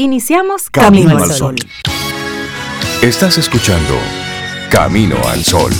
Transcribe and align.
Iniciamos 0.00 0.70
Camino, 0.70 1.18
al 1.18 1.32
Sol. 1.32 1.56
Estás 3.02 3.36
escuchando 3.36 3.94
Camino 4.70 5.16
al 5.26 5.42
Sol. 5.42 5.72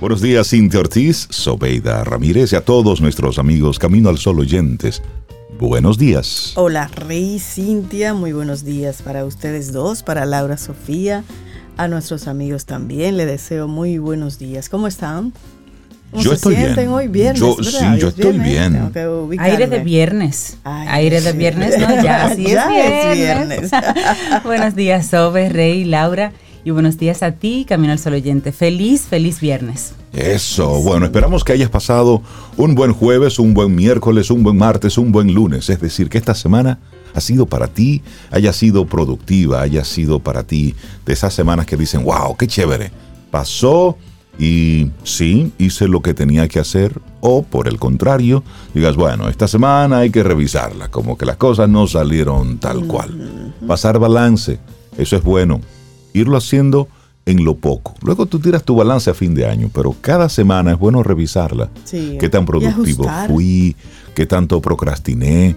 Buenos 0.00 0.22
días, 0.22 0.48
Cintia 0.48 0.80
Ortiz, 0.80 1.26
Sobeida 1.28 2.02
Ramírez 2.04 2.54
y 2.54 2.56
a 2.56 2.64
todos 2.64 3.02
nuestros 3.02 3.38
amigos 3.38 3.78
Camino 3.78 4.08
al 4.08 4.16
Sol 4.16 4.40
oyentes. 4.40 5.02
Buenos 5.58 5.98
días. 5.98 6.54
Hola, 6.56 6.88
Rey 6.88 7.38
Cintia, 7.38 8.14
muy 8.14 8.32
buenos 8.32 8.64
días 8.64 9.02
para 9.02 9.26
ustedes 9.26 9.74
dos, 9.74 10.02
para 10.02 10.24
Laura 10.24 10.56
Sofía, 10.56 11.22
a 11.76 11.86
nuestros 11.86 12.28
amigos 12.28 12.64
también. 12.64 13.18
Le 13.18 13.26
deseo 13.26 13.68
muy 13.68 13.98
buenos 13.98 14.38
días. 14.38 14.70
¿Cómo 14.70 14.86
están? 14.86 15.34
¿Cómo 16.12 16.22
yo 16.22 16.30
se 16.30 16.36
estoy 16.36 16.56
sienten 16.56 16.76
bien. 16.76 16.88
hoy 16.90 17.08
viernes? 17.08 17.40
Yo, 17.40 17.56
sí, 17.64 17.86
yo 17.98 18.08
estoy 18.08 18.38
bien. 18.38 18.92
Aire 19.38 19.66
de 19.66 19.78
viernes. 19.78 20.58
Ay, 20.62 20.86
Aire 20.90 21.22
de 21.22 21.32
viernes, 21.32 21.78
¿no? 21.78 22.02
Ya, 22.02 22.34
sí 22.36 22.44
ya 22.44 23.10
es 23.10 23.16
viernes. 23.16 23.62
Es 23.62 23.70
viernes. 23.70 24.04
buenos 24.44 24.74
días, 24.74 25.06
Sobe, 25.06 25.48
Rey, 25.48 25.84
Laura. 25.84 26.32
Y 26.64 26.70
buenos 26.70 26.98
días 26.98 27.22
a 27.22 27.32
ti, 27.32 27.64
Camino 27.66 27.92
al 27.92 27.98
Sol 27.98 28.12
oyente. 28.12 28.52
Feliz, 28.52 29.06
feliz 29.08 29.40
viernes. 29.40 29.94
Eso, 30.12 30.82
bueno, 30.82 31.06
esperamos 31.06 31.44
que 31.44 31.54
hayas 31.54 31.70
pasado 31.70 32.20
un 32.58 32.74
buen 32.74 32.92
jueves, 32.92 33.38
un 33.38 33.54
buen 33.54 33.74
miércoles, 33.74 34.30
un 34.30 34.42
buen 34.42 34.58
martes, 34.58 34.98
un 34.98 35.12
buen 35.12 35.32
lunes. 35.32 35.70
Es 35.70 35.80
decir, 35.80 36.10
que 36.10 36.18
esta 36.18 36.34
semana 36.34 36.78
ha 37.14 37.20
sido 37.22 37.46
para 37.46 37.68
ti, 37.68 38.02
haya 38.30 38.52
sido 38.52 38.84
productiva, 38.84 39.62
haya 39.62 39.82
sido 39.84 40.18
para 40.20 40.42
ti 40.42 40.74
de 41.06 41.14
esas 41.14 41.32
semanas 41.32 41.64
que 41.64 41.78
dicen, 41.78 42.04
wow, 42.04 42.36
qué 42.36 42.46
chévere. 42.46 42.90
Pasó 43.30 43.96
y 44.38 44.90
sí, 45.04 45.52
hice 45.58 45.88
lo 45.88 46.02
que 46.02 46.14
tenía 46.14 46.48
que 46.48 46.58
hacer. 46.58 47.00
O 47.20 47.42
por 47.42 47.68
el 47.68 47.78
contrario, 47.78 48.42
digas, 48.74 48.96
bueno, 48.96 49.28
esta 49.28 49.46
semana 49.46 49.98
hay 49.98 50.10
que 50.10 50.22
revisarla, 50.22 50.88
como 50.88 51.16
que 51.16 51.26
las 51.26 51.36
cosas 51.36 51.68
no 51.68 51.86
salieron 51.86 52.58
tal 52.58 52.86
cual. 52.86 53.54
Pasar 53.66 53.98
balance, 53.98 54.58
eso 54.98 55.16
es 55.16 55.22
bueno 55.22 55.60
irlo 56.12 56.36
haciendo 56.36 56.88
en 57.24 57.44
lo 57.44 57.56
poco. 57.56 57.94
Luego 58.02 58.26
tú 58.26 58.40
tiras 58.40 58.64
tu 58.64 58.74
balance 58.74 59.10
a 59.10 59.14
fin 59.14 59.34
de 59.34 59.46
año, 59.46 59.70
pero 59.72 59.94
cada 60.00 60.28
semana 60.28 60.72
es 60.72 60.78
bueno 60.78 61.02
revisarla. 61.02 61.70
Sí, 61.84 62.16
¿Qué 62.18 62.28
tan 62.28 62.44
productivo 62.44 63.04
fui? 63.28 63.76
¿Qué 64.14 64.26
tanto 64.26 64.60
procrastiné? 64.60 65.56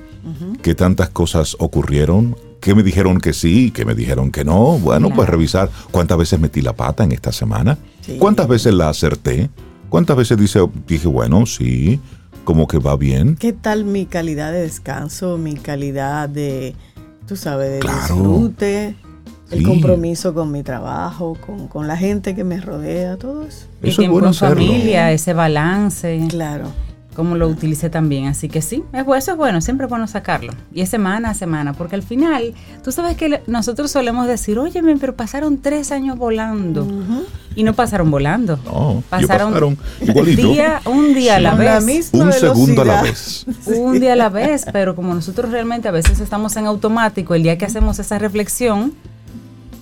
¿Qué 0.62 0.76
tantas 0.76 1.10
cosas 1.10 1.56
ocurrieron? 1.60 2.36
¿Qué 2.60 2.74
me 2.74 2.84
dijeron 2.84 3.20
que 3.20 3.34
sí? 3.34 3.72
¿Qué 3.72 3.86
me 3.86 3.94
dijeron 3.94 4.32
que 4.32 4.44
no? 4.44 4.80
Bueno, 4.80 5.10
pues 5.14 5.30
revisar 5.30 5.70
cuántas 5.92 6.18
veces 6.18 6.40
metí 6.40 6.62
la 6.62 6.74
pata 6.74 7.04
en 7.04 7.12
esta 7.12 7.32
semana. 7.32 7.78
Sí. 8.06 8.18
¿Cuántas 8.20 8.48
veces 8.48 8.74
la 8.74 8.90
acerté? 8.90 9.50
¿Cuántas 9.90 10.16
veces 10.18 10.38
dice, 10.38 10.60
dije, 10.88 11.08
bueno, 11.08 11.46
sí, 11.46 12.00
como 12.44 12.68
que 12.68 12.78
va 12.78 12.96
bien? 12.98 13.36
¿Qué 13.36 13.54
tal 13.54 13.86
mi 13.86 14.06
calidad 14.06 14.52
de 14.52 14.62
descanso, 14.62 15.38
mi 15.38 15.56
calidad 15.56 16.28
de, 16.30 16.76
tú 17.28 17.36
sabes, 17.36 17.72
de 17.72 17.80
Claro. 17.80 17.98
disfrute? 18.16 18.96
El 19.52 19.60
Sí. 19.60 19.64
compromiso 19.64 20.34
con 20.34 20.52
mi 20.52 20.64
trabajo, 20.64 21.38
con, 21.46 21.68
con 21.68 21.88
la 21.88 21.96
gente 21.96 22.34
que 22.36 22.44
me 22.44 22.60
rodea, 22.60 23.16
todo 23.18 23.44
eso. 23.46 23.68
El 23.84 23.90
Eso 23.90 24.02
es 24.02 24.10
bueno 24.10 24.28
en 24.28 24.32
hacerlo. 24.32 24.66
familia, 24.66 25.12
ese 25.12 25.34
balance, 25.34 26.20
Claro. 26.30 26.66
Cómo 27.16 27.36
lo 27.36 27.48
utilice 27.48 27.90
también. 27.90 28.28
Así 28.28 28.50
que 28.50 28.62
sí, 28.62 28.84
eso 28.94 29.32
es 29.32 29.38
bueno, 29.38 29.62
siempre 29.62 29.86
es 29.86 29.90
bueno 29.90 30.08
sacarlo. 30.08 30.54
Y 30.74 30.82
es 30.82 30.90
semana 30.90 31.32
a 31.32 31.34
semana, 31.34 31.74
porque 31.74 31.96
al 31.96 32.04
final, 32.04 32.54
tú 32.84 32.92
sabes 32.92 33.18
que 33.18 33.42
nosotros 33.48 33.90
solemos 33.90 34.28
decir, 34.28 34.60
óyeme, 34.60 34.96
pero 34.98 35.16
pasaron 35.16 35.60
tres 35.60 35.92
años 35.92 36.18
volando. 36.18 36.88
Y 37.56 37.64
no 37.64 37.74
pasaron 37.74 38.12
volando. 38.12 38.60
No, 38.66 39.02
pasaron, 39.10 39.54
pasaron 39.54 39.78
igualito. 40.02 40.50
día, 40.50 40.82
un 40.86 41.14
día 41.14 41.38
a 41.38 41.40
la 41.40 41.56
vez. 41.56 41.86
misma 41.86 42.26
Un 42.26 42.34
segundo 42.34 42.82
a 42.82 42.86
la 42.86 43.02
vez. 43.02 43.46
un 43.66 44.00
día 44.00 44.14
a 44.14 44.18
la 44.18 44.30
vez, 44.30 44.66
pero 44.72 44.96
como 44.96 45.14
nosotros 45.14 45.52
realmente 45.52 45.88
a 45.88 45.92
veces 45.92 46.20
estamos 46.20 46.56
en 46.58 46.66
automático, 46.66 47.34
el 47.34 47.44
día 47.44 47.58
que 47.58 47.66
hacemos 47.66 47.98
esa 48.00 48.20
reflexión, 48.20 48.94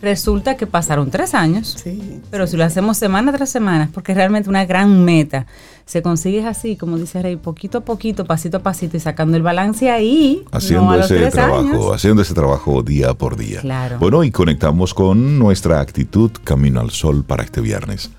resulta 0.04 0.56
que 0.58 0.68
pasaron 0.68 1.10
tres 1.10 1.34
años. 1.34 1.76
Sí. 1.82 2.22
Pero 2.30 2.46
si 2.46 2.58
lo 2.58 2.66
hacemos 2.66 2.98
semana 2.98 3.32
tras 3.32 3.50
semana, 3.50 3.90
porque 3.94 4.12
es 4.12 4.18
realmente 4.18 4.50
una 4.50 4.66
gran 4.66 5.04
meta, 5.04 5.48
se 5.86 6.02
consigue 6.02 6.46
así, 6.46 6.76
como 6.76 6.98
dice 6.98 7.22
Rey, 7.22 7.38
poquito 7.38 7.80
a 7.80 7.82
poquito, 7.82 8.26
pasito 8.26 8.58
a 8.58 8.60
pasito 8.60 8.98
y 8.98 9.00
sacando 9.00 9.38
el 9.38 9.44
balance 9.44 9.90
ahí, 9.90 10.44
haciendo 10.52 10.86
no 10.86 10.92
a 10.92 10.98
los 10.98 11.06
ese 11.10 11.20
tres 11.20 11.34
trabajo, 11.34 11.60
años. 11.60 11.96
haciendo 11.96 12.22
ese 12.22 12.34
trabajo 12.34 12.84
día 12.84 13.14
por 13.14 13.38
día. 13.38 13.62
Claro. 13.62 13.98
Bueno, 13.98 14.24
y 14.24 14.32
conectamos 14.32 14.94
con 14.94 15.40
nuestra 15.40 15.80
actitud 15.80 16.32
Camino 16.44 16.82
al 16.82 16.92
Sol 16.92 17.24
para 17.24 17.44
este 17.44 17.62
viernes. 17.62 18.12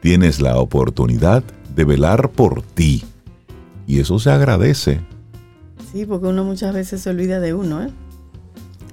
Tienes 0.00 0.40
la 0.40 0.58
oportunidad 0.58 1.42
de 1.74 1.84
velar 1.84 2.28
por 2.30 2.62
ti. 2.62 3.04
Y 3.86 4.00
eso 4.00 4.18
se 4.18 4.30
agradece. 4.30 5.00
Sí, 5.92 6.06
porque 6.06 6.26
uno 6.26 6.44
muchas 6.44 6.74
veces 6.74 7.02
se 7.02 7.10
olvida 7.10 7.40
de 7.40 7.54
uno, 7.54 7.82
¿eh? 7.82 7.90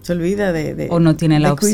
Se 0.02 0.14
olvida 0.14 0.52
de... 0.52 0.76
de- 0.76 0.88
O 0.92 1.00
no 1.00 1.16
tiene 1.16 1.40
la 1.40 1.50
opción. 1.54 1.74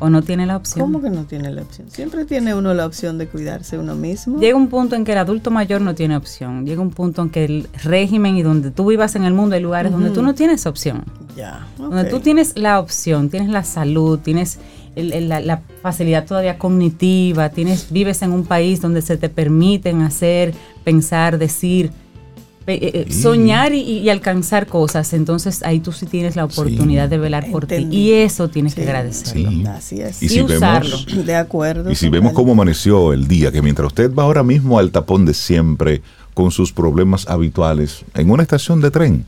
O 0.00 0.08
no 0.10 0.22
tiene 0.22 0.46
la 0.46 0.56
opción. 0.56 0.80
¿Cómo 0.86 1.02
que 1.02 1.10
no 1.10 1.24
tiene 1.24 1.50
la 1.50 1.62
opción? 1.62 1.90
Siempre 1.90 2.24
tiene 2.24 2.54
uno 2.54 2.72
la 2.72 2.86
opción 2.86 3.18
de 3.18 3.26
cuidarse 3.26 3.78
uno 3.78 3.96
mismo. 3.96 4.38
Llega 4.38 4.56
un 4.56 4.68
punto 4.68 4.94
en 4.94 5.04
que 5.04 5.10
el 5.10 5.18
adulto 5.18 5.50
mayor 5.50 5.80
no 5.80 5.96
tiene 5.96 6.16
opción. 6.16 6.64
Llega 6.64 6.80
un 6.80 6.90
punto 6.90 7.20
en 7.22 7.30
que 7.30 7.44
el 7.44 7.68
régimen 7.82 8.36
y 8.36 8.42
donde 8.44 8.70
tú 8.70 8.86
vivas 8.86 9.16
en 9.16 9.24
el 9.24 9.34
mundo 9.34 9.56
hay 9.56 9.60
lugares 9.62 9.90
donde 9.90 10.10
tú 10.10 10.22
no 10.22 10.36
tienes 10.36 10.66
opción. 10.66 11.02
Ya. 11.36 11.66
Donde 11.78 12.04
tú 12.04 12.20
tienes 12.20 12.56
la 12.56 12.78
opción, 12.78 13.28
tienes 13.28 13.48
la 13.48 13.64
salud, 13.64 14.20
tienes 14.20 14.58
el- 14.94 15.12
el- 15.12 15.28
la, 15.28 15.40
la 15.40 15.62
facilidad 15.82 16.24
todavía 16.26 16.58
cognitiva, 16.58 17.48
tienes, 17.48 17.90
vives 17.90 18.22
en 18.22 18.30
un 18.32 18.44
país 18.44 18.80
donde 18.80 19.02
se 19.02 19.16
te 19.16 19.28
permiten 19.28 20.02
hacer, 20.02 20.54
pensar, 20.84 21.38
decir, 21.38 21.90
eh, 22.70 22.78
eh, 22.82 23.06
Sí. 23.08 23.22
soñar 23.22 23.72
y, 23.74 23.80
y 23.80 24.08
alcanzar 24.10 24.66
cosas. 24.66 25.12
Entonces 25.12 25.62
ahí 25.62 25.80
tú 25.80 25.92
sí 25.92 26.06
tienes 26.06 26.36
la 26.36 26.44
oportunidad 26.44 27.08
de 27.08 27.18
velar 27.18 27.50
por 27.50 27.66
ti. 27.66 27.86
Y 27.90 28.12
eso 28.12 28.48
tienes 28.48 28.74
que 28.74 28.82
agradecerlo. 28.82 29.50
Sí. 29.50 29.64
Así 29.66 30.00
es. 30.00 30.22
Y 30.22 30.26
Y 30.26 30.28
si 30.28 30.42
usarlo. 30.42 30.96
vemos, 31.06 31.26
De 31.26 31.34
acuerdo. 31.36 31.90
y 31.90 31.94
si 31.94 32.08
vemos 32.08 32.32
cómo 32.32 32.52
amaneció 32.52 33.12
el 33.12 33.26
día, 33.28 33.50
que 33.52 33.62
mientras 33.62 33.86
usted 33.88 34.14
va 34.14 34.24
ahora 34.24 34.42
mismo 34.42 34.78
al 34.78 34.90
tapón 34.90 35.24
de 35.24 35.34
siempre 35.34 36.02
con 36.34 36.50
sus 36.50 36.72
problemas 36.72 37.28
habituales 37.28 38.04
en 38.14 38.30
una 38.30 38.42
estación 38.42 38.80
de 38.80 38.90
tren, 38.90 39.24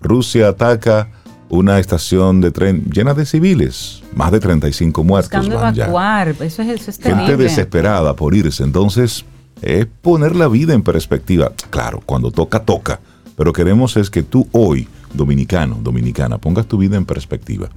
Rusia 0.00 0.48
ataca 0.48 1.08
una 1.48 1.78
estación 1.80 2.40
de 2.40 2.50
tren 2.52 2.84
llena 2.92 3.12
de 3.14 3.26
civiles, 3.26 4.02
más 4.14 4.30
de 4.30 4.38
35 4.38 5.02
muertos 5.02 5.30
Buscando 5.32 5.56
van 5.60 5.74
ya. 5.74 5.84
evacuar, 5.84 6.28
eso 6.28 6.44
es, 6.44 6.68
eso 6.80 6.90
es 6.90 6.96
gente 6.98 7.10
terrible. 7.10 7.36
desesperada 7.44 8.14
por 8.14 8.34
irse. 8.36 8.62
Entonces, 8.62 9.24
es 9.62 9.86
poner 9.86 10.36
la 10.36 10.48
vida 10.48 10.74
en 10.74 10.82
perspectiva. 10.82 11.52
Claro, 11.70 12.02
cuando 12.04 12.30
toca, 12.30 12.64
toca. 12.64 13.00
Pero 13.36 13.52
queremos 13.52 13.96
es 13.96 14.10
que 14.10 14.22
tú 14.22 14.48
hoy, 14.52 14.88
dominicano, 15.14 15.78
dominicana, 15.82 16.38
pongas 16.38 16.66
tu 16.66 16.78
vida 16.78 16.96
en 16.96 17.04
perspectiva 17.04 17.70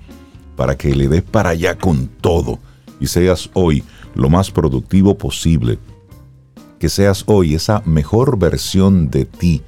para 0.55 0.77
que 0.77 0.95
le 0.95 1.07
des 1.07 1.23
para 1.23 1.49
allá 1.49 1.77
con 1.77 2.07
todo 2.07 2.59
y 2.99 3.07
seas 3.07 3.49
hoy 3.53 3.83
lo 4.15 4.29
más 4.29 4.51
productivo 4.51 5.17
posible. 5.17 5.79
Que 6.79 6.89
seas 6.89 7.23
hoy 7.27 7.55
esa 7.55 7.81
mejor 7.85 8.37
versión 8.37 9.09
de 9.09 9.25
ti 9.25 9.61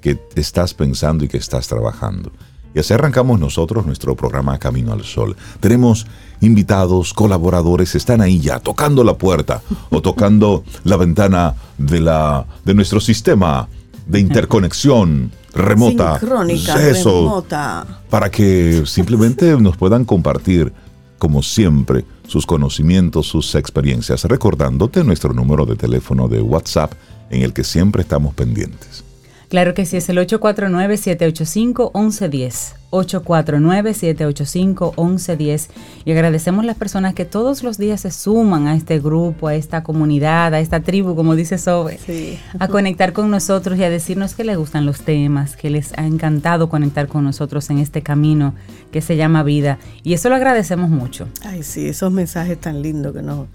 que 0.00 0.18
estás 0.34 0.74
pensando 0.74 1.24
y 1.24 1.28
que 1.28 1.38
estás 1.38 1.68
trabajando. 1.68 2.32
Y 2.74 2.80
así 2.80 2.92
arrancamos 2.92 3.40
nosotros 3.40 3.86
nuestro 3.86 4.14
programa 4.16 4.58
Camino 4.58 4.92
al 4.92 5.04
Sol. 5.04 5.36
Tenemos 5.60 6.06
invitados, 6.40 7.14
colaboradores, 7.14 7.94
están 7.94 8.20
ahí 8.20 8.40
ya 8.40 8.60
tocando 8.60 9.04
la 9.04 9.14
puerta 9.14 9.62
o 9.90 10.00
tocando 10.02 10.64
la 10.84 10.96
ventana 10.96 11.54
de, 11.78 12.00
la, 12.00 12.46
de 12.64 12.74
nuestro 12.74 13.00
sistema 13.00 13.68
de 14.06 14.20
interconexión 14.20 15.32
remota. 15.52 16.16
Eso, 16.16 17.20
remota. 17.22 17.86
para 18.10 18.30
que 18.30 18.82
simplemente 18.86 19.56
nos 19.60 19.76
puedan 19.76 20.04
compartir, 20.04 20.72
como 21.18 21.42
siempre, 21.42 22.04
sus 22.26 22.46
conocimientos, 22.46 23.26
sus 23.26 23.54
experiencias, 23.54 24.24
recordándote 24.24 25.02
nuestro 25.04 25.32
número 25.32 25.64
de 25.66 25.76
teléfono 25.76 26.28
de 26.28 26.40
WhatsApp 26.40 26.92
en 27.30 27.42
el 27.42 27.52
que 27.52 27.64
siempre 27.64 28.02
estamos 28.02 28.34
pendientes. 28.34 29.05
Claro 29.48 29.74
que 29.74 29.86
sí, 29.86 29.96
es 29.96 30.08
el 30.08 30.18
849-785-1110. 30.18 32.74
849-785-1110. 32.90 35.68
Y 36.04 36.12
agradecemos 36.12 36.64
las 36.64 36.76
personas 36.76 37.14
que 37.14 37.24
todos 37.24 37.62
los 37.62 37.78
días 37.78 38.00
se 38.02 38.10
suman 38.10 38.66
a 38.66 38.74
este 38.74 38.98
grupo, 39.00 39.48
a 39.48 39.54
esta 39.54 39.82
comunidad, 39.82 40.54
a 40.54 40.60
esta 40.60 40.80
tribu, 40.80 41.14
como 41.14 41.34
dice 41.36 41.58
Sobe, 41.58 41.98
Sí. 42.04 42.38
a 42.58 42.68
conectar 42.68 43.12
con 43.12 43.30
nosotros 43.30 43.78
y 43.78 43.84
a 43.84 43.90
decirnos 43.90 44.34
que 44.34 44.44
les 44.44 44.56
gustan 44.56 44.86
los 44.86 45.00
temas, 45.02 45.56
que 45.56 45.70
les 45.70 45.92
ha 45.98 46.06
encantado 46.06 46.68
conectar 46.68 47.06
con 47.08 47.24
nosotros 47.24 47.70
en 47.70 47.78
este 47.78 48.02
camino 48.02 48.54
que 48.92 49.00
se 49.02 49.16
llama 49.16 49.42
vida. 49.42 49.78
Y 50.02 50.14
eso 50.14 50.28
lo 50.28 50.34
agradecemos 50.36 50.90
mucho. 50.90 51.28
Ay, 51.44 51.62
sí, 51.62 51.88
esos 51.88 52.12
mensajes 52.12 52.60
tan 52.60 52.82
lindos 52.82 53.12
que 53.14 53.22
nos, 53.22 53.46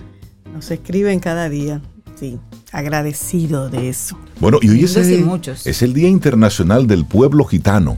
nos 0.54 0.70
escriben 0.72 1.20
cada 1.20 1.50
día. 1.50 1.82
Sí, 2.16 2.40
agradecido 2.72 3.70
de 3.70 3.90
eso. 3.90 4.18
Bueno, 4.42 4.58
y 4.62 4.70
hoy 4.70 4.84
es 4.84 4.96
el, 4.98 5.24
es 5.66 5.82
el 5.84 5.94
Día 5.94 6.10
Internacional 6.10 6.88
del 6.88 7.06
Pueblo 7.06 7.46
Gitano. 7.46 7.98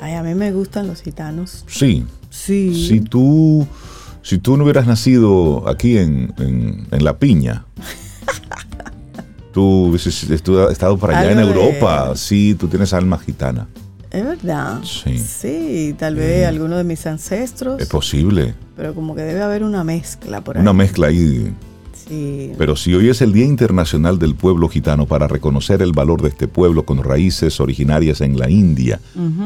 Ay, 0.00 0.14
a 0.14 0.22
mí 0.22 0.34
me 0.34 0.52
gustan 0.52 0.86
los 0.86 1.02
gitanos. 1.02 1.64
Sí, 1.66 2.06
Sí. 2.30 2.86
si 2.88 3.00
tú, 3.00 3.66
si 4.22 4.38
tú 4.38 4.56
no 4.56 4.62
hubieras 4.64 4.86
nacido 4.86 5.68
aquí 5.68 5.98
en, 5.98 6.32
en- 6.38 6.86
en 6.90 7.04
La 7.04 7.18
Piña, 7.18 7.66
Tú 9.52 9.94
has 9.94 10.04
estado 10.06 10.98
para 10.98 11.16
allá 11.16 11.30
en 11.30 11.38
Europa, 11.38 12.12
sí, 12.16 12.56
tú 12.58 12.66
tienes 12.66 12.92
alma 12.92 13.18
gitana. 13.18 13.68
Es 14.10 14.24
verdad. 14.24 14.80
Sí. 14.82 15.16
Sí, 15.16 15.94
tal 15.96 16.16
vez 16.16 16.48
alguno 16.48 16.76
de 16.76 16.82
mis 16.82 17.06
ancestros. 17.06 17.80
Es 17.80 17.86
posible. 17.88 18.54
Pero 18.74 18.96
como 18.96 19.14
que 19.14 19.22
debe 19.22 19.42
haber 19.42 19.62
una 19.62 19.84
mezcla 19.84 20.40
por 20.42 20.56
ahí. 20.56 20.60
Una 20.62 20.72
mezcla 20.72 21.06
ahí. 21.06 21.54
Sí. 22.06 22.52
Pero 22.58 22.76
si 22.76 22.94
hoy 22.94 23.08
es 23.08 23.22
el 23.22 23.32
Día 23.32 23.46
Internacional 23.46 24.18
del 24.18 24.34
Pueblo 24.34 24.68
Gitano 24.68 25.06
para 25.06 25.26
reconocer 25.26 25.82
el 25.82 25.92
valor 25.92 26.22
de 26.22 26.28
este 26.28 26.48
pueblo 26.48 26.84
con 26.84 27.02
raíces 27.02 27.60
originarias 27.60 28.20
en 28.20 28.38
la 28.38 28.50
India, 28.50 29.00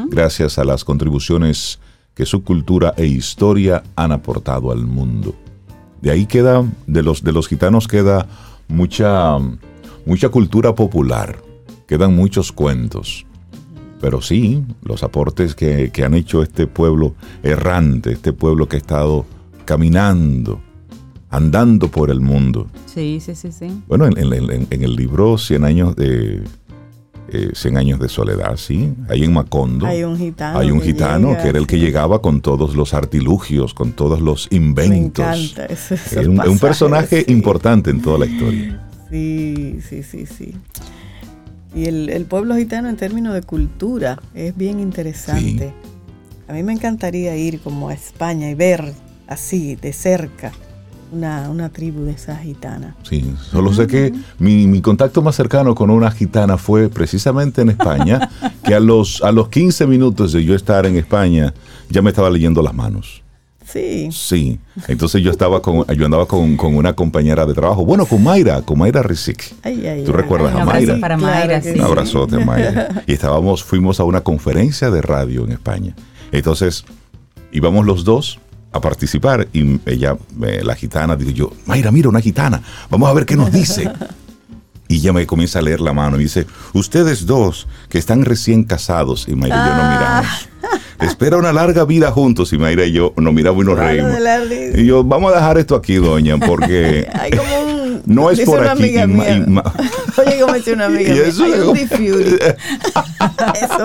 gracias 0.09 0.59
a 0.59 0.65
las 0.65 0.83
contribuciones 0.83 1.79
que 2.13 2.25
su 2.25 2.43
cultura 2.43 2.93
e 2.97 3.05
historia 3.05 3.83
han 3.95 4.11
aportado 4.11 4.71
al 4.71 4.85
mundo. 4.85 5.35
De 6.01 6.11
ahí 6.11 6.25
queda, 6.25 6.65
de 6.85 7.03
los, 7.03 7.23
de 7.23 7.31
los 7.31 7.47
gitanos 7.47 7.87
queda 7.87 8.27
mucha, 8.67 9.37
mucha 10.05 10.29
cultura 10.29 10.75
popular, 10.75 11.41
quedan 11.87 12.15
muchos 12.15 12.51
cuentos. 12.51 13.25
Pero 14.01 14.21
sí, 14.21 14.63
los 14.81 15.03
aportes 15.03 15.55
que, 15.55 15.91
han 16.03 16.13
hecho 16.13 16.41
este 16.41 16.67
pueblo 16.67 17.15
errante, 17.43 18.13
este 18.13 18.31
pueblo 18.31 18.67
que 18.67 18.77
ha 18.77 18.79
estado 18.79 19.25
caminando, 19.65 20.61
andando 21.29 21.89
por 21.89 22.09
el 22.09 22.21
mundo. 22.21 22.67
Sí, 22.85 23.19
sí, 23.21 23.35
sí, 23.35 23.51
sí. 23.51 23.81
Bueno, 23.87 24.07
en, 24.07 24.17
el 24.17 24.95
libro 24.95 25.37
100 25.37 25.63
años 25.63 25.95
de, 25.95 26.41
eh, 27.31 27.51
años 27.75 27.99
de 27.99 28.09
soledad, 28.09 28.57
sí, 28.57 28.93
ahí 29.09 29.23
en 29.23 29.33
Macondo. 29.33 29.85
Hay 29.85 30.03
un 30.03 30.17
gitano. 30.17 30.59
Hay 30.59 30.71
un 30.71 30.81
gitano 30.81 31.37
que 31.41 31.49
era 31.49 31.59
el 31.59 31.67
que 31.67 31.77
llegaba 31.77 32.21
con 32.21 32.41
todos 32.41 32.75
los 32.75 32.93
artilugios, 32.93 33.73
con 33.73 33.93
todos 33.93 34.21
los 34.21 34.47
inventos. 34.51 35.25
Me 35.25 35.45
encanta 35.45 35.65
ese, 35.65 36.27
un, 36.27 36.59
personaje 36.59 37.23
importante 37.27 37.91
en 37.91 38.01
toda 38.01 38.19
la 38.19 38.25
historia. 38.25 38.87
Sí, 39.09 39.79
sí, 39.87 40.03
sí, 40.03 40.25
sí. 40.25 40.55
Y 41.75 41.85
el, 41.85 42.25
pueblo 42.25 42.55
gitano 42.55 42.89
en 42.89 42.97
términos 42.97 43.33
de 43.35 43.43
cultura 43.43 44.19
es 44.33 44.57
bien 44.57 44.79
interesante. 44.79 45.73
A 46.47 46.53
mí 46.53 46.63
me 46.63 46.73
encantaría 46.73 47.35
ir 47.37 47.59
como 47.59 47.89
a 47.89 47.93
España 47.93 48.49
y 48.49 48.55
ver 48.55 48.93
así, 49.27 49.75
de 49.75 49.93
cerca, 49.93 50.51
una, 51.11 51.69
tribu 51.69 52.03
de 52.03 52.11
esa 52.11 52.37
gitana. 52.37 52.95
Sí, 53.03 53.33
solo 53.51 53.73
sé 53.73 53.87
que 53.87 54.13
mi, 54.37 54.67
mi, 54.67 54.81
contacto 54.81 55.21
más 55.21 55.35
cercano 55.35 55.75
con 55.75 55.89
una 55.89 56.11
gitana 56.11 56.57
fue 56.57 56.89
precisamente 56.89 57.61
en 57.61 57.69
España, 57.69 58.29
que 58.63 58.73
a 58.73 58.79
los, 58.79 59.21
a 59.23 59.31
los 59.31 59.49
15 59.49 59.87
minutos 59.87 60.33
de 60.33 60.43
yo 60.43 60.55
estar 60.55 60.85
en 60.85 60.95
España 60.97 61.53
ya 61.89 62.01
me 62.01 62.09
estaba 62.09 62.29
leyendo 62.29 62.61
las 62.61 62.73
manos. 62.73 63.23
Sí. 63.71 64.09
Sí. 64.11 64.59
Entonces 64.87 65.21
yo 65.21 65.29
estaba 65.29 65.61
con, 65.61 65.85
yo 65.85 66.05
andaba 66.05 66.25
con, 66.25 66.57
una 66.59 66.93
compañera 66.93 67.45
de 67.45 67.53
trabajo. 67.53 67.85
Bueno, 67.85 68.05
con 68.05 68.23
Mayra, 68.23 68.63
con 68.63 68.79
Mayra 68.79 69.03
Rizik. 69.03 69.53
¿Tú 70.05 70.11
recuerdas 70.11 70.55
a 70.55 70.65
Mayra? 70.65 70.97
Para 70.99 71.17
Mayra, 71.17 71.61
sí. 71.61 71.71
Un 71.75 71.81
abrazote, 71.81 72.43
Mayra. 72.43 73.03
Y 73.05 73.13
estábamos, 73.13 73.63
fuimos 73.63 73.99
a 73.99 74.05
una 74.05 74.21
conferencia 74.21 74.89
de 74.89 75.01
radio 75.01 75.45
en 75.45 75.51
España. 75.51 75.95
Entonces, 76.31 76.83
íbamos 77.51 77.85
los 77.85 78.03
dos 78.03 78.39
a 78.71 78.81
participar 78.81 79.47
y 79.53 79.79
ella, 79.85 80.17
la 80.37 80.75
gitana, 80.75 81.15
digo 81.15 81.31
yo, 81.31 81.51
Mayra, 81.65 81.91
mira, 81.91 82.09
una 82.09 82.21
gitana, 82.21 82.61
vamos 82.89 83.09
a 83.09 83.13
ver 83.13 83.25
qué 83.25 83.35
nos 83.35 83.51
dice. 83.51 83.91
Y 84.87 84.97
ella 84.97 85.13
me 85.13 85.27
comienza 85.27 85.59
a 85.59 85.61
leer 85.61 85.81
la 85.81 85.93
mano 85.93 86.19
y 86.19 86.23
dice, 86.23 86.47
ustedes 86.73 87.27
dos 87.27 87.67
que 87.89 87.99
están 87.99 88.25
recién 88.25 88.63
casados, 88.63 89.27
y 89.27 89.35
Mayra 89.35 89.55
y 89.55 89.69
yo 89.69 89.75
nos 89.75 89.83
ah. 89.83 89.93
miramos. 89.93 90.49
Espera 90.99 91.37
una 91.37 91.53
larga 91.53 91.85
vida 91.85 92.11
juntos 92.11 92.51
y 92.51 92.57
Mayra 92.57 92.83
y 92.85 92.91
yo 92.91 93.13
nos 93.15 93.33
miramos 93.33 93.63
y 93.63 93.67
nos 93.67 93.79
reímos. 93.79 94.17
Y 94.75 94.85
yo, 94.85 95.03
vamos 95.03 95.31
a 95.31 95.35
dejar 95.35 95.57
esto 95.57 95.75
aquí, 95.75 95.95
doña, 95.95 96.37
porque 96.37 97.07
no 98.05 98.29
es 98.29 98.41
por 98.41 98.67
aquí. 98.67 98.95
Oye, 100.17 100.39
como 100.41 100.53
dice 100.53 100.73
una 100.73 100.85
amiga 100.87 101.13
mía, 101.13 101.23
eso, 101.25 101.43
hay 101.45 101.51
un 101.51 101.77
eso 101.77 101.93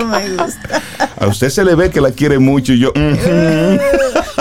me 0.05 0.29
gusta. 0.31 0.81
A 1.19 1.27
usted 1.27 1.49
se 1.49 1.63
le 1.63 1.75
ve 1.75 1.89
que 1.89 2.01
la 2.01 2.11
quiere 2.11 2.39
mucho 2.39 2.73
y 2.73 2.79
yo... 2.79 2.91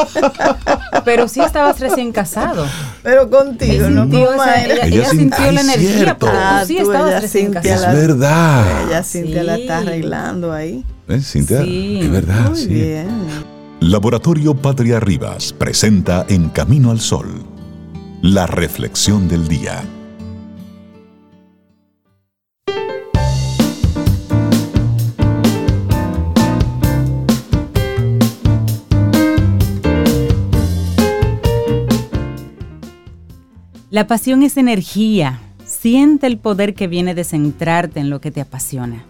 Pero 1.05 1.29
sí 1.29 1.41
estabas 1.41 1.81
recién 1.81 2.13
casado. 2.13 2.67
Pero 3.03 3.29
contigo, 3.29 3.89
¿no? 3.91 4.05
ella, 4.05 5.09
sintió 5.11 5.53
la 5.53 5.61
energía. 5.61 6.17
Ah, 6.23 6.65
sí, 6.67 6.79
estabas 6.79 7.23
recién 7.23 7.53
casado. 7.53 7.97
Es 7.97 8.09
verdad. 8.09 8.87
Ella 8.87 9.03
Cintia 9.03 9.43
la 9.43 9.57
está 9.57 9.79
arreglando 9.79 10.53
ahí. 10.53 10.85
¿Eh, 11.09 11.21
Cintia? 11.21 11.63
Sí. 11.63 12.01
Es 12.03 12.11
verdad, 12.11 12.51
Muy 12.51 12.67
bien. 12.67 13.55
Laboratorio 13.81 14.55
Patria 14.55 14.99
Rivas 14.99 15.53
presenta 15.53 16.25
En 16.29 16.49
Camino 16.49 16.91
al 16.91 17.01
Sol, 17.01 17.45
la 18.23 18.47
reflexión 18.47 19.29
del 19.29 19.47
día. 19.47 19.83
La 33.95 34.09
pasión 34.09 34.43
es 34.43 34.57
energía. 34.57 35.39
Siente 35.65 36.27
el 36.27 36.37
poder 36.37 36.75
que 36.75 36.89
viene 36.89 37.15
de 37.15 37.23
centrarte 37.23 38.01
en 38.01 38.11
lo 38.11 38.21
que 38.21 38.33
te 38.33 38.41
apasiona. 38.41 39.05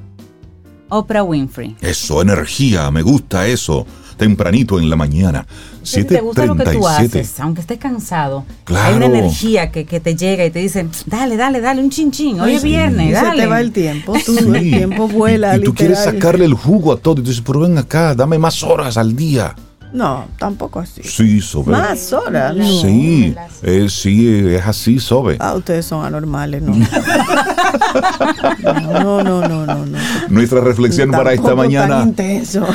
Oprah 0.91 1.23
Winfrey. 1.23 1.75
Eso, 1.81 2.21
energía, 2.21 2.91
me 2.91 3.01
gusta 3.01 3.47
eso. 3.47 3.87
Tempranito 4.19 4.79
en 4.79 4.91
la 4.91 4.97
mañana. 4.97 5.47
7.37. 5.85 6.07
Te 6.07 6.21
gusta 6.21 6.45
lo 6.45 6.55
que 6.55 6.65
tú 6.65 6.87
haces, 6.87 7.41
aunque 7.41 7.63
estés 7.63 7.79
cansado. 7.79 8.45
Claro. 8.65 8.89
Hay 8.89 8.95
una 8.97 9.07
energía 9.07 9.73
que, 9.73 9.85
te 9.85 10.17
llega 10.17 10.45
y 10.45 10.51
te 10.51 10.59
dice, 10.59 10.87
dale, 11.07 11.39
dale, 11.39 11.63
dale, 11.63 11.81
un 11.81 11.89
chinchín. 11.89 12.39
Hoy 12.39 12.57
es 12.57 12.63
viernes, 12.63 13.15
dale. 13.15 13.37
Se 13.37 13.43
te 13.45 13.47
va 13.47 13.63
el 13.63 13.73
tiempo, 13.73 14.13
tú, 14.27 14.37
el 14.37 14.53
tiempo 14.61 15.09
vuela. 15.09 15.57
Y 15.57 15.63
tú 15.63 15.73
quieres 15.73 16.05
sacarle 16.05 16.45
el 16.45 16.53
jugo 16.53 16.93
a 16.93 16.99
todo 16.99 17.15
y 17.15 17.25
tú 17.25 17.31
dices, 17.31 17.43
pero 17.47 17.61
ven 17.61 17.79
acá, 17.79 18.15
dame 18.15 18.37
más 18.37 18.63
horas 18.63 18.99
al 18.99 19.17
día. 19.17 19.57
No, 19.95 20.27
tampoco 20.39 20.81
así. 20.81 21.03
Sí, 21.05 21.41
Sobe. 21.41 21.71
Más 21.71 22.13
horas. 22.13 22.57
Sí, 22.83 23.33
eh, 23.63 23.87
sí, 23.89 24.45
es 24.57 24.67
así, 24.67 24.99
Sobe. 24.99 25.37
Ah, 25.39 25.55
ustedes 25.55 25.87
son 25.87 26.05
anormales, 26.05 26.63
¿no? 26.63 26.75
no, 28.65 29.23
no, 29.23 29.23
no, 29.23 29.65
no, 29.65 29.87
no. 29.87 29.99
Nuestra 30.29 30.63
reflexión 30.63 31.13
para 31.13 31.33
esta 31.33 31.55
mañana. 31.55 32.01
Tan 32.01 32.09
intenso. 32.09 32.67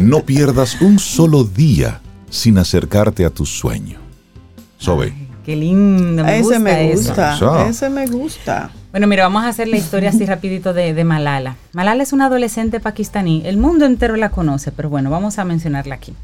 no 0.00 0.20
pierdas 0.20 0.80
un 0.80 0.98
solo 0.98 1.44
día 1.44 2.00
sin 2.30 2.56
acercarte 2.56 3.26
a 3.26 3.30
tu 3.30 3.44
sueño. 3.44 3.98
Sobe. 4.78 5.12
qué 5.44 5.54
lindo, 5.54 6.24
me 6.24 6.38
ese 6.38 6.42
gusta 6.44 6.58
me 6.60 6.92
gusta. 6.94 7.68
Ese 7.68 7.90
me 7.90 8.06
gusta. 8.06 8.70
Bueno, 8.90 9.06
mira, 9.06 9.24
vamos 9.24 9.44
a 9.44 9.48
hacer 9.48 9.68
la 9.68 9.76
historia 9.76 10.08
así 10.08 10.24
rapidito 10.24 10.72
de, 10.72 10.94
de, 10.94 11.04
Malala. 11.04 11.56
Malala 11.74 12.02
es 12.02 12.14
una 12.14 12.24
adolescente 12.26 12.80
pakistaní. 12.80 13.42
El 13.44 13.58
mundo 13.58 13.84
entero 13.84 14.16
la 14.16 14.30
conoce, 14.30 14.72
pero 14.72 14.88
bueno, 14.88 15.10
vamos 15.10 15.38
a 15.38 15.44
mencionarla 15.44 15.96
aquí. 15.96 16.14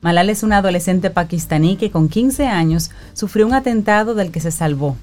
Malala 0.00 0.30
es 0.30 0.44
una 0.44 0.58
adolescente 0.58 1.10
pakistaní 1.10 1.76
que 1.76 1.90
con 1.90 2.08
15 2.08 2.46
años 2.46 2.90
sufrió 3.14 3.46
un 3.46 3.54
atentado 3.54 4.14
del 4.14 4.30
que 4.30 4.40
se 4.40 4.52
salvó 4.52 4.96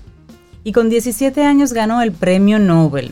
y 0.64 0.72
con 0.72 0.90
17 0.90 1.44
años 1.44 1.74
ganó 1.74 2.02
el 2.02 2.12
premio 2.12 2.60
Nobel. 2.60 3.12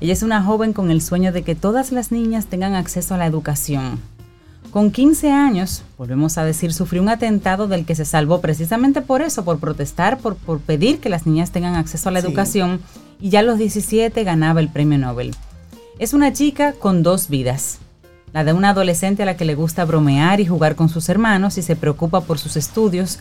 Ella 0.00 0.12
es 0.12 0.22
una 0.22 0.42
joven 0.42 0.72
con 0.72 0.90
el 0.90 1.02
sueño 1.02 1.32
de 1.32 1.42
que 1.42 1.56
todas 1.56 1.90
las 1.90 2.12
niñas 2.12 2.46
tengan 2.46 2.74
acceso 2.74 3.14
a 3.14 3.18
la 3.18 3.26
educación. 3.26 3.98
Con 4.70 4.92
15 4.92 5.32
años, 5.32 5.82
volvemos 5.98 6.38
a 6.38 6.44
decir, 6.44 6.72
sufrió 6.72 7.02
un 7.02 7.08
atentado 7.08 7.66
del 7.66 7.84
que 7.84 7.96
se 7.96 8.04
salvó 8.04 8.40
precisamente 8.40 9.02
por 9.02 9.22
eso, 9.22 9.44
por 9.44 9.58
protestar, 9.58 10.18
por, 10.18 10.36
pedir 10.60 11.00
que 11.00 11.08
las 11.08 11.26
niñas 11.26 11.50
tengan 11.50 11.74
acceso 11.74 12.08
a 12.08 12.12
la 12.12 12.20
educación 12.20 12.80
y 13.20 13.30
ya 13.30 13.40
a 13.40 13.42
los 13.42 13.58
17 13.58 14.22
ganaba 14.22 14.60
el 14.60 14.68
premio 14.68 14.98
Nobel. 14.98 15.34
Es 15.98 16.14
una 16.14 16.32
chica 16.32 16.72
con 16.74 17.02
dos 17.02 17.28
vidas 17.28 17.80
la 18.32 18.44
de 18.44 18.52
una 18.52 18.70
adolescente 18.70 19.22
a 19.22 19.26
la 19.26 19.36
que 19.36 19.44
le 19.44 19.54
gusta 19.54 19.84
bromear 19.84 20.40
y 20.40 20.46
jugar 20.46 20.76
con 20.76 20.88
sus 20.88 21.08
hermanos 21.08 21.58
y 21.58 21.62
se 21.62 21.76
preocupa 21.76 22.20
por 22.22 22.38
sus 22.38 22.56
estudios, 22.56 23.18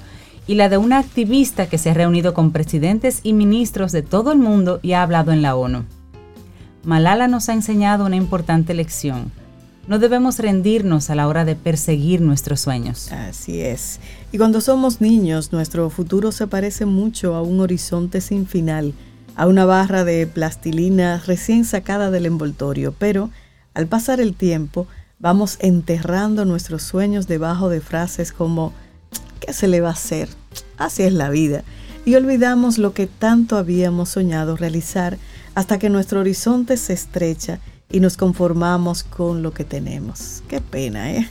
y 0.48 0.56
la 0.56 0.68
de 0.70 0.78
una 0.78 0.98
activista 0.98 1.68
que 1.68 1.78
se 1.78 1.92
ha 1.92 1.94
reunido 1.94 2.34
con 2.34 2.52
presidentes 2.52 3.20
y 3.24 3.34
ministros 3.34 3.92
de 3.92 4.02
todo 4.02 4.32
el 4.32 4.40
mundo 4.40 4.80
y 4.82 4.94
ha 4.94 5.04
hablado 5.04 5.32
en 5.32 5.44
la 5.44 5.56
ONU. 5.56 5.86
Malala 6.84 7.28
nos 7.28 7.50
ha 7.50 7.54
enseñado 7.54 8.06
una 8.06 8.16
importante 8.16 8.74
lección. 8.74 9.32
No 9.88 10.00
debemos 10.00 10.40
rendirnos 10.40 11.10
a 11.10 11.16
la 11.16 11.28
hora 11.28 11.46
de 11.46 11.56
perseguir 11.56 12.22
nuestros 12.22 12.62
sueños. 12.62 13.12
Así 13.12 13.62
es. 13.62 14.00
Y 14.32 14.38
cuando 14.38 14.62
somos 14.62 15.02
niños, 15.02 15.52
nuestro 15.52 15.90
futuro 15.90 16.32
se 16.32 16.48
parece 16.48 16.86
mucho 16.86 17.36
a 17.36 17.42
un 17.42 17.60
horizonte 17.60 18.22
sin 18.22 18.48
final, 18.48 18.94
a 19.36 19.48
una 19.48 19.66
barra 19.66 20.04
de 20.04 20.26
plastilina 20.28 21.22
recién 21.26 21.66
sacada 21.66 22.12
del 22.12 22.26
envoltorio, 22.26 22.94
pero 22.98 23.30
al 23.74 23.88
pasar 23.88 24.20
el 24.20 24.36
tiempo, 24.36 24.88
vamos 25.20 25.58
enterrando 25.60 26.46
nuestros 26.46 26.82
sueños 26.84 27.28
debajo 27.28 27.70
de 27.70 27.82
frases 27.82 28.32
como 28.32 28.74
¿qué 29.40 29.54
se 29.54 29.68
le 29.68 29.82
va 29.82 29.90
a 29.90 29.94
hacer? 29.94 30.30
Así 30.78 31.04
es 31.04 31.14
la 31.14 31.30
vida. 31.30 31.64
Y 32.06 32.16
olvidamos 32.16 32.78
lo 32.78 32.94
que 32.94 33.08
tanto 33.08 33.58
habíamos 33.58 34.10
soñado 34.10 34.56
realizar 34.56 35.18
hasta 35.56 35.78
que 35.78 35.90
nuestro 35.90 36.22
horizonte 36.22 36.78
se 36.78 36.94
estrecha 36.94 37.60
y 37.92 38.00
nos 38.00 38.18
conformamos 38.18 39.04
con 39.04 39.44
lo 39.44 39.52
que 39.52 39.66
tenemos. 39.66 40.42
Qué 40.48 40.62
pena, 40.62 41.12
¿eh? 41.12 41.30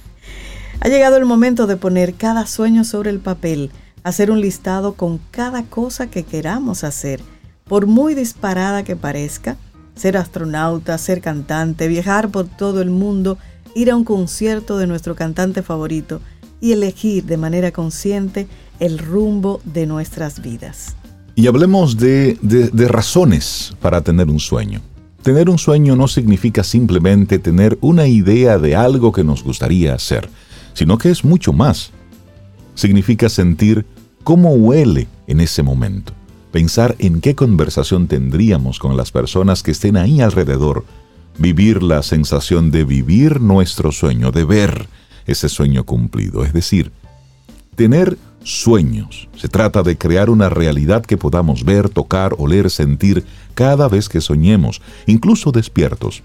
Ha 0.80 0.88
llegado 0.88 1.16
el 1.16 1.24
momento 1.24 1.66
de 1.66 1.76
poner 1.76 2.14
cada 2.14 2.46
sueño 2.46 2.84
sobre 2.84 3.10
el 3.10 3.18
papel, 3.18 3.70
hacer 4.04 4.30
un 4.30 4.40
listado 4.40 4.94
con 4.94 5.18
cada 5.30 5.64
cosa 5.64 6.08
que 6.08 6.24
queramos 6.24 6.84
hacer, 6.84 7.20
Por 7.64 7.86
muy 7.86 8.14
disparada 8.14 8.82
que 8.82 8.96
parezca, 8.96 9.58
ser 9.94 10.16
astronauta, 10.16 10.96
ser 10.96 11.20
cantante, 11.20 11.86
viajar 11.86 12.30
por 12.30 12.46
todo 12.46 12.80
el 12.80 12.88
mundo, 12.88 13.36
ir 13.78 13.92
a 13.92 13.96
un 13.96 14.02
concierto 14.02 14.76
de 14.76 14.88
nuestro 14.88 15.14
cantante 15.14 15.62
favorito 15.62 16.20
y 16.60 16.72
elegir 16.72 17.24
de 17.24 17.36
manera 17.36 17.70
consciente 17.70 18.48
el 18.80 18.98
rumbo 18.98 19.60
de 19.64 19.86
nuestras 19.86 20.42
vidas. 20.42 20.96
Y 21.36 21.46
hablemos 21.46 21.96
de, 21.96 22.36
de, 22.42 22.88
razones 22.88 23.76
para 23.80 24.00
tener 24.00 24.28
un 24.28 24.40
sueño. 24.40 24.80
Tener 25.22 25.48
un 25.48 25.58
sueño 25.58 25.94
no 25.94 26.08
significa 26.08 26.64
simplemente 26.64 27.38
tener 27.38 27.78
una 27.80 28.08
idea 28.08 28.58
de 28.58 28.74
algo 28.74 29.12
que 29.12 29.22
nos 29.22 29.44
gustaría 29.44 29.94
hacer, 29.94 30.28
sino 30.74 30.98
que 30.98 31.10
es 31.10 31.24
mucho 31.24 31.52
más. 31.52 31.92
Significa 32.74 33.28
sentir 33.28 33.86
cómo 34.24 34.54
huele 34.54 35.06
en 35.28 35.38
ese 35.38 35.62
momento, 35.62 36.12
pensar 36.50 36.96
en 36.98 37.20
qué 37.20 37.36
conversación 37.36 38.08
tendríamos 38.08 38.80
con 38.80 38.96
las 38.96 39.12
personas 39.12 39.62
que 39.62 39.70
estén 39.70 39.96
ahí 39.96 40.20
alrededor, 40.20 40.84
vivir 41.38 41.82
la 41.82 42.02
sensación 42.02 42.70
de 42.70 42.84
vivir 42.84 43.40
nuestro 43.40 43.92
sueño, 43.92 44.30
de 44.30 44.44
ver 44.44 44.88
ese 45.26 45.48
sueño 45.48 45.84
cumplido, 45.84 46.44
es 46.44 46.52
decir, 46.52 46.92
tener 47.74 48.18
sueños. 48.42 49.28
Se 49.36 49.48
trata 49.48 49.82
de 49.82 49.96
crear 49.96 50.30
una 50.30 50.48
realidad 50.48 51.04
que 51.04 51.16
podamos 51.16 51.64
ver, 51.64 51.88
tocar, 51.88 52.34
oler, 52.38 52.70
sentir 52.70 53.24
cada 53.54 53.88
vez 53.88 54.08
que 54.08 54.20
soñemos, 54.20 54.80
incluso 55.06 55.52
despiertos. 55.52 56.22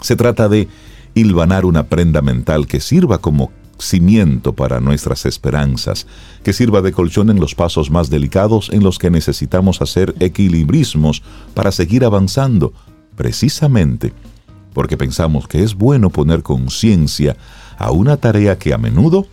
Se 0.00 0.16
trata 0.16 0.48
de 0.48 0.68
hilvanar 1.14 1.64
una 1.64 1.84
prenda 1.84 2.20
mental 2.22 2.66
que 2.66 2.80
sirva 2.80 3.18
como 3.18 3.50
cimiento 3.78 4.52
para 4.52 4.80
nuestras 4.80 5.26
esperanzas, 5.26 6.06
que 6.42 6.52
sirva 6.52 6.82
de 6.82 6.92
colchón 6.92 7.30
en 7.30 7.40
los 7.40 7.54
pasos 7.54 7.90
más 7.90 8.10
delicados 8.10 8.70
en 8.70 8.82
los 8.82 8.98
que 8.98 9.10
necesitamos 9.10 9.82
hacer 9.82 10.14
equilibrismos 10.20 11.22
para 11.54 11.72
seguir 11.72 12.04
avanzando, 12.04 12.72
precisamente 13.16 14.12
porque 14.74 14.96
pensamos 14.96 15.48
que 15.48 15.62
es 15.62 15.74
bueno 15.74 16.10
poner 16.10 16.42
conciencia 16.42 17.36
a 17.78 17.92
una 17.92 18.16
tarea 18.18 18.58
que 18.58 18.74
a 18.74 18.78
menudo 18.78 19.26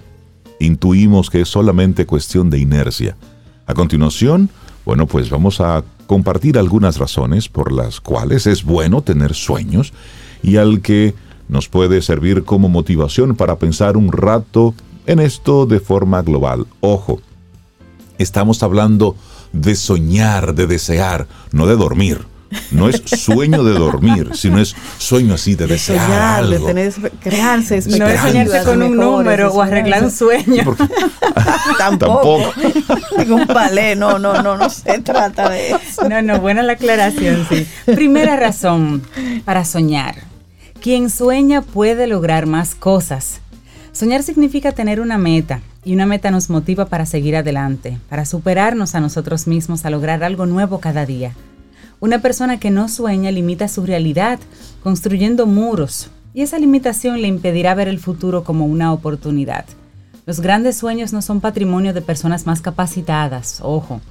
intuimos 0.59 1.29
que 1.29 1.41
es 1.41 1.49
solamente 1.49 2.05
cuestión 2.05 2.49
de 2.49 2.59
inercia. 2.59 3.17
A 3.65 3.73
continuación, 3.73 4.49
bueno, 4.85 5.07
pues 5.07 5.29
vamos 5.29 5.59
a 5.59 5.83
compartir 6.05 6.57
algunas 6.57 6.97
razones 6.97 7.49
por 7.49 7.71
las 7.71 7.99
cuales 7.99 8.47
es 8.47 8.63
bueno 8.63 9.01
tener 9.01 9.33
sueños 9.33 9.93
y 10.43 10.57
al 10.57 10.81
que 10.81 11.15
nos 11.49 11.67
puede 11.67 12.01
servir 12.01 12.43
como 12.43 12.69
motivación 12.69 13.35
para 13.35 13.57
pensar 13.57 13.97
un 13.97 14.11
rato 14.11 14.73
en 15.07 15.19
esto 15.19 15.65
de 15.65 15.79
forma 15.79 16.21
global. 16.21 16.67
Ojo, 16.79 17.19
estamos 18.17 18.61
hablando 18.61 19.15
de 19.51 19.75
soñar, 19.75 20.53
de 20.53 20.67
desear, 20.67 21.27
no 21.51 21.65
de 21.65 21.75
dormir. 21.75 22.30
No 22.71 22.89
es 22.89 23.01
sueño 23.05 23.63
de 23.63 23.73
dormir, 23.73 24.31
sino 24.33 24.59
es 24.59 24.75
sueño 24.97 25.35
así 25.35 25.55
de, 25.55 25.67
desear 25.67 26.45
de 26.47 26.59
tener, 26.59 26.93
crearse 27.21 27.81
No 27.97 28.07
es 28.07 28.19
soñarse 28.19 28.63
con 28.63 28.81
un 28.81 28.95
número 28.95 29.51
o 29.51 29.61
arreglar 29.61 30.03
un 30.03 30.11
sueño. 30.11 30.75
Tampoco. 31.77 32.53
un 33.29 33.47
palé, 33.47 33.95
no, 33.95 34.19
no, 34.19 34.41
no, 34.41 34.57
no 34.57 34.69
se 34.69 34.99
trata 34.99 35.49
de 35.49 35.71
eso. 35.71 36.07
No, 36.09 36.21
no, 36.21 36.39
buena 36.39 36.61
la 36.61 36.73
aclaración, 36.73 37.45
sí. 37.49 37.65
Primera 37.85 38.35
razón 38.35 39.01
para 39.45 39.65
soñar. 39.65 40.15
Quien 40.81 41.09
sueña 41.09 41.61
puede 41.61 42.07
lograr 42.07 42.47
más 42.47 42.75
cosas. 42.75 43.39
Soñar 43.91 44.23
significa 44.23 44.71
tener 44.71 44.99
una 44.99 45.17
meta, 45.17 45.61
y 45.83 45.93
una 45.93 46.05
meta 46.05 46.31
nos 46.31 46.49
motiva 46.49 46.85
para 46.85 47.05
seguir 47.05 47.35
adelante, 47.35 47.97
para 48.09 48.25
superarnos 48.25 48.95
a 48.95 48.99
nosotros 48.99 49.47
mismos, 49.47 49.85
a 49.85 49.89
lograr 49.89 50.23
algo 50.23 50.45
nuevo 50.45 50.79
cada 50.79 51.05
día. 51.05 51.33
Una 52.01 52.19
persona 52.19 52.59
que 52.59 52.71
no 52.71 52.89
sueña 52.89 53.29
limita 53.29 53.67
su 53.67 53.85
realidad, 53.85 54.39
construyendo 54.81 55.45
muros, 55.45 56.09
y 56.33 56.41
esa 56.41 56.57
limitación 56.57 57.21
le 57.21 57.27
impedirá 57.27 57.75
ver 57.75 57.87
el 57.87 57.99
futuro 57.99 58.43
como 58.43 58.65
una 58.65 58.91
oportunidad. 58.91 59.65
Los 60.25 60.39
grandes 60.39 60.77
sueños 60.77 61.13
no 61.13 61.21
son 61.21 61.41
patrimonio 61.41 61.93
de 61.93 62.01
personas 62.01 62.47
más 62.47 62.59
capacitadas, 62.59 63.59
ojo. 63.61 64.01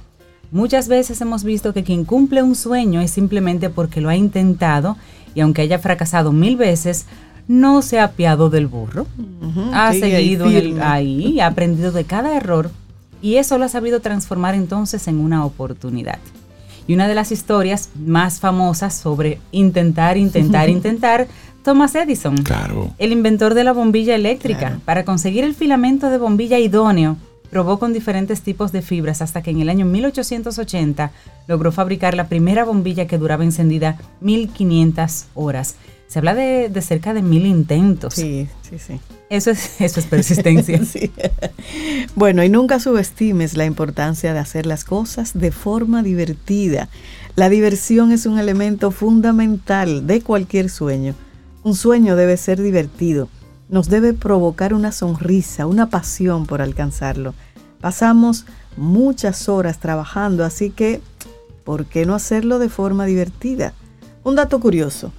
Muchas 0.51 0.87
veces 0.87 1.19
hemos 1.19 1.43
visto 1.43 1.73
que 1.73 1.83
quien 1.83 2.05
cumple 2.05 2.41
un 2.41 2.55
sueño 2.55 3.01
es 3.01 3.11
simplemente 3.11 3.69
porque 3.69 3.99
lo 3.99 4.07
ha 4.07 4.15
intentado 4.15 4.95
y 5.35 5.41
aunque 5.41 5.63
haya 5.63 5.77
fracasado 5.77 6.31
mil 6.31 6.55
veces, 6.55 7.07
no 7.49 7.81
se 7.81 7.99
ha 7.99 8.05
apiado 8.05 8.49
del 8.49 8.67
burro. 8.67 9.05
ha 9.73 9.91
seguido 9.91 10.45
ahí, 10.81 11.41
ha 11.41 11.47
aprendido 11.47 11.91
de 11.91 12.05
cada 12.05 12.37
error 12.37 12.71
y 13.21 13.35
eso 13.35 13.57
lo 13.57 13.65
ha 13.65 13.69
sabido 13.69 13.99
transformar 13.99 14.55
entonces 14.55 15.09
en 15.09 15.17
una 15.17 15.45
oportunidad. 15.45 16.19
Y 16.91 16.93
una 16.93 17.07
de 17.07 17.15
las 17.15 17.31
historias 17.31 17.89
más 17.95 18.41
famosas 18.41 18.93
sobre 18.93 19.39
intentar, 19.53 20.17
intentar, 20.17 20.67
intentar, 20.77 21.25
Thomas 21.63 21.95
Edison, 21.95 22.35
claro. 22.35 22.93
el 22.97 23.13
inventor 23.13 23.53
de 23.53 23.63
la 23.63 23.71
bombilla 23.71 24.13
eléctrica. 24.13 24.77
Para 24.83 25.05
conseguir 25.05 25.45
el 25.45 25.55
filamento 25.55 26.09
de 26.09 26.17
bombilla 26.17 26.59
idóneo, 26.59 27.15
probó 27.49 27.79
con 27.79 27.93
diferentes 27.93 28.41
tipos 28.41 28.73
de 28.73 28.81
fibras 28.81 29.21
hasta 29.21 29.41
que 29.41 29.51
en 29.51 29.61
el 29.61 29.69
año 29.69 29.85
1880 29.85 31.13
logró 31.47 31.71
fabricar 31.71 32.13
la 32.13 32.27
primera 32.27 32.65
bombilla 32.65 33.07
que 33.07 33.17
duraba 33.17 33.45
encendida 33.45 33.97
1500 34.19 35.27
horas. 35.33 35.75
Se 36.11 36.19
habla 36.19 36.35
de, 36.35 36.69
cerca 36.81 37.13
de 37.13 37.21
mil 37.21 37.45
intentos. 37.45 38.15
Sí, 38.15 38.49
sí, 38.69 38.77
sí. 38.79 38.99
Eso 39.29 39.49
es, 39.49 39.79
eso 39.79 40.01
es 40.01 40.05
persistencia. 40.07 40.81
Bueno, 42.15 42.43
y 42.43 42.49
nunca 42.49 42.81
subestimes 42.81 43.55
la 43.55 43.63
importancia 43.63 44.33
de 44.33 44.39
hacer 44.39 44.65
las 44.65 44.83
cosas 44.83 45.31
de 45.33 45.53
forma 45.53 46.03
divertida. 46.03 46.89
La 47.37 47.47
diversión 47.47 48.11
es 48.11 48.25
un 48.25 48.39
elemento 48.39 48.91
fundamental 48.91 50.05
de 50.05 50.19
cualquier 50.19 50.69
sueño. 50.69 51.15
Un 51.63 51.75
sueño 51.75 52.17
debe 52.17 52.35
ser 52.35 52.61
divertido. 52.61 53.29
Nos 53.69 53.87
debe 53.87 54.11
provocar 54.11 54.73
una 54.73 54.91
sonrisa, 54.91 55.65
una 55.65 55.89
pasión 55.89 56.45
por 56.45 56.61
alcanzarlo. 56.61 57.33
Pasamos 57.79 58.45
muchas 58.75 59.47
horas 59.47 59.79
trabajando, 59.79 60.43
así 60.43 60.71
que, 60.71 60.99
¿por 61.63 61.85
qué 61.85 62.05
no 62.05 62.15
hacerlo 62.15 62.59
de 62.59 62.67
forma 62.67 63.05
divertida? 63.05 63.73
Un 64.25 64.35
dato 64.35 64.59
curioso 64.59 65.13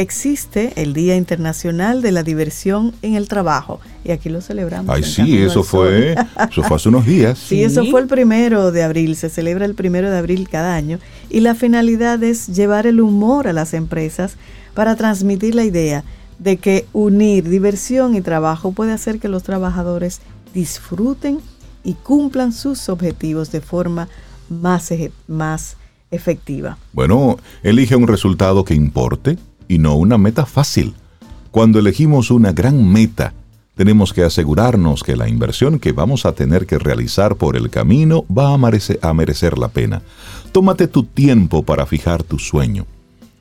existe 0.00 0.72
el 0.76 0.92
Día 0.92 1.16
Internacional 1.16 2.02
de 2.02 2.12
la 2.12 2.22
Diversión 2.22 2.94
en 3.02 3.14
el 3.14 3.28
Trabajo 3.28 3.80
y 4.04 4.12
aquí 4.12 4.28
lo 4.28 4.40
celebramos. 4.40 4.94
Ay, 4.94 5.02
sí, 5.02 5.38
eso 5.38 5.62
fue, 5.62 6.16
eso 6.50 6.62
fue 6.62 6.76
hace 6.76 6.88
unos 6.88 7.06
días. 7.06 7.38
Sí, 7.38 7.62
eso 7.62 7.84
fue 7.86 8.00
el 8.00 8.06
primero 8.06 8.72
de 8.72 8.82
abril, 8.82 9.16
se 9.16 9.28
celebra 9.28 9.64
el 9.64 9.74
primero 9.74 10.10
de 10.10 10.18
abril 10.18 10.48
cada 10.48 10.74
año 10.74 10.98
y 11.28 11.40
la 11.40 11.54
finalidad 11.54 12.22
es 12.22 12.48
llevar 12.48 12.86
el 12.86 13.00
humor 13.00 13.46
a 13.46 13.52
las 13.52 13.74
empresas 13.74 14.36
para 14.74 14.96
transmitir 14.96 15.54
la 15.54 15.64
idea 15.64 16.04
de 16.38 16.56
que 16.56 16.86
unir 16.92 17.48
diversión 17.48 18.14
y 18.14 18.22
trabajo 18.22 18.72
puede 18.72 18.92
hacer 18.92 19.18
que 19.18 19.28
los 19.28 19.42
trabajadores 19.42 20.20
disfruten 20.54 21.40
y 21.84 21.94
cumplan 21.94 22.52
sus 22.52 22.88
objetivos 22.88 23.52
de 23.52 23.60
forma 23.60 24.08
más, 24.48 24.92
más 25.28 25.76
efectiva. 26.10 26.78
Bueno, 26.92 27.38
elige 27.62 27.96
un 27.96 28.08
resultado 28.08 28.64
que 28.64 28.74
importe 28.74 29.38
y 29.70 29.78
no 29.78 29.94
una 29.94 30.18
meta 30.18 30.46
fácil. 30.46 30.94
Cuando 31.52 31.78
elegimos 31.78 32.32
una 32.32 32.50
gran 32.50 32.92
meta, 32.92 33.34
tenemos 33.76 34.12
que 34.12 34.24
asegurarnos 34.24 35.04
que 35.04 35.14
la 35.14 35.28
inversión 35.28 35.78
que 35.78 35.92
vamos 35.92 36.26
a 36.26 36.32
tener 36.32 36.66
que 36.66 36.76
realizar 36.76 37.36
por 37.36 37.56
el 37.56 37.70
camino 37.70 38.24
va 38.26 38.52
a 38.52 39.14
merecer, 39.14 39.58
la 39.58 39.68
pena. 39.68 40.02
Tómate 40.50 40.88
tu 40.88 41.04
tiempo 41.04 41.62
para 41.62 41.86
fijar 41.86 42.24
tu 42.24 42.40
sueño. 42.40 42.84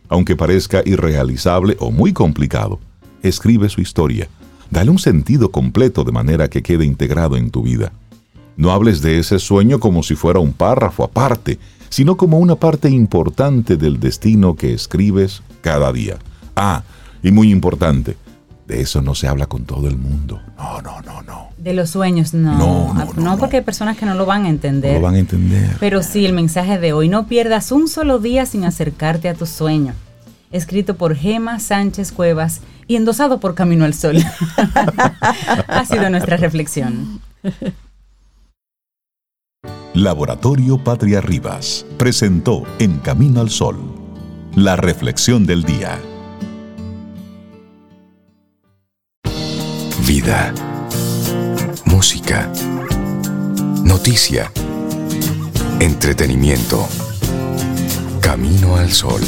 Aunque 0.08 0.36
parezca 0.36 0.84
irrealizable 0.86 1.76
o 1.80 1.90
muy 1.90 2.14
complicado, 2.14 2.80
escribe 3.24 3.68
su 3.68 3.82
historia. 3.82 4.30
Dale 4.70 4.92
un 4.92 5.00
sentido 5.00 5.50
completo 5.50 6.04
de 6.04 6.12
manera 6.12 6.48
que 6.48 6.62
quede 6.62 6.86
integrado 6.86 7.38
en 7.38 7.50
tu 7.50 7.64
vida. 7.64 7.92
No 8.56 8.72
hables 8.72 9.02
de 9.02 9.18
ese 9.18 9.40
sueño 9.40 9.80
como 9.80 10.04
si 10.04 10.14
fuera 10.14 10.40
un 10.40 10.54
párrafo 10.54 11.04
aparte, 11.04 11.58
sino 11.90 12.18
como 12.18 12.40
una 12.40 12.56
parte 12.56 12.90
importante 12.90 13.78
del 13.78 14.00
destino 14.00 14.56
que 14.56 14.74
escribes 14.74 15.42
cada 15.62 15.92
día. 15.92 16.18
Ah, 16.56 16.84
y 17.22 17.32
muy 17.32 17.52
importante, 17.52 18.16
de 18.68 18.82
eso 18.82 19.02
no 19.02 19.16
se 19.16 19.28
habla 19.28 19.48
con 19.48 19.66
todo 19.66 19.88
el 19.88 19.98
mundo. 19.98 20.40
No, 20.58 20.82
no, 20.82 21.02
no, 21.02 21.22
no. 21.24 21.50
De 21.58 21.74
los 21.74 21.90
sueños, 21.90 22.34
no. 22.34 22.58
No, 22.58 22.94
no, 22.94 23.14
no, 23.16 23.38
porque 23.38 23.58
hay 23.58 23.64
personas 23.64 23.98
que 23.98 24.06
no 24.06 24.14
lo 24.14 24.26
van 24.26 24.46
a 24.46 24.50
entender. 24.50 24.94
No 24.94 25.00
lo 25.00 25.06
van 25.06 25.16
a 25.16 25.20
entender. 25.20 25.76
Pero 25.80 26.04
sí, 26.04 26.26
el 26.26 26.34
mensaje 26.34 26.80
de 26.80 26.94
hoy, 26.94 27.10
no 27.10 27.28
pierdas 27.28 27.72
un 27.72 27.88
solo 27.88 28.20
día 28.20 28.46
sin 28.46 28.64
acercarte 28.64 29.28
a 29.28 29.34
tu 29.34 29.46
sueño. 29.46 29.94
Escrito 30.52 30.96
por 30.96 31.16
Gema 31.16 31.60
Sánchez 31.60 32.12
Cuevas 32.12 32.62
y 32.88 32.96
endosado 32.96 33.40
por 33.40 33.56
Camino 33.56 33.86
al 33.86 33.94
Sol. 33.94 34.18
ha 35.68 35.86
sido 35.86 36.10
nuestra 36.10 36.38
reflexión. 36.38 37.22
Laboratorio 40.04 40.82
Patria 40.82 41.20
Rivas 41.20 41.86
presentó 41.98 42.64
En 42.80 43.00
Camino 43.00 43.42
al 43.42 43.50
Sol, 43.50 43.76
la 44.56 44.78
reflexión 44.78 45.46
del 45.46 45.64
día. 45.64 46.00
Vida, 50.08 50.54
música, 51.84 52.50
noticia, 53.84 54.50
entretenimiento 55.82 56.88
Camino 58.22 58.78
al 58.78 58.94
Sol. 58.94 59.22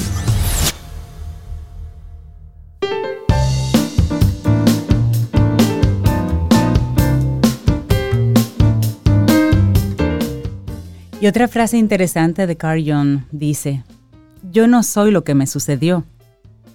Y 11.22 11.28
otra 11.28 11.48
frase 11.48 11.78
interesante 11.78 12.46
de 12.48 12.58
Carl 12.58 12.84
Jung 12.84 13.20
dice, 13.32 13.84
yo 14.52 14.66
no 14.66 14.82
soy 14.82 15.12
lo 15.12 15.24
que 15.24 15.36
me 15.36 15.46
sucedió, 15.46 16.04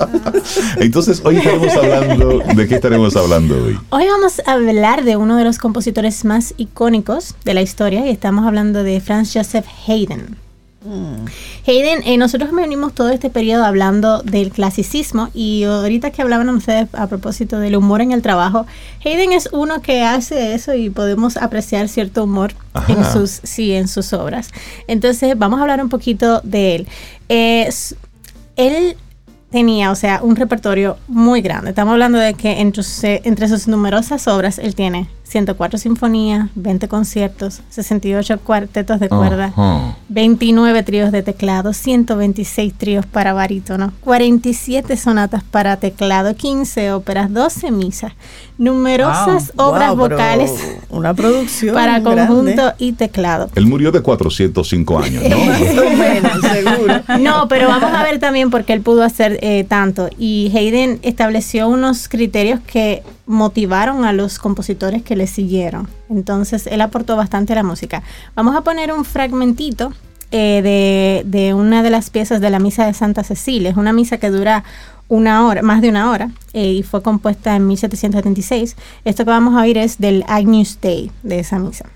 Entonces, 0.77 1.23
hoy 1.25 1.37
estaremos 1.39 1.75
hablando, 1.75 2.39
¿de 2.55 2.69
qué 2.69 2.75
estaremos 2.77 3.17
hablando 3.17 3.65
hoy? 3.65 3.79
Hoy 3.91 4.07
vamos 4.07 4.41
a 4.45 4.53
hablar 4.53 5.05
de 5.05 5.17
uno 5.17 5.37
de 5.37 5.45
los 5.45 5.59
compositores 5.59 6.25
más 6.25 6.55
icónicos 6.57 7.35
de 7.45 7.55
la 7.55 7.63
historia 7.63 8.07
y 8.07 8.11
estamos 8.11 8.47
hablando 8.47 8.83
de 8.83 9.01
Franz 9.01 9.33
Joseph 9.35 9.67
Haydn. 9.87 10.37
Haydn, 11.67 12.03
eh, 12.05 12.17
nosotros 12.17 12.51
venimos 12.53 12.95
todo 12.95 13.11
este 13.11 13.31
periodo 13.31 13.65
hablando 13.65 14.23
del 14.23 14.51
clasicismo 14.51 15.29
y 15.35 15.65
ahorita 15.65 16.11
que 16.13 16.23
hablaban 16.23 16.49
ustedes 16.51 16.89
a 16.95 17.07
propósito 17.09 17.59
del 17.59 17.77
humor 17.77 18.01
en 18.01 18.13
el 18.13 18.23
trabajo, 18.23 18.65
Haydn 19.05 19.33
es 19.33 19.49
uno 19.53 19.83
que 19.83 20.03
hace 20.03 20.55
eso 20.55 20.75
y 20.75 20.89
podemos 20.91 21.37
apreciar 21.37 21.89
cierto 21.89 22.25
humor 22.25 22.55
en 22.89 23.05
sus, 23.13 23.41
sí, 23.43 23.73
en 23.75 23.89
sus 23.89 24.13
obras. 24.13 24.51
Entonces 24.87 25.37
vamos 25.37 25.59
a 25.59 25.63
hablar 25.63 25.83
un 25.83 25.89
poquito 25.89 26.41
de 26.45 26.77
él. 26.77 26.89
Eh, 27.29 27.69
él 28.57 28.97
tenía, 29.51 29.91
o 29.91 29.95
sea, 29.95 30.21
un 30.23 30.37
repertorio 30.37 30.97
muy 31.09 31.41
grande. 31.41 31.71
Estamos 31.71 31.93
hablando 31.93 32.19
de 32.19 32.35
que 32.35 32.61
entre, 32.61 32.83
sus- 32.83 33.03
entre 33.05 33.49
sus 33.49 33.67
numerosas 33.67 34.29
obras 34.29 34.59
él 34.59 34.75
tiene 34.75 35.09
104 35.29 35.79
sinfonías, 35.79 36.49
20 36.55 36.89
conciertos, 36.89 37.61
68 37.69 38.41
cuartetos 38.41 38.99
de 38.99 39.09
cuerda, 39.11 39.47
Ajá. 39.47 39.97
29 40.09 40.83
tríos 40.83 41.13
de 41.13 41.23
teclado, 41.23 41.75
126 41.75 42.73
tríos 42.73 43.05
para 43.05 43.35
barítono, 43.35 43.93
47 44.01 44.97
sonatas 44.97 45.43
para 45.43 45.77
teclado, 45.77 46.35
15 46.35 46.93
óperas, 46.93 47.31
12 47.33 47.71
misas, 47.71 48.13
numerosas 48.59 49.53
obras 49.57 49.95
Wow, 49.95 50.09
pero 50.09 50.17
vocales 50.17 50.79
Una 50.91 51.15
producción 51.15 51.75
para 51.75 52.01
grande. 52.01 52.27
conjunto 52.27 52.75
y 52.79 52.93
teclado. 52.93 53.49
Él 53.55 53.67
murió 53.67 53.93
de 53.93 54.01
405 54.03 54.99
años, 54.99 55.23
¿no? 55.29 55.37
Menos, 55.97 56.41
seguro. 56.53 57.01
No, 57.21 57.49
pero 57.49 57.69
vamos 57.69 57.93
a 57.93 58.03
ver 58.03 58.19
también 58.19 58.51
porque 58.51 58.73
él 58.73 58.81
pudo 58.81 59.03
hacer 59.05 59.39
eh, 59.43 59.65
tanto. 59.69 60.11
Y 60.19 60.51
Haydn 60.55 60.99
estableció 61.03 61.69
unos 61.69 62.09
criterios 62.09 62.61
que 62.61 63.03
motivaron 63.27 64.05
a 64.05 64.13
los 64.13 64.39
compositores 64.39 65.03
que 65.03 65.15
le 65.15 65.27
siguieron. 65.27 65.89
Entonces, 66.11 66.67
él 66.67 66.81
aportó 66.81 67.17
bastante 67.17 67.53
a 67.53 67.57
la 67.57 67.63
música. 67.63 68.03
Vamos 68.35 68.57
a 68.57 68.63
poner 68.63 68.93
un 68.93 69.05
fragmentito 69.05 69.93
eh, 70.31 70.61
de, 70.63 71.23
de 71.25 71.55
una 71.55 71.83
de 71.83 71.91
las 71.91 72.11
piezas 72.11 72.41
de 72.41 72.51
la 72.51 72.59
Misa 72.59 72.87
de 72.87 72.95
Santa 72.95 73.23
Cecilia. 73.23 73.71
Es 73.71 73.77
una 73.77 73.93
misa 73.93 74.19
que 74.19 74.31
dura 74.31 74.65
una 75.09 75.47
hora, 75.47 75.63
más 75.63 75.81
de 75.81 75.89
una 75.89 76.11
hora, 76.11 76.31
eh, 76.53 76.73
y 76.73 76.83
fue 76.83 77.03
compuesta 77.03 77.57
en 77.57 77.67
1776. 77.67 78.77
Esto 79.05 79.25
que 79.25 79.31
vamos 79.31 79.55
a 79.55 79.63
oír 79.63 79.79
es 79.79 79.99
del 79.99 80.25
Agnus 80.29 80.79
Dei 80.81 81.11
de 81.23 81.39
esa 81.41 81.59
misa. 81.59 81.87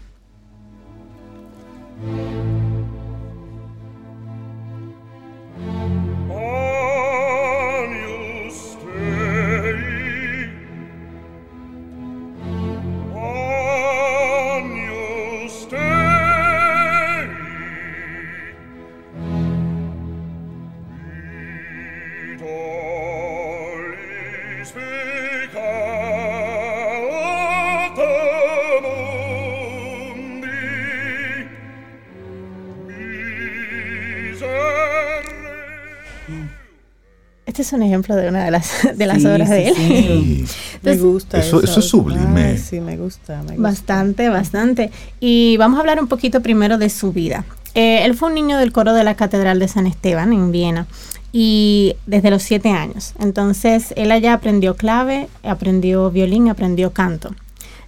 Es 37.62 37.72
un 37.72 37.82
ejemplo 37.82 38.14
de 38.16 38.28
una 38.28 38.44
de 38.44 38.50
las, 38.50 38.70
de 38.96 39.06
las 39.06 39.22
Sí, 39.22 39.26
obras 39.28 39.48
sí, 39.48 39.54
de 39.54 39.68
él. 39.68 39.74
sí. 39.76 40.44
Me 40.82 40.92
Entonces, 40.92 41.02
gusta 41.02 41.38
Eso- 41.38 41.62
eso 41.62 41.80
es 41.80 41.86
sublime. 41.88 42.42
Ay, 42.44 42.58
sí, 42.58 42.80
me 42.80 42.96
gusta, 42.96 43.36
me 43.42 43.50
gusta. 43.56 43.62
Bastante, 43.62 44.28
bastante. 44.28 44.90
Y 45.20 45.56
vamos 45.58 45.78
a 45.78 45.80
hablar 45.80 46.00
un 46.00 46.08
poquito 46.08 46.40
primero 46.42 46.76
de 46.78 46.90
su 46.90 47.12
vida. 47.12 47.44
Eh, 47.74 48.04
él 48.04 48.14
fue 48.14 48.28
un 48.30 48.34
niño 48.34 48.58
del 48.58 48.72
coro 48.72 48.92
de 48.92 49.04
la 49.04 49.14
Catedral 49.14 49.58
de 49.58 49.68
San 49.68 49.86
Esteban 49.86 50.32
en 50.32 50.50
Viena 50.52 50.86
y 51.32 51.94
desde 52.06 52.30
los 52.30 52.42
siete 52.42 52.70
años. 52.70 53.14
Entonces, 53.20 53.94
él 53.96 54.10
allá 54.12 54.34
aprendió 54.34 54.76
clave, 54.76 55.28
aprendió 55.44 56.10
violín, 56.10 56.48
aprendió 56.50 56.92
canto. 56.92 57.30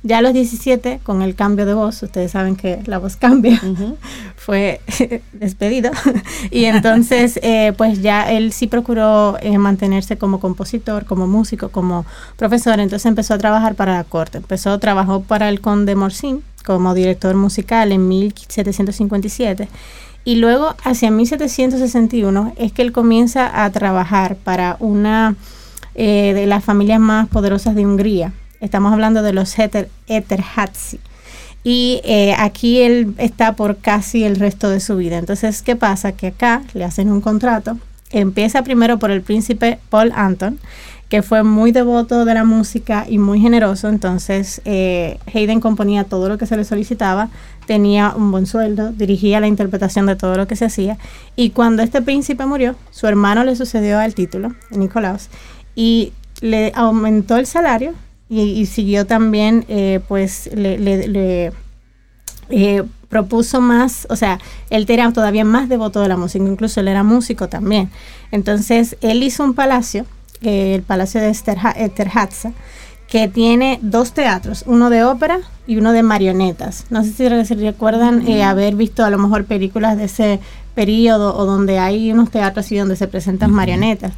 Ya 0.06 0.18
a 0.18 0.22
los 0.22 0.32
17, 0.34 1.00
con 1.02 1.22
el 1.22 1.34
cambio 1.34 1.64
de 1.66 1.74
voz, 1.74 2.02
ustedes 2.02 2.30
saben 2.32 2.56
que 2.56 2.80
la 2.86 2.98
voz 2.98 3.16
cambia, 3.18 3.60
fue 4.44 4.80
despedido. 5.32 5.90
y 6.50 6.66
entonces, 6.66 7.38
eh, 7.42 7.72
pues 7.76 8.02
ya 8.02 8.30
él 8.30 8.52
sí 8.52 8.66
procuró 8.66 9.38
eh, 9.40 9.56
mantenerse 9.58 10.18
como 10.18 10.38
compositor, 10.38 11.06
como 11.06 11.26
músico, 11.26 11.70
como 11.70 12.04
profesor. 12.36 12.78
Entonces 12.78 13.06
empezó 13.06 13.34
a 13.34 13.38
trabajar 13.38 13.74
para 13.74 13.94
la 13.94 14.04
corte. 14.04 14.38
Empezó, 14.38 14.78
trabajó 14.78 15.22
para 15.22 15.48
el 15.48 15.60
conde 15.60 15.94
Morsin 15.94 16.42
como 16.64 16.94
director 16.94 17.34
musical 17.36 17.92
en 17.92 18.06
1757. 18.08 19.68
Y 20.26 20.36
luego, 20.36 20.74
hacia 20.84 21.10
1761, 21.10 22.54
es 22.56 22.72
que 22.72 22.82
él 22.82 22.92
comienza 22.92 23.64
a 23.64 23.70
trabajar 23.70 24.36
para 24.36 24.76
una 24.80 25.36
eh, 25.94 26.32
de 26.34 26.46
las 26.46 26.64
familias 26.64 27.00
más 27.00 27.28
poderosas 27.28 27.74
de 27.74 27.84
Hungría. 27.84 28.32
Estamos 28.60 28.92
hablando 28.92 29.22
de 29.22 29.34
los 29.34 29.58
Eter, 29.58 29.90
Eterházy. 30.06 30.98
Y 31.64 32.02
eh, 32.04 32.34
aquí 32.38 32.82
él 32.82 33.14
está 33.16 33.56
por 33.56 33.78
casi 33.78 34.22
el 34.24 34.36
resto 34.36 34.68
de 34.68 34.80
su 34.80 34.96
vida. 34.96 35.16
Entonces, 35.16 35.62
¿qué 35.62 35.76
pasa? 35.76 36.12
Que 36.12 36.28
acá 36.28 36.62
le 36.74 36.84
hacen 36.84 37.10
un 37.10 37.22
contrato. 37.22 37.78
Empieza 38.10 38.62
primero 38.62 38.98
por 38.98 39.10
el 39.10 39.22
príncipe 39.22 39.78
Paul 39.88 40.12
Anton, 40.14 40.58
que 41.08 41.22
fue 41.22 41.42
muy 41.42 41.72
devoto 41.72 42.26
de 42.26 42.34
la 42.34 42.44
música 42.44 43.06
y 43.08 43.18
muy 43.18 43.40
generoso. 43.40 43.88
Entonces, 43.88 44.60
eh, 44.66 45.18
Hayden 45.32 45.60
componía 45.60 46.04
todo 46.04 46.28
lo 46.28 46.36
que 46.36 46.46
se 46.46 46.56
le 46.56 46.64
solicitaba, 46.64 47.30
tenía 47.66 48.12
un 48.14 48.30
buen 48.30 48.46
sueldo, 48.46 48.92
dirigía 48.92 49.40
la 49.40 49.46
interpretación 49.46 50.04
de 50.04 50.16
todo 50.16 50.36
lo 50.36 50.46
que 50.46 50.56
se 50.56 50.66
hacía. 50.66 50.98
Y 51.34 51.50
cuando 51.50 51.82
este 51.82 52.02
príncipe 52.02 52.44
murió, 52.44 52.76
su 52.90 53.06
hermano 53.06 53.42
le 53.42 53.56
sucedió 53.56 53.98
al 53.98 54.14
título, 54.14 54.54
Nicolaus, 54.70 55.28
y 55.74 56.12
le 56.40 56.72
aumentó 56.74 57.36
el 57.36 57.46
salario 57.46 57.94
y, 58.28 58.40
y 58.42 58.66
siguió 58.66 59.06
también, 59.06 59.64
eh, 59.68 60.00
pues, 60.08 60.50
le, 60.54 60.78
le- 60.78 61.08
le, 61.08 61.52
eh, 62.50 62.82
propuso 63.08 63.60
más, 63.60 64.06
o 64.10 64.16
sea, 64.16 64.40
él 64.70 64.86
era 64.88 65.12
todavía 65.12 65.44
más 65.44 65.68
devoto 65.68 66.00
de 66.00 66.08
la 66.08 66.16
música, 66.16 66.44
incluso 66.44 66.80
él 66.80 66.88
era 66.88 67.02
músico 67.02 67.48
también. 67.48 67.90
Entonces, 68.32 68.96
él 69.02 69.22
hizo 69.22 69.44
un 69.44 69.54
palacio, 69.54 70.04
eh, 70.42 70.74
el 70.74 70.82
Palacio 70.82 71.20
de 71.20 71.30
Esterha- 71.30 71.74
Esterháza, 71.76 72.52
que 73.08 73.28
tiene 73.28 73.78
dos 73.82 74.12
teatros, 74.12 74.64
uno 74.66 74.90
de 74.90 75.04
ópera 75.04 75.38
y 75.66 75.76
uno 75.76 75.92
de 75.92 76.02
marionetas. 76.02 76.86
No 76.90 77.04
sé 77.04 77.12
si 77.12 77.28
re- 77.28 77.44
si 77.44 77.54
recuerdan 77.54 78.26
eh, 78.26 78.42
haber 78.42 78.74
visto 78.74 79.04
a 79.04 79.10
lo 79.10 79.18
mejor 79.18 79.44
películas 79.44 79.96
de 79.96 80.04
ese 80.04 80.40
periodo 80.74 81.36
o 81.36 81.44
donde 81.44 81.78
hay 81.78 82.10
unos 82.10 82.30
teatros 82.30 82.66
así 82.66 82.76
donde 82.76 82.96
se 82.96 83.06
presentan 83.06 83.52
marionetas. 83.52 84.12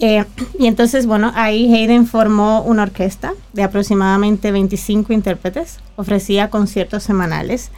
Eh, 0.00 0.24
y 0.58 0.66
entonces, 0.66 1.06
bueno, 1.06 1.32
ahí 1.34 1.72
Hayden 1.74 2.06
formó 2.06 2.62
una 2.62 2.84
orquesta 2.84 3.32
de 3.52 3.64
aproximadamente 3.64 4.52
25 4.52 5.12
intérpretes, 5.12 5.80
ofrecía 5.96 6.50
conciertos 6.50 7.02
semanales, 7.02 7.70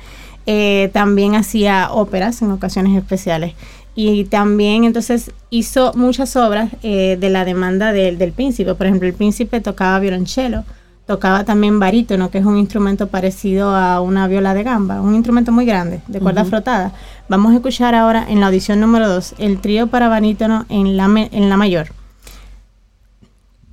eh, 0.47 0.91
también 0.93 1.35
hacía 1.35 1.91
óperas 1.93 2.43
en 2.43 2.51
ocasiones 2.51 2.97
especiales 2.97 3.55
y 3.95 4.25
también 4.25 4.85
entonces 4.85 5.33
hizo 5.51 5.93
muchas 5.95 6.37
obras 6.37 6.71
eh, 6.83 7.17
de 7.21 7.31
la 7.31 7.45
demanda 7.45 7.93
del, 7.93 8.19
del 8.19 8.33
príncipe. 8.33 8.75
Por 8.75 8.87
ejemplo, 8.87 9.09
el 9.09 9.15
príncipe 9.15 9.61
tocaba 9.61 9.99
violonchelo, 9.99 10.65
tocaba 11.07 11.45
también 11.45 11.81
barítono, 11.81 12.31
que 12.31 12.39
es 12.39 12.45
un 12.45 12.57
instrumento 12.57 13.09
parecido 13.09 13.75
a 13.75 14.01
una 14.01 14.29
viola 14.29 14.55
de 14.55 14.63
gamba, 14.63 15.01
un 15.01 15.15
instrumento 15.15 15.53
muy 15.53 15.65
grande, 15.65 16.01
de 16.07 16.21
cuerda 16.21 16.45
frotada. 16.45 16.93
Vamos 17.29 17.53
a 17.53 17.57
escuchar 17.57 17.95
ahora 17.95 18.25
en 18.29 18.41
la 18.41 18.47
audición 18.47 18.81
número 18.81 19.09
2 19.09 19.35
el 19.39 19.61
trío 19.61 19.89
para 19.89 20.09
barítono 20.09 20.67
en 20.69 20.97
la, 20.97 21.05
en 21.33 21.49
la 21.49 21.57
mayor. 21.57 22.00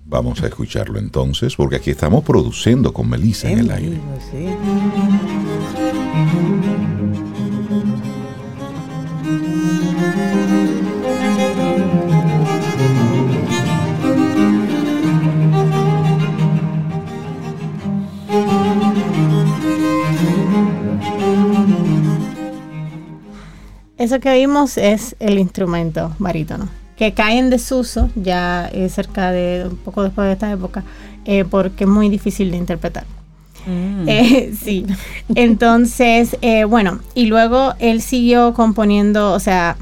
Vamos 0.09 0.41
a 0.41 0.47
escucharlo 0.47 0.99
entonces, 0.99 1.55
porque 1.55 1.75
aquí 1.75 1.89
estamos 1.89 2.23
produciendo 2.23 2.93
con 2.93 3.09
Melissa 3.09 3.51
en 3.51 3.59
el 3.59 3.71
aire. 3.71 3.99
sí. 4.31 4.47
Eso 23.97 24.19
que 24.21 24.31
vimos 24.35 24.77
es 24.77 25.15
el 25.19 25.37
instrumento 25.37 26.15
barítono, 26.17 26.69
que 26.97 27.13
cae 27.13 27.37
en 27.37 27.49
desuso 27.49 28.09
ya 28.15 28.69
eh, 28.73 28.89
cerca 28.89 29.31
de 29.31 29.67
un 29.69 29.77
poco 29.77 30.03
después 30.03 30.25
de 30.27 30.33
esta 30.33 30.51
época, 30.51 30.83
eh, 31.25 31.45
porque 31.49 31.83
es 31.83 31.89
muy 31.89 32.09
difícil 32.09 32.51
de 32.51 32.57
interpretar. 32.57 33.05
Eh, 33.69 34.53
sí, 34.63 34.85
entonces, 35.35 36.37
eh, 36.41 36.63
bueno, 36.63 36.99
y 37.13 37.25
luego 37.25 37.73
él 37.79 38.01
siguió 38.01 38.53
componiendo, 38.53 39.33
o 39.33 39.39
sea, 39.39 39.75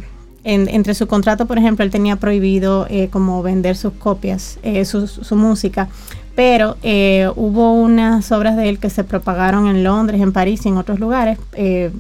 en- 0.44 0.68
entre 0.70 0.94
su 0.94 1.08
contrato, 1.08 1.46
por 1.46 1.58
ejemplo, 1.58 1.86
él 1.86 1.92
tenía 1.92 2.16
prohibido 2.18 2.88
como 3.12 3.42
vender 3.44 3.76
sus 3.78 3.94
copias, 3.94 4.60
su, 4.86 5.08
su 5.08 5.36
música, 5.36 5.88
pero 6.36 6.78
eh, 6.84 7.30
hubo 7.36 7.74
unas 7.74 8.32
obras 8.32 8.58
de 8.58 8.70
él 8.70 8.78
que 8.80 8.90
se 8.90 9.04
propagaron 9.04 9.68
en 9.68 9.84
Londres, 9.84 10.20
en 10.22 10.34
París 10.34 10.66
y 10.66 10.70
en 10.70 10.78
otros 10.78 11.00
lugares 11.00 11.38
eh, 11.54 11.92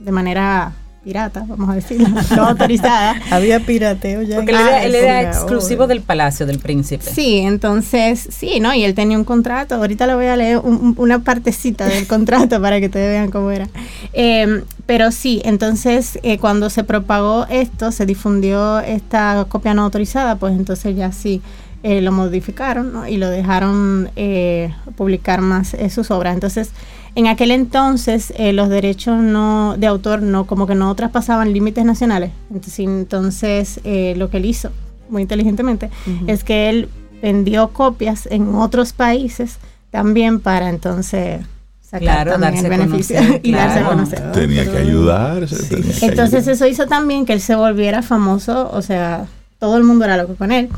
de 0.00 0.12
manera 0.12 0.72
pirata, 1.04 1.44
vamos 1.46 1.68
a 1.68 1.74
decirlo, 1.74 2.08
no 2.36 2.46
autorizada. 2.48 3.14
Había 3.30 3.60
pirateo 3.60 4.22
ya. 4.22 4.36
Porque 4.36 4.52
en 4.52 4.56
él 4.58 4.66
era, 4.66 4.84
él 4.84 4.94
era 4.94 5.20
exclusivo 5.22 5.86
del 5.86 6.00
palacio 6.00 6.46
del 6.46 6.58
príncipe. 6.58 7.04
Sí, 7.04 7.38
entonces, 7.38 8.26
sí, 8.30 8.58
¿no? 8.60 8.74
Y 8.74 8.84
él 8.84 8.94
tenía 8.94 9.18
un 9.18 9.24
contrato. 9.24 9.74
Ahorita 9.74 10.06
le 10.06 10.14
voy 10.14 10.26
a 10.26 10.36
leer 10.36 10.58
un- 10.58 10.74
un- 10.74 10.94
una 10.96 11.18
partecita 11.20 11.86
del 11.86 12.06
contrato 12.06 12.60
para 12.60 12.80
que 12.80 12.86
ustedes 12.86 13.10
vean 13.10 13.30
cómo 13.30 13.50
era. 13.50 13.68
Eh, 14.14 14.62
pero 14.86 15.10
sí, 15.12 15.40
entonces, 15.44 16.18
eh, 16.22 16.38
cuando 16.38 16.70
se 16.70 16.84
propagó 16.84 17.46
esto, 17.50 17.92
se 17.92 18.06
difundió 18.06 18.80
esta 18.80 19.46
copia 19.48 19.74
no 19.74 19.82
autorizada, 19.84 20.36
pues 20.36 20.54
entonces 20.54 20.96
ya 20.96 21.12
sí 21.12 21.42
eh, 21.82 22.00
lo 22.00 22.12
modificaron 22.12 22.92
¿no? 22.94 23.06
y 23.06 23.18
lo 23.18 23.28
dejaron 23.28 24.08
eh, 24.16 24.72
publicar 24.96 25.42
más 25.42 25.74
eh, 25.74 25.90
sus 25.90 26.10
obras. 26.10 26.32
Entonces, 26.32 26.70
en 27.16 27.26
aquel 27.28 27.50
entonces, 27.50 28.32
eh, 28.36 28.52
los 28.52 28.68
derechos 28.68 29.18
no 29.20 29.76
de 29.76 29.86
autor 29.86 30.22
no 30.22 30.46
como 30.46 30.66
que 30.66 30.74
no 30.74 30.94
traspasaban 30.94 31.52
límites 31.52 31.84
nacionales. 31.84 32.30
Entonces, 32.50 32.78
entonces 32.80 33.80
eh, 33.84 34.14
lo 34.16 34.30
que 34.30 34.38
él 34.38 34.46
hizo, 34.46 34.70
muy 35.08 35.22
inteligentemente, 35.22 35.90
es 36.26 36.42
que 36.44 36.68
él 36.68 36.88
vendió 37.22 37.68
copias 37.68 38.26
en 38.30 38.54
otros 38.54 38.92
países 38.92 39.58
también 39.90 40.40
para 40.40 40.68
entonces 40.70 41.40
sacar 41.80 42.00
Claro, 42.00 42.32
también 42.32 42.52
darse 42.54 42.66
el 42.66 42.70
beneficio 42.70 43.16
conocer, 43.16 43.40
y 43.44 43.52
darse 43.52 43.78
a 43.78 43.82
claro. 43.82 43.96
conocer. 43.96 44.32
Tenía 44.32 44.64
que 44.70 44.78
ayudarse. 44.78 45.62
tenía 45.68 45.92
que 45.94 46.06
Entonces 46.06 46.34
ayudar. 46.34 46.54
eso 46.54 46.66
hizo 46.66 46.86
también 46.86 47.24
que 47.24 47.32
él 47.32 47.40
se 47.40 47.54
volviera 47.54 48.02
famoso, 48.02 48.70
o 48.72 48.82
sea, 48.82 49.26
todo 49.64 49.78
el 49.78 49.82
mundo 49.82 50.04
era 50.04 50.18
loco 50.18 50.34
con 50.34 50.52
él. 50.52 50.68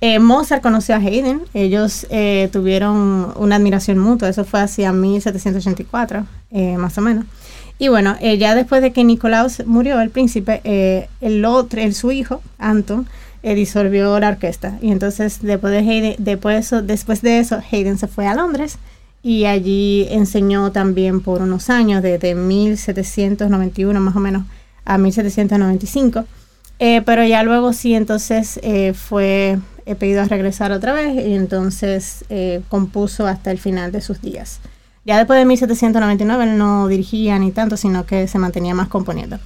Eh, 0.00 0.20
Mozart 0.20 0.62
conoció 0.62 0.94
a 0.94 0.98
Haydn, 0.98 1.42
ellos 1.52 2.06
eh, 2.10 2.48
tuvieron 2.52 3.32
una 3.34 3.56
admiración 3.56 3.98
mutua, 3.98 4.28
eso 4.28 4.44
fue 4.44 4.60
hacia 4.60 4.92
1784, 4.92 6.24
eh, 6.52 6.76
más 6.76 6.96
o 6.96 7.00
menos. 7.00 7.24
Y 7.80 7.88
bueno, 7.88 8.14
eh, 8.20 8.38
ya 8.38 8.54
después 8.54 8.82
de 8.82 8.92
que 8.92 9.02
Nicolaus 9.02 9.66
murió, 9.66 10.00
el 10.00 10.10
príncipe, 10.10 11.08
el 11.20 11.44
otro, 11.44 11.80
el, 11.80 11.92
su 11.92 12.12
hijo, 12.12 12.40
Anton, 12.58 13.08
disolvió 13.42 14.20
la 14.20 14.28
orquesta. 14.28 14.78
Y 14.80 14.92
entonces 14.92 15.40
después 15.42 15.72
de, 15.72 15.78
Haydn, 15.78 16.14
después, 16.18 16.72
después 16.84 17.22
de 17.22 17.40
eso, 17.40 17.60
Haydn 17.68 17.98
se 17.98 18.06
fue 18.06 18.28
a 18.28 18.36
Londres 18.36 18.78
y 19.24 19.46
allí 19.46 20.06
enseñó 20.08 20.70
también 20.70 21.20
por 21.20 21.42
unos 21.42 21.68
años, 21.68 22.00
desde 22.00 22.36
1791 22.36 23.98
más 23.98 24.14
o 24.14 24.20
menos 24.20 24.44
a 24.84 24.98
1795. 24.98 26.24
Eh, 26.78 27.02
pero 27.02 27.24
ya 27.24 27.42
luego 27.42 27.72
sí, 27.72 27.94
entonces 27.94 28.60
eh, 28.62 28.92
fue 28.92 29.58
eh, 29.86 29.94
pedido 29.94 30.22
a 30.22 30.26
regresar 30.26 30.72
otra 30.72 30.92
vez 30.92 31.14
y 31.26 31.34
entonces 31.34 32.24
eh, 32.28 32.60
compuso 32.68 33.26
hasta 33.26 33.50
el 33.50 33.58
final 33.58 33.92
de 33.92 34.00
sus 34.00 34.20
días. 34.20 34.60
Ya 35.04 35.16
después 35.16 35.38
de 35.38 35.46
1799 35.46 36.44
él 36.44 36.58
no 36.58 36.88
dirigía 36.88 37.38
ni 37.38 37.52
tanto, 37.52 37.76
sino 37.76 38.04
que 38.04 38.26
se 38.28 38.38
mantenía 38.38 38.74
más 38.74 38.88
componiendo. 38.88 39.38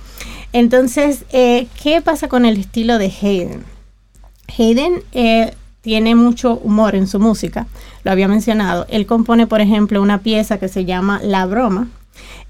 Entonces, 0.53 1.25
¿qué 1.31 2.03
pasa 2.03 2.29
con 2.29 2.47
el 2.47 2.59
estilo 2.59 2.97
de 2.97 3.13
Haydn? 3.21 3.65
Haydn 4.49 5.03
tiene 5.83 6.15
mucho 6.15 6.57
humor 6.65 6.95
en 6.95 7.07
su 7.07 7.21
música, 7.21 7.67
lo 8.05 8.11
había 8.11 8.27
mencionado. 8.27 8.87
Él 8.89 9.05
compone, 9.05 9.47
por 9.47 9.61
ejemplo, 9.61 10.01
una 10.01 10.23
pieza 10.23 10.59
que 10.59 10.69
se 10.69 10.87
llama 10.87 11.21
La 11.23 11.45
Broma. 11.45 11.89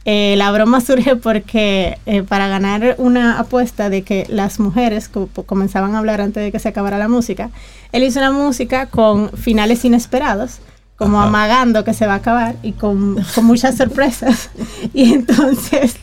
Eh, 0.06 0.34
la 0.38 0.50
broma 0.50 0.80
surge 0.80 1.14
porque 1.16 1.98
eh, 2.06 2.22
para 2.22 2.48
ganar 2.48 2.94
una 2.98 3.38
apuesta 3.38 3.90
de 3.90 4.02
que 4.02 4.24
las 4.30 4.58
mujeres 4.58 5.08
co- 5.08 5.28
comenzaban 5.46 5.94
a 5.94 5.98
hablar 5.98 6.20
antes 6.22 6.42
de 6.42 6.50
que 6.50 6.58
se 6.58 6.68
acabara 6.68 6.96
la 6.96 7.08
música, 7.08 7.50
él 7.92 8.02
hizo 8.04 8.18
una 8.18 8.30
música 8.32 8.86
con 8.86 9.30
finales 9.32 9.84
inesperados, 9.84 10.60
como 10.96 11.18
Ajá. 11.18 11.28
amagando 11.28 11.84
que 11.84 11.92
se 11.94 12.06
va 12.06 12.14
a 12.14 12.16
acabar 12.16 12.54
y 12.62 12.72
con, 12.72 13.22
con 13.34 13.44
muchas 13.44 13.76
sorpresas. 13.76 14.48
Y 14.94 15.12
entonces 15.12 15.94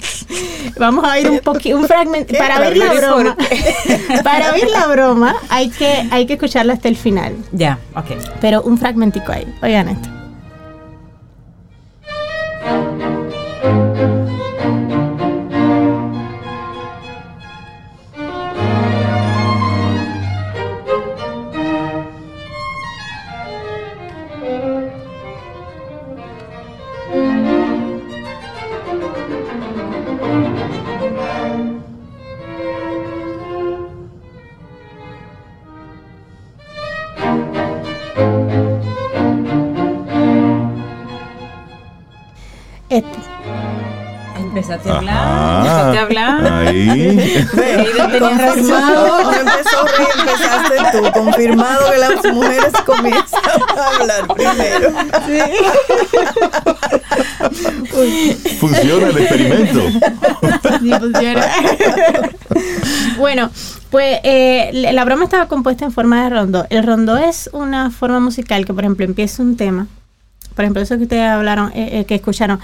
vamos 0.80 1.04
a 1.04 1.14
oír 1.14 1.30
un 1.30 1.40
poquito, 1.40 1.78
un 1.78 1.86
fragmento, 1.88 2.36
para 2.38 2.60
oír 2.68 2.78
la 2.78 2.94
broma, 2.94 3.36
para 4.24 4.54
oír 4.54 4.70
la 4.70 4.86
broma 4.88 5.36
hay 5.50 5.70
que, 5.70 6.08
hay 6.12 6.26
que 6.28 6.34
escucharla 6.34 6.74
hasta 6.74 6.88
el 6.88 6.96
final, 6.98 7.36
Ya, 7.52 7.80
ok. 7.96 8.12
pero 8.42 8.62
un 8.62 8.78
fragmentico 8.78 9.32
ahí, 9.32 9.46
oigan 9.64 9.90
esto. 9.90 10.10
Empezaste 44.58 44.90
a 44.90 44.92
Ajá. 44.92 45.00
hablar, 45.00 45.58
empezaste 45.58 45.98
a 45.98 46.02
hablar. 46.02 46.68
Ahí. 46.68 47.46
Confirmado, 48.20 49.18
razón. 49.18 49.36
empezó 49.40 49.86
Rey, 49.86 50.08
empezaste 50.20 50.76
tú, 50.98 51.12
confirmado 51.14 51.92
que 51.92 51.98
las 52.00 52.34
mujeres 52.34 52.74
comienzan 52.86 53.42
a 53.78 53.96
hablar 54.02 54.28
primero. 54.36 54.92
Funciona 58.60 59.08
el 59.08 59.18
experimento. 59.18 59.82
Sí, 60.80 60.92
funciona. 61.00 61.46
bueno, 63.18 63.50
pues 63.92 64.20
eh, 64.24 64.72
la 64.74 64.92
la 64.92 65.06
broma 65.06 65.26
estaba 65.26 65.48
compuesta 65.48 65.86
en 65.86 65.92
forma 65.92 66.24
de 66.24 66.30
rondó. 66.32 66.66
El 66.72 66.84
rondó 66.84 67.18
es 67.18 67.50
una 67.54 67.92
forma 67.92 68.20
musical 68.20 68.66
que, 68.66 68.74
por 68.74 68.84
ejemplo, 68.84 69.06
empieza 69.06 69.44
un 69.44 69.56
tema. 69.56 69.86
Por 70.58 70.66
ejemplo, 70.66 70.82
eso 70.82 70.98
que 70.98 71.04
ustedes 71.04 71.30
hablaron, 71.30 71.72
eh, 71.76 72.00
eh, 72.00 72.06
que 72.06 72.16
escucharon. 72.16 72.60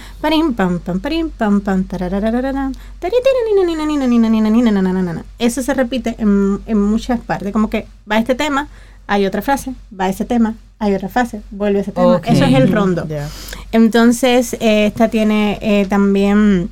Eso 5.38 5.62
se 5.62 5.74
repite 5.76 6.16
en, 6.18 6.60
en 6.66 6.82
muchas 6.82 7.20
partes. 7.20 7.54
Como 7.54 7.70
que 7.70 7.86
va 8.12 8.18
este 8.18 8.34
tema, 8.34 8.68
hay 9.06 9.28
otra 9.28 9.44
frase, 9.44 9.76
va 9.98 10.10
ese 10.10 10.26
tema, 10.26 10.56
hay 10.80 10.96
otra 10.96 11.08
frase, 11.08 11.42
vuelve 11.52 11.82
ese 11.82 11.92
tema. 11.92 12.16
Ok. 12.16 12.26
Eso 12.28 12.46
es 12.46 12.56
el 12.56 12.72
rondo. 12.72 13.08
Ya. 13.08 13.30
Entonces, 13.72 14.56
eh, 14.60 14.88
esta 14.88 15.10
tiene 15.10 15.60
eh, 15.62 15.86
también 15.88 16.72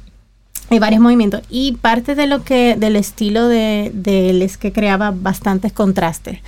eh, 0.72 0.80
varios 0.80 1.02
movimientos 1.02 1.44
y 1.52 1.74
parte 1.74 2.16
de 2.16 2.26
lo 2.26 2.44
que 2.44 2.76
del 2.76 2.96
estilo 2.96 3.48
de, 3.48 3.92
de 3.94 4.32
él 4.32 4.42
es 4.42 4.58
que 4.58 4.72
creaba 4.72 5.14
bastantes 5.16 5.72
contrastes. 5.72 6.40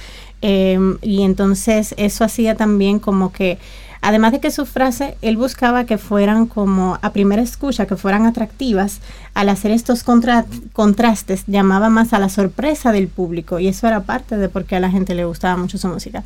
Eh, 0.46 0.78
y 1.02 1.22
entonces 1.22 1.94
eso 1.96 2.26
hacía 2.26 2.56
también 2.56 3.00
como 3.00 3.32
que, 3.32 3.60
además 4.04 4.32
de 4.34 4.40
que 4.40 4.52
sus 4.52 4.70
frases, 4.70 5.16
él 5.22 5.38
buscaba 5.38 5.86
que 5.86 5.98
fueran 5.98 6.46
como 6.46 7.00
a 7.02 7.12
primera 7.12 7.42
escucha, 7.42 7.88
que 7.88 7.96
fueran 7.96 8.26
atractivas, 8.28 9.00
al 9.34 9.50
hacer 9.50 9.72
estos 9.72 10.04
contra- 10.04 10.46
contrastes 10.74 11.46
llamaba 11.48 11.90
más 11.90 12.14
a 12.14 12.20
la 12.20 12.30
sorpresa 12.30 12.92
del 12.92 13.08
público 13.08 13.58
y 13.60 13.68
eso 13.68 13.88
era 13.88 14.02
parte 14.02 14.38
de 14.38 14.50
por 14.50 14.66
qué 14.66 14.76
a 14.76 14.80
la 14.80 14.92
gente 14.92 15.16
le 15.16 15.26
gustaba 15.26 15.58
mucho 15.58 15.78
su 15.80 15.88
música. 15.88 16.22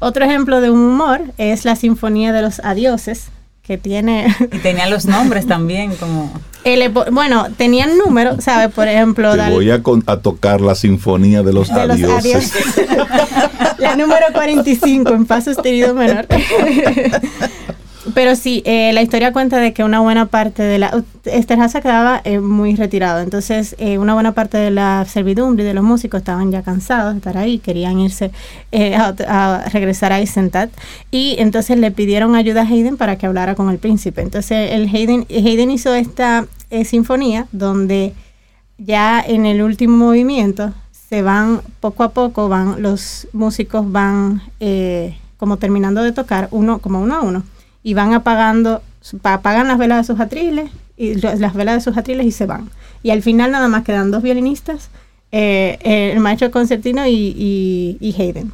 Otro 0.00 0.24
ejemplo 0.24 0.60
de 0.60 0.70
humor 0.70 1.22
es 1.38 1.64
la 1.64 1.76
Sinfonía 1.76 2.32
de 2.32 2.42
los 2.42 2.60
Adioses, 2.60 3.30
que 3.62 3.78
tiene 3.78 4.26
Y 4.52 4.58
tenía 4.58 4.88
los 4.88 5.06
nombres 5.06 5.46
también, 5.46 5.94
como. 5.96 6.32
el 6.64 6.82
epo- 6.82 7.06
bueno, 7.12 7.46
tenían 7.56 7.96
números, 7.96 8.42
¿sabes? 8.42 8.74
Por 8.74 8.88
ejemplo, 8.88 9.36
Te 9.36 9.50
voy 9.50 9.70
a, 9.70 9.82
con- 9.82 10.02
a 10.06 10.16
tocar 10.16 10.60
la 10.60 10.74
sinfonía 10.74 11.42
de 11.42 11.52
los 11.52 11.68
de 11.72 11.86
los 11.86 11.90
adioses. 12.02 12.52
adioses. 12.52 12.88
la 13.78 13.94
número 13.96 14.26
45 14.32 15.14
en 15.14 15.26
fa 15.26 15.40
sostenido 15.40 15.94
menor. 15.94 16.26
Pero 18.14 18.34
sí, 18.34 18.62
eh, 18.66 18.92
la 18.92 19.02
historia 19.02 19.32
cuenta 19.32 19.58
de 19.58 19.72
que 19.72 19.84
una 19.84 20.00
buena 20.00 20.26
parte 20.26 20.62
de 20.62 20.78
la... 20.78 21.04
Esterhazy 21.24 21.80
quedaba 21.80 22.20
eh, 22.24 22.40
muy 22.40 22.74
retirado, 22.74 23.20
entonces 23.20 23.76
eh, 23.78 23.98
una 23.98 24.14
buena 24.14 24.32
parte 24.32 24.58
de 24.58 24.72
la 24.72 25.04
servidumbre 25.08 25.62
y 25.62 25.66
de 25.66 25.72
los 25.72 25.84
músicos 25.84 26.18
estaban 26.18 26.50
ya 26.50 26.62
cansados 26.62 27.12
de 27.12 27.18
estar 27.18 27.38
ahí, 27.38 27.60
querían 27.60 28.00
irse 28.00 28.32
eh, 28.72 28.96
a, 28.96 29.14
a 29.28 29.68
regresar 29.68 30.12
a 30.12 30.18
Eisenstadt 30.18 30.70
y 31.12 31.36
entonces 31.38 31.78
le 31.78 31.92
pidieron 31.92 32.34
ayuda 32.34 32.62
a 32.62 32.66
Haydn 32.66 32.96
para 32.96 33.18
que 33.18 33.26
hablara 33.26 33.54
con 33.54 33.70
el 33.70 33.78
príncipe. 33.78 34.20
Entonces 34.20 34.72
el 34.72 34.88
Haydn, 34.88 35.26
Haydn 35.30 35.70
hizo 35.70 35.94
esta 35.94 36.46
eh, 36.70 36.84
sinfonía 36.84 37.46
donde 37.52 38.12
ya 38.78 39.22
en 39.24 39.46
el 39.46 39.62
último 39.62 39.96
movimiento 39.96 40.72
se 41.08 41.22
van 41.22 41.60
poco 41.78 42.02
a 42.02 42.10
poco 42.10 42.48
van 42.48 42.82
los 42.82 43.28
músicos 43.32 43.92
van 43.92 44.42
como 45.36 45.58
terminando 45.58 46.02
de 46.02 46.10
tocar 46.10 46.48
uno 46.50 46.80
como 46.80 47.00
uno 47.00 47.14
a 47.14 47.20
uno 47.20 47.44
y 47.82 47.94
van 47.94 48.14
apagando 48.14 48.82
apagan 49.22 49.68
las 49.68 49.78
velas 49.78 49.98
de 49.98 50.12
sus 50.12 50.20
atriles 50.20 50.70
y 50.96 51.14
las 51.14 51.54
velas 51.54 51.76
de 51.76 51.80
sus 51.80 51.96
atriles 51.96 52.26
y 52.26 52.30
se 52.30 52.46
van 52.46 52.70
y 53.02 53.10
al 53.10 53.22
final 53.22 53.50
nada 53.50 53.68
más 53.68 53.84
quedan 53.84 54.10
dos 54.10 54.22
violinistas 54.22 54.90
eh, 55.32 55.78
eh, 55.82 56.12
el 56.12 56.20
maestro 56.20 56.50
concertino 56.50 57.06
y, 57.06 57.10
y, 57.12 57.96
y 58.00 58.14
Haydn 58.20 58.52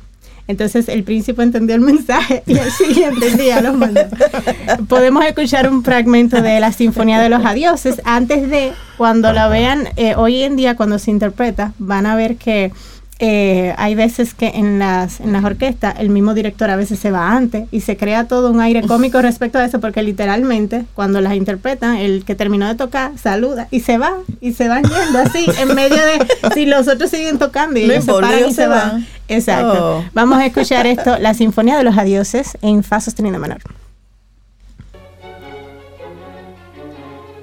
entonces 0.48 0.88
el 0.88 1.04
príncipe 1.04 1.42
entendió 1.42 1.76
el 1.76 1.82
mensaje 1.82 2.42
y 2.46 2.56
el 2.56 2.70
siguiente 2.72 3.36
día 3.36 3.60
los 3.60 3.76
mandó. 3.76 4.00
Podemos 4.88 5.22
escuchar 5.26 5.70
un 5.70 5.84
fragmento 5.84 6.40
de 6.40 6.58
la 6.58 6.72
Sinfonía 6.72 7.20
de 7.20 7.28
los 7.28 7.44
Adioses. 7.44 8.00
Antes 8.04 8.48
de, 8.48 8.72
cuando 8.96 9.34
la 9.34 9.48
vean, 9.48 9.88
eh, 9.96 10.14
hoy 10.16 10.42
en 10.42 10.56
día 10.56 10.74
cuando 10.74 10.98
se 10.98 11.10
interpreta, 11.10 11.74
van 11.78 12.06
a 12.06 12.16
ver 12.16 12.36
que 12.36 12.72
eh, 13.20 13.74
hay 13.78 13.96
veces 13.96 14.32
que 14.32 14.46
en 14.46 14.78
las, 14.78 15.18
en 15.18 15.32
las 15.32 15.42
orquestas 15.44 15.96
el 15.98 16.08
mismo 16.08 16.34
director 16.34 16.70
a 16.70 16.76
veces 16.76 17.00
se 17.00 17.10
va 17.10 17.32
antes 17.32 17.66
y 17.72 17.80
se 17.80 17.96
crea 17.96 18.28
todo 18.28 18.50
un 18.50 18.60
aire 18.60 18.82
cómico 18.82 19.20
respecto 19.20 19.58
a 19.58 19.64
eso 19.64 19.80
porque 19.80 20.04
literalmente 20.04 20.84
cuando 20.94 21.20
las 21.20 21.34
interpretan 21.34 21.96
el 21.96 22.24
que 22.24 22.36
terminó 22.36 22.68
de 22.68 22.76
tocar 22.76 23.18
saluda 23.18 23.66
y 23.72 23.80
se 23.80 23.98
va 23.98 24.12
y 24.40 24.52
se 24.52 24.68
van 24.68 24.84
yendo 24.84 25.18
así 25.18 25.46
en 25.60 25.74
medio 25.74 25.96
de 25.96 26.54
si 26.54 26.64
los 26.64 26.86
otros 26.86 27.10
siguen 27.10 27.38
tocando 27.38 27.80
y 27.80 27.84
ellos 27.84 28.04
se 28.04 28.12
paran 28.12 28.30
y 28.30 28.34
ellos 28.34 28.50
se 28.50 28.62
se 28.62 28.68
van. 28.68 28.90
van. 28.90 29.06
Exacto. 29.26 29.98
Oh. 29.98 30.04
Vamos 30.14 30.38
a 30.38 30.46
escuchar 30.46 30.86
esto, 30.86 31.18
la 31.18 31.34
Sinfonía 31.34 31.76
de 31.76 31.82
los 31.82 31.98
Adioses 31.98 32.56
en 32.62 32.84
fa 32.84 33.00
sostenido 33.00 33.40
menor. 33.40 33.58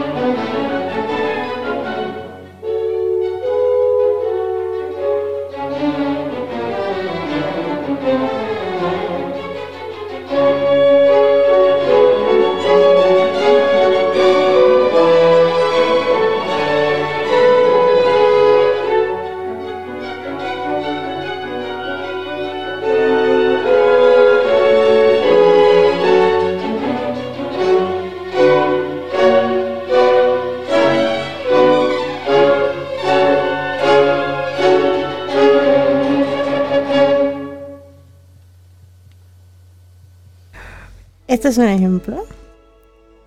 Este 41.35 41.49
es 41.49 41.57
un 41.57 41.67
ejemplo. 41.67 42.23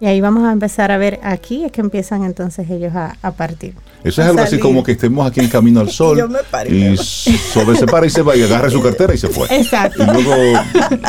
Y 0.01 0.07
ahí 0.07 0.23
vamos 0.23 0.43
a 0.45 0.53
empezar 0.53 0.91
a 0.91 0.97
ver 0.97 1.21
aquí, 1.23 1.67
es 1.67 1.73
que 1.73 1.83
empiezan 1.83 2.25
entonces 2.25 2.71
ellos 2.71 2.95
a, 2.95 3.19
a 3.21 3.33
partir. 3.33 3.75
Eso 4.05 4.23
es 4.23 4.29
algo 4.29 4.41
así 4.41 4.51
salir. 4.51 4.63
como 4.63 4.83
que 4.83 4.93
estemos 4.93 5.27
aquí 5.29 5.41
en 5.41 5.49
Camino 5.49 5.81
al 5.81 5.91
Sol. 5.91 6.17
Y 6.17 6.21
yo 6.21 6.29
me 6.29 6.39
paro 6.51 6.71
y 6.75 6.97
sobre 6.97 7.77
se 7.77 7.87
para 7.87 8.07
y 8.07 8.11
se 8.11 8.23
va 8.23 8.37
y 8.37 8.43
agarra 8.43 8.71
su 8.71 8.81
cartera 8.83 9.15
y 9.15 9.19
se 9.19 9.29
fue. 9.29 9.47
Exacto. 9.51 10.03
Y 10.03 10.07
luego 10.07 10.35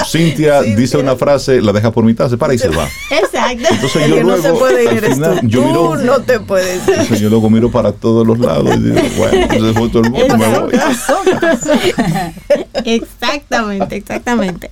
Cintia 0.10 0.62
dice 0.62 0.97
una 0.97 1.15
frase, 1.15 1.62
la 1.62 1.71
deja 1.71 1.91
por 1.91 2.04
mitad, 2.04 2.30
se 2.30 2.38
para 2.38 2.54
y 2.54 2.58
se 2.58 2.69
va. 2.69 2.88
Exacto. 3.12 3.67
Entonces 3.71 4.02
El 4.04 4.10
yo 4.10 4.15
que 4.17 4.23
no 4.23 4.28
luego, 4.38 4.43
se 4.43 4.54
puede 4.54 4.84
ir 4.84 5.06
al 5.06 5.13
final, 5.13 5.39
tú. 5.41 5.47
miro, 5.62 5.95
no 5.97 6.19
te 6.21 6.39
puedes 6.39 6.75
ir. 6.88 6.93
entonces 6.93 7.19
yo 7.19 7.30
luego 7.30 7.49
miro 7.49 7.71
para 7.71 7.91
todos 7.91 8.25
los 8.25 8.39
lados 8.39 8.75
y 8.75 8.80
digo, 8.80 8.99
bueno, 9.17 9.38
entonces 9.49 9.78
fue 9.78 9.89
todo 9.89 10.04
el 10.04 10.12
mundo, 10.12 10.38
me 10.38 10.60
voy. 10.60 10.71
exactamente, 12.86 13.95
exactamente. 13.95 14.71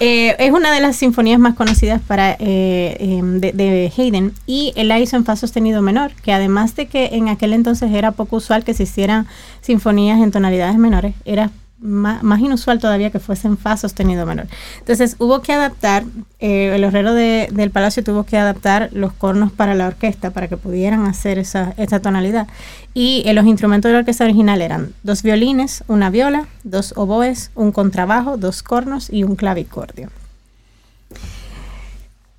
Eh, 0.00 0.36
es 0.38 0.52
una 0.52 0.72
de 0.72 0.80
las 0.80 0.96
sinfonías 0.96 1.38
más 1.40 1.54
conocidas 1.54 2.00
para 2.06 2.32
eh, 2.32 2.36
eh, 2.40 3.20
de, 3.22 3.52
de 3.52 3.92
Haydn 3.96 4.32
y 4.46 4.72
él 4.76 4.88
la 4.88 4.98
hizo 5.00 5.16
en 5.16 5.24
fa 5.24 5.36
sostenido 5.36 5.82
menor, 5.82 6.12
que 6.22 6.32
además 6.32 6.76
de 6.76 6.86
que 6.86 7.06
en 7.12 7.28
aquel 7.28 7.52
entonces 7.58 7.92
era 7.92 8.12
poco 8.12 8.36
usual 8.36 8.64
que 8.64 8.72
se 8.74 8.84
hicieran 8.84 9.26
sinfonías 9.60 10.20
en 10.20 10.30
tonalidades 10.30 10.78
menores, 10.78 11.14
era 11.24 11.50
ma- 11.80 12.18
más, 12.22 12.40
inusual 12.40 12.78
todavía 12.80 13.10
que 13.10 13.20
fuese 13.20 13.46
en 13.46 13.56
fa 13.56 13.76
sostenido 13.76 14.26
menor. 14.26 14.46
Entonces 14.80 15.14
hubo 15.20 15.42
que 15.42 15.52
adaptar, 15.52 16.02
eh, 16.40 16.72
el 16.74 16.82
horrero 16.84 17.14
de- 17.14 17.48
del 17.52 17.70
palacio 17.70 18.02
tuvo 18.02 18.24
que 18.24 18.36
adaptar 18.36 18.88
los 18.92 19.12
cornos 19.12 19.52
para 19.52 19.74
la 19.74 19.86
orquesta 19.86 20.30
para 20.30 20.48
que 20.48 20.56
pudieran 20.56 21.06
hacer 21.06 21.38
esa, 21.38 21.74
esa 21.76 22.00
tonalidad. 22.00 22.48
Y 22.94 23.22
eh, 23.26 23.32
los 23.34 23.46
instrumentos 23.46 23.88
de 23.90 23.92
la 23.92 23.98
orquesta 24.00 24.24
original 24.24 24.60
eran 24.60 24.92
dos 25.04 25.22
violines, 25.22 25.84
una 25.86 26.10
viola, 26.10 26.48
dos 26.64 26.94
oboes, 26.96 27.50
un 27.54 27.70
contrabajo, 27.70 28.36
dos 28.38 28.62
cornos 28.64 29.08
y 29.12 29.22
un 29.22 29.36
clavicordio. 29.36 30.08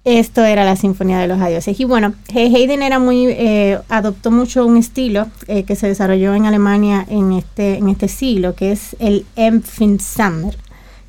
Esto 0.06 0.44
era 0.46 0.64
la 0.64 0.76
Sinfonía 0.76 1.20
de 1.20 1.28
los 1.28 1.40
Adioses. 1.42 1.80
Y 1.80 1.84
bueno, 1.86 2.14
Haydn 2.34 2.82
era 2.82 3.00
muy, 3.00 3.28
eh, 3.28 3.80
adoptó 3.90 4.32
mucho 4.32 4.66
un 4.66 4.78
estilo 4.78 5.28
eh, 5.48 5.64
que 5.64 5.76
se 5.76 5.88
desarrolló 5.88 6.34
en 6.36 6.46
Alemania 6.46 7.06
en 7.10 7.34
este, 7.34 7.78
en 7.78 7.90
este 7.90 8.08
siglo, 8.08 8.56
que 8.56 8.72
es 8.72 8.96
el 9.00 9.26
Empfindsamer, 9.36 10.58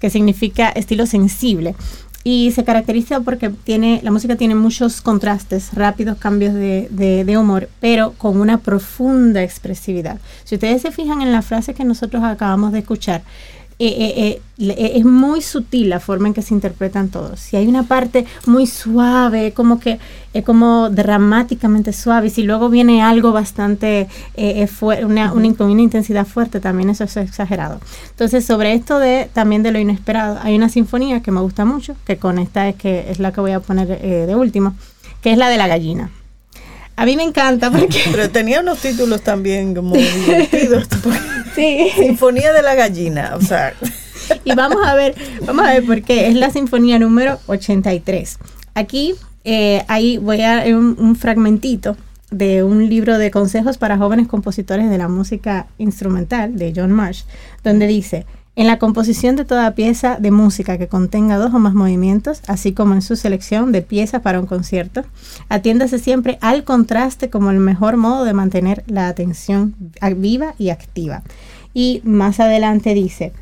que 0.01 0.11
significa 0.11 0.69
estilo 0.71 1.07
sensible. 1.07 1.75
Y 2.25 2.51
se 2.51 2.65
caracteriza 2.65 3.21
porque 3.21 3.49
tiene, 3.49 4.01
la 4.03 4.11
música 4.11 4.37
tiene 4.37 4.55
muchos 4.55 5.01
contrastes, 5.01 5.73
rápidos 5.73 6.19
cambios 6.19 6.53
de- 6.53 6.89
de 6.91 7.39
humor, 7.39 7.71
pero 7.81 8.13
con 8.19 8.39
una 8.39 8.59
profunda 8.59 9.43
expresividad. 9.43 10.19
Si 10.45 10.57
ustedes 10.57 10.83
se 10.83 10.91
fijan 10.91 11.23
en 11.23 11.33
la 11.33 11.41
frase 11.41 11.73
que 11.73 11.85
nosotros 11.85 12.23
acabamos 12.23 12.73
de 12.73 12.81
escuchar, 12.81 13.23
eh, 13.87 14.15
eh, 14.17 14.43
eh, 14.59 14.93
es 14.97 15.05
muy 15.07 15.41
sutil 15.41 15.89
la 15.89 16.01
forma 16.01 16.29
en 16.29 16.35
que 16.35 16.43
se 16.43 16.53
interpretan 16.53 17.09
todos. 17.09 17.41
Si 17.41 17.57
hay 17.57 17.67
una 17.67 17.85
parte 17.85 18.27
muy 18.47 18.67
suave, 18.67 19.53
como 19.53 19.81
que 19.81 19.99
es 20.35 20.45
como 20.45 20.91
dramáticamente 20.91 21.93
suave, 21.95 22.27
y 22.27 22.31
si 22.31 22.43
luego 22.43 22.69
viene 22.69 23.03
algo 23.03 23.33
bastante, 23.33 24.07
fue- 24.69 25.05
una, 25.05 25.33
una, 25.33 25.47
intensidad 25.47 26.27
fuerte, 26.27 26.61
también 26.61 26.91
eso 26.91 27.05
es 27.05 27.17
exagerado. 27.17 27.81
Entonces, 28.11 28.45
sobre 28.45 28.75
esto 28.75 28.99
de 28.99 29.31
también 29.33 29.63
de 29.63 29.73
lo 29.73 29.79
inesperado, 29.79 30.39
hay 30.43 30.55
una 30.57 30.69
sinfonía 30.69 31.23
que 31.23 31.31
me 31.31 31.41
gusta 31.41 31.65
mucho, 31.65 31.97
que 32.05 32.19
con 32.19 32.39
esta 32.39 32.69
es 32.69 32.77
que 32.77 33.11
es 33.11 33.19
la 33.19 33.33
que 33.33 33.41
voy 33.41 33.53
a 33.53 33.61
poner 33.61 33.89
de 33.89 34.35
último, 34.37 34.75
que 35.23 35.33
es 35.33 35.39
la 35.39 35.49
de 35.49 35.57
la 35.57 35.67
gallina. 35.67 36.11
A 37.01 37.07
mí 37.07 37.17
me 37.17 37.23
encanta 37.23 37.71
porque 37.71 37.99
Pero 38.13 38.29
tenía 38.29 38.61
unos 38.61 38.79
títulos 38.79 39.23
también 39.23 39.75
como 39.75 39.97
divertidos. 39.97 40.87
sí, 41.55 41.89
Sinfonía 41.97 42.53
de 42.53 42.61
la 42.61 42.75
gallina, 42.75 43.37
o 43.37 43.41
sea, 43.41 43.73
y 44.45 44.55
vamos 44.55 44.87
a 44.87 44.95
ver, 44.95 45.15
vamos 45.47 45.67
a 45.67 45.73
ver 45.73 45.87
por 45.87 46.03
qué. 46.03 46.29
Es 46.29 46.35
la 46.35 46.51
sinfonía 46.51 46.99
número 46.99 47.41
83. 47.47 48.37
Aquí 48.75 49.15
eh, 49.45 49.83
ahí 49.89 50.19
voy 50.19 50.43
a 50.43 50.65
un, 50.77 50.95
un 50.99 51.17
fragmentito 51.17 51.97
de 52.31 52.65
un 52.65 52.91
libro 52.91 53.17
de 53.17 53.31
consejos 53.31 53.79
para 53.79 53.97
jóvenes 53.97 54.29
compositores 54.29 54.91
de 54.91 54.99
la 54.99 55.09
música 55.09 55.69
instrumental 55.79 56.59
de 56.59 56.75
John 56.77 56.93
Marsh, 56.93 57.23
donde 57.65 57.87
dice, 57.87 58.27
en 58.61 58.67
la 58.67 58.79
composición 58.79 59.37
de 59.37 59.47
toda 59.47 59.75
pieza 59.75 60.19
de 60.21 60.31
música 60.31 60.77
que 60.77 60.87
contenga 60.87 61.39
dos 61.39 61.55
o 61.55 61.59
más 61.59 61.73
movimientos, 61.73 62.43
así 62.47 62.75
como 62.75 62.93
en 62.93 63.01
su 63.01 63.17
selección 63.17 63.73
de 63.73 63.81
piezas 63.81 64.21
para 64.21 64.39
un 64.39 64.45
concierto, 64.45 65.03
atiéndase 65.49 65.99
siempre 65.99 66.37
al 66.43 66.63
contraste 66.65 67.31
como 67.31 67.51
el 67.51 67.57
mejor 67.57 67.97
modo 67.97 68.27
de 68.27 68.35
mantener 68.35 68.85
la 68.87 69.09
atención 69.09 69.75
viva 70.15 70.53
y 70.59 70.69
activa. 70.69 71.23
Y 71.73 72.03
más 72.05 72.39
adelante 72.39 72.93
dice, 72.93 73.33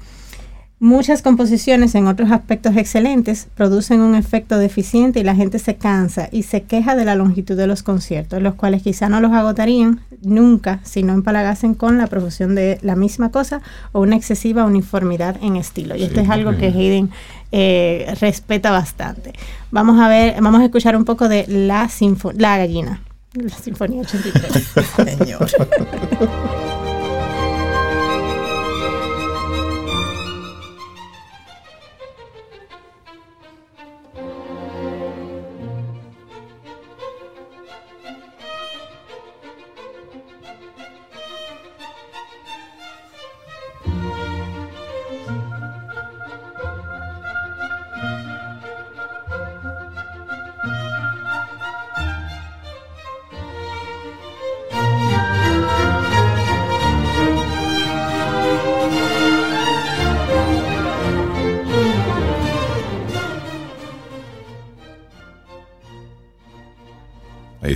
Muchas 0.81 1.23
composiciones 1.23 1.97
en 1.97 2.07
otros 2.07 2.31
aspectos 2.31 2.77
excelentes 2.77 3.49
producen 3.57 4.01
un 4.01 4.15
efecto 4.15 4.59
deficiente 4.59 5.19
y 5.19 5.25
la 5.25 5.35
gente 5.35 5.59
se 5.59 5.75
cansa 5.75 6.29
y 6.31 6.45
se 6.45 6.63
queja 6.63 6.95
de 6.95 7.05
la 7.05 7.17
longitud 7.17 7.57
de 7.57 7.67
los 7.67 7.83
conciertos, 7.83 8.41
los 8.41 8.55
cuales 8.55 8.83
quizá 8.83 9.09
no 9.09 9.21
los 9.21 9.33
agotarían 9.33 10.01
nunca 10.23 10.79
si 10.85 11.03
no 11.03 11.15
empalagasen 11.15 11.75
con 11.75 11.99
la 11.99 12.07
profusión 12.07 12.55
de 12.55 12.79
la 12.83 12.95
misma 12.95 13.31
cosa 13.33 13.61
o 13.91 14.01
una 14.03 14.15
excesiva 14.15 14.65
uniformidad 14.65 15.37
en 15.43 15.57
estilo. 15.57 15.97
Y 15.97 16.05
esto 16.05 16.21
es 16.21 16.31
algo 16.31 16.57
que. 16.57 16.67
Haydn 16.69 17.11
eh, 17.51 18.15
respeta 18.21 18.71
bastante. 18.71 19.33
Vamos 19.73 19.99
a 20.01 20.07
ver, 20.09 20.41
vamos 20.41 20.61
a 20.61 20.65
escuchar 20.67 20.97
un 20.97 21.05
poco 21.05 21.29
de 21.29 21.45
la, 21.49 21.87
sinfo- 21.89 22.35
la 22.37 22.57
gallina, 22.57 23.01
la 23.35 23.49
Sinfonía 23.51 24.03
83. 24.03 24.65
señor. 25.19 25.49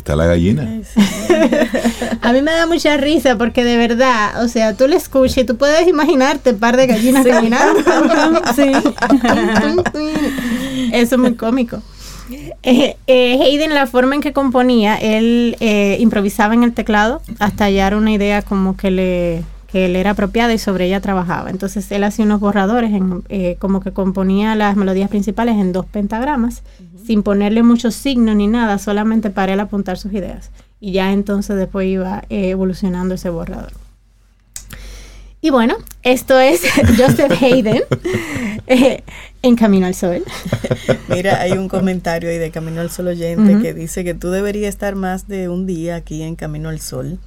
está 0.02 0.16
la 0.16 0.26
gallina. 0.26 0.68
A 2.22 2.32
mí 2.32 2.42
me 2.42 2.50
da 2.50 2.66
mucha 2.66 2.96
risa 2.96 3.38
porque 3.38 3.64
de 3.64 3.76
verdad, 3.76 4.42
o 4.42 4.48
sea, 4.48 4.74
tú 4.76 4.88
le 4.88 4.96
escuchas 4.96 5.38
y 5.38 5.44
tú 5.44 5.56
puedes 5.56 5.86
imaginarte 5.86 6.50
un 6.50 6.58
par 6.58 6.76
de 6.76 6.88
gallinas 6.88 7.24
caminando. 7.24 7.80
Sí. 8.56 8.72
Eso 10.92 11.14
es 11.14 11.18
muy 11.18 11.34
cómico. 11.36 11.80
Eh, 12.62 12.96
eh, 13.06 13.40
Hayden, 13.42 13.74
la 13.74 13.86
forma 13.86 14.14
en 14.14 14.20
que 14.20 14.32
componía, 14.32 14.96
él 14.96 15.56
eh, 15.60 15.96
improvisaba 16.00 16.54
en 16.54 16.64
el 16.64 16.72
teclado 16.72 17.22
hasta 17.38 17.64
hallar 17.64 17.94
una 17.94 18.12
idea 18.12 18.42
como 18.42 18.76
que 18.76 18.90
le, 18.90 19.42
que 19.72 19.88
le 19.88 20.00
era 20.00 20.10
apropiada 20.10 20.52
y 20.52 20.58
sobre 20.58 20.86
ella 20.86 21.00
trabajaba. 21.00 21.48
Entonces 21.48 21.90
él 21.90 22.04
hacía 22.04 22.26
unos 22.26 22.40
borradores, 22.40 22.92
en, 22.92 23.24
eh, 23.30 23.56
como 23.58 23.80
que 23.80 23.92
componía 23.92 24.54
las 24.54 24.76
melodías 24.76 25.08
principales 25.08 25.56
en 25.56 25.72
dos 25.72 25.86
pentagramas, 25.86 26.62
sin 27.06 27.22
ponerle 27.22 27.62
muchos 27.62 27.94
signos 27.94 28.36
ni 28.36 28.48
nada, 28.48 28.76
solamente 28.78 29.30
para 29.30 29.54
él 29.54 29.60
apuntar 29.60 29.96
sus 29.96 30.12
ideas. 30.12 30.50
Y 30.78 30.92
ya 30.92 31.12
entonces 31.12 31.56
después 31.56 31.88
iba 31.88 32.22
eh, 32.28 32.50
evolucionando 32.50 33.14
ese 33.14 33.30
borrador. 33.30 33.72
Y 35.40 35.48
bueno, 35.48 35.76
esto 36.02 36.38
es 36.38 36.60
Joseph 36.98 37.32
Hayden 37.42 37.82
eh, 38.66 39.02
en 39.40 39.56
Camino 39.56 39.86
al 39.86 39.94
Sol. 39.94 40.22
Mira, 41.08 41.40
hay 41.40 41.52
un 41.52 41.68
comentario 41.68 42.28
ahí 42.28 42.38
de 42.38 42.50
Camino 42.50 42.82
al 42.82 42.90
Sol 42.90 43.08
oyente 43.08 43.58
que 43.62 43.72
dice 43.72 44.04
que 44.04 44.12
tú 44.12 44.30
deberías 44.30 44.68
estar 44.68 44.96
más 44.96 45.28
de 45.28 45.48
un 45.48 45.66
día 45.66 45.96
aquí 45.96 46.22
en 46.22 46.36
Camino 46.36 46.68
al 46.68 46.78
Sol 46.78 47.18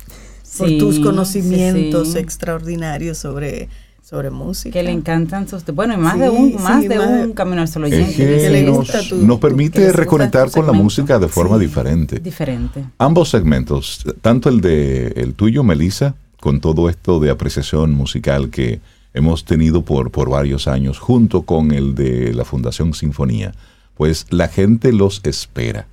por 0.57 0.69
tus 0.77 0.99
conocimientos 0.99 2.13
sí. 2.13 2.17
extraordinarios 2.19 3.17
sobre, 3.17 3.69
sobre 4.03 4.29
música. 4.29 4.71
Que 4.73 4.83
le 4.83 4.91
encantan 4.91 5.47
sus... 5.47 5.65
Bueno, 5.65 5.93
y 5.93 5.97
más 5.97 6.13
Sí, 6.15 6.19
de 6.21 6.29
un, 6.29 6.49
sí, 6.51 6.57
más 6.57 6.81
de 6.83 6.97
más 6.97 7.25
un 7.25 7.33
camino 7.33 7.61
al 7.61 7.67
sol 7.67 7.83
oyente. 7.85 8.15
que 8.15 8.25
que 8.37 8.49
le 8.49 8.63
nos, 8.63 8.87
tu- 9.09 9.17
nos 9.25 9.39
permite 9.39 9.91
reconectar 9.91 10.49
con 10.51 10.65
la 10.65 10.73
música 10.73 11.19
de 11.19 11.27
forma 11.27 11.57
Sí. 11.57 11.65
diferente. 11.65 12.19
Diferente. 12.19 12.85
Ambos 12.97 13.29
segmentos, 13.29 14.03
tanto 14.21 14.49
el 14.49 14.61
de 14.61 15.07
el 15.15 15.33
tuyo, 15.33 15.63
Melissa, 15.63 16.15
con 16.39 16.59
todo 16.61 16.89
esto 16.89 17.19
de 17.19 17.29
apreciación 17.31 17.93
musical 17.93 18.49
que 18.49 18.79
hemos 19.13 19.45
tenido 19.45 19.81
por, 19.83 20.11
por 20.11 20.29
varios 20.29 20.67
años, 20.67 20.99
junto 20.99 21.43
con 21.43 21.71
el 21.71 21.95
de 21.95 22.33
la 22.33 22.43
Fundación 22.45 22.93
Sinfonía, 22.93 23.53
pues 23.95 24.27
la 24.29 24.47
gente 24.49 24.91
los 24.91 25.21
espera. 25.23 25.87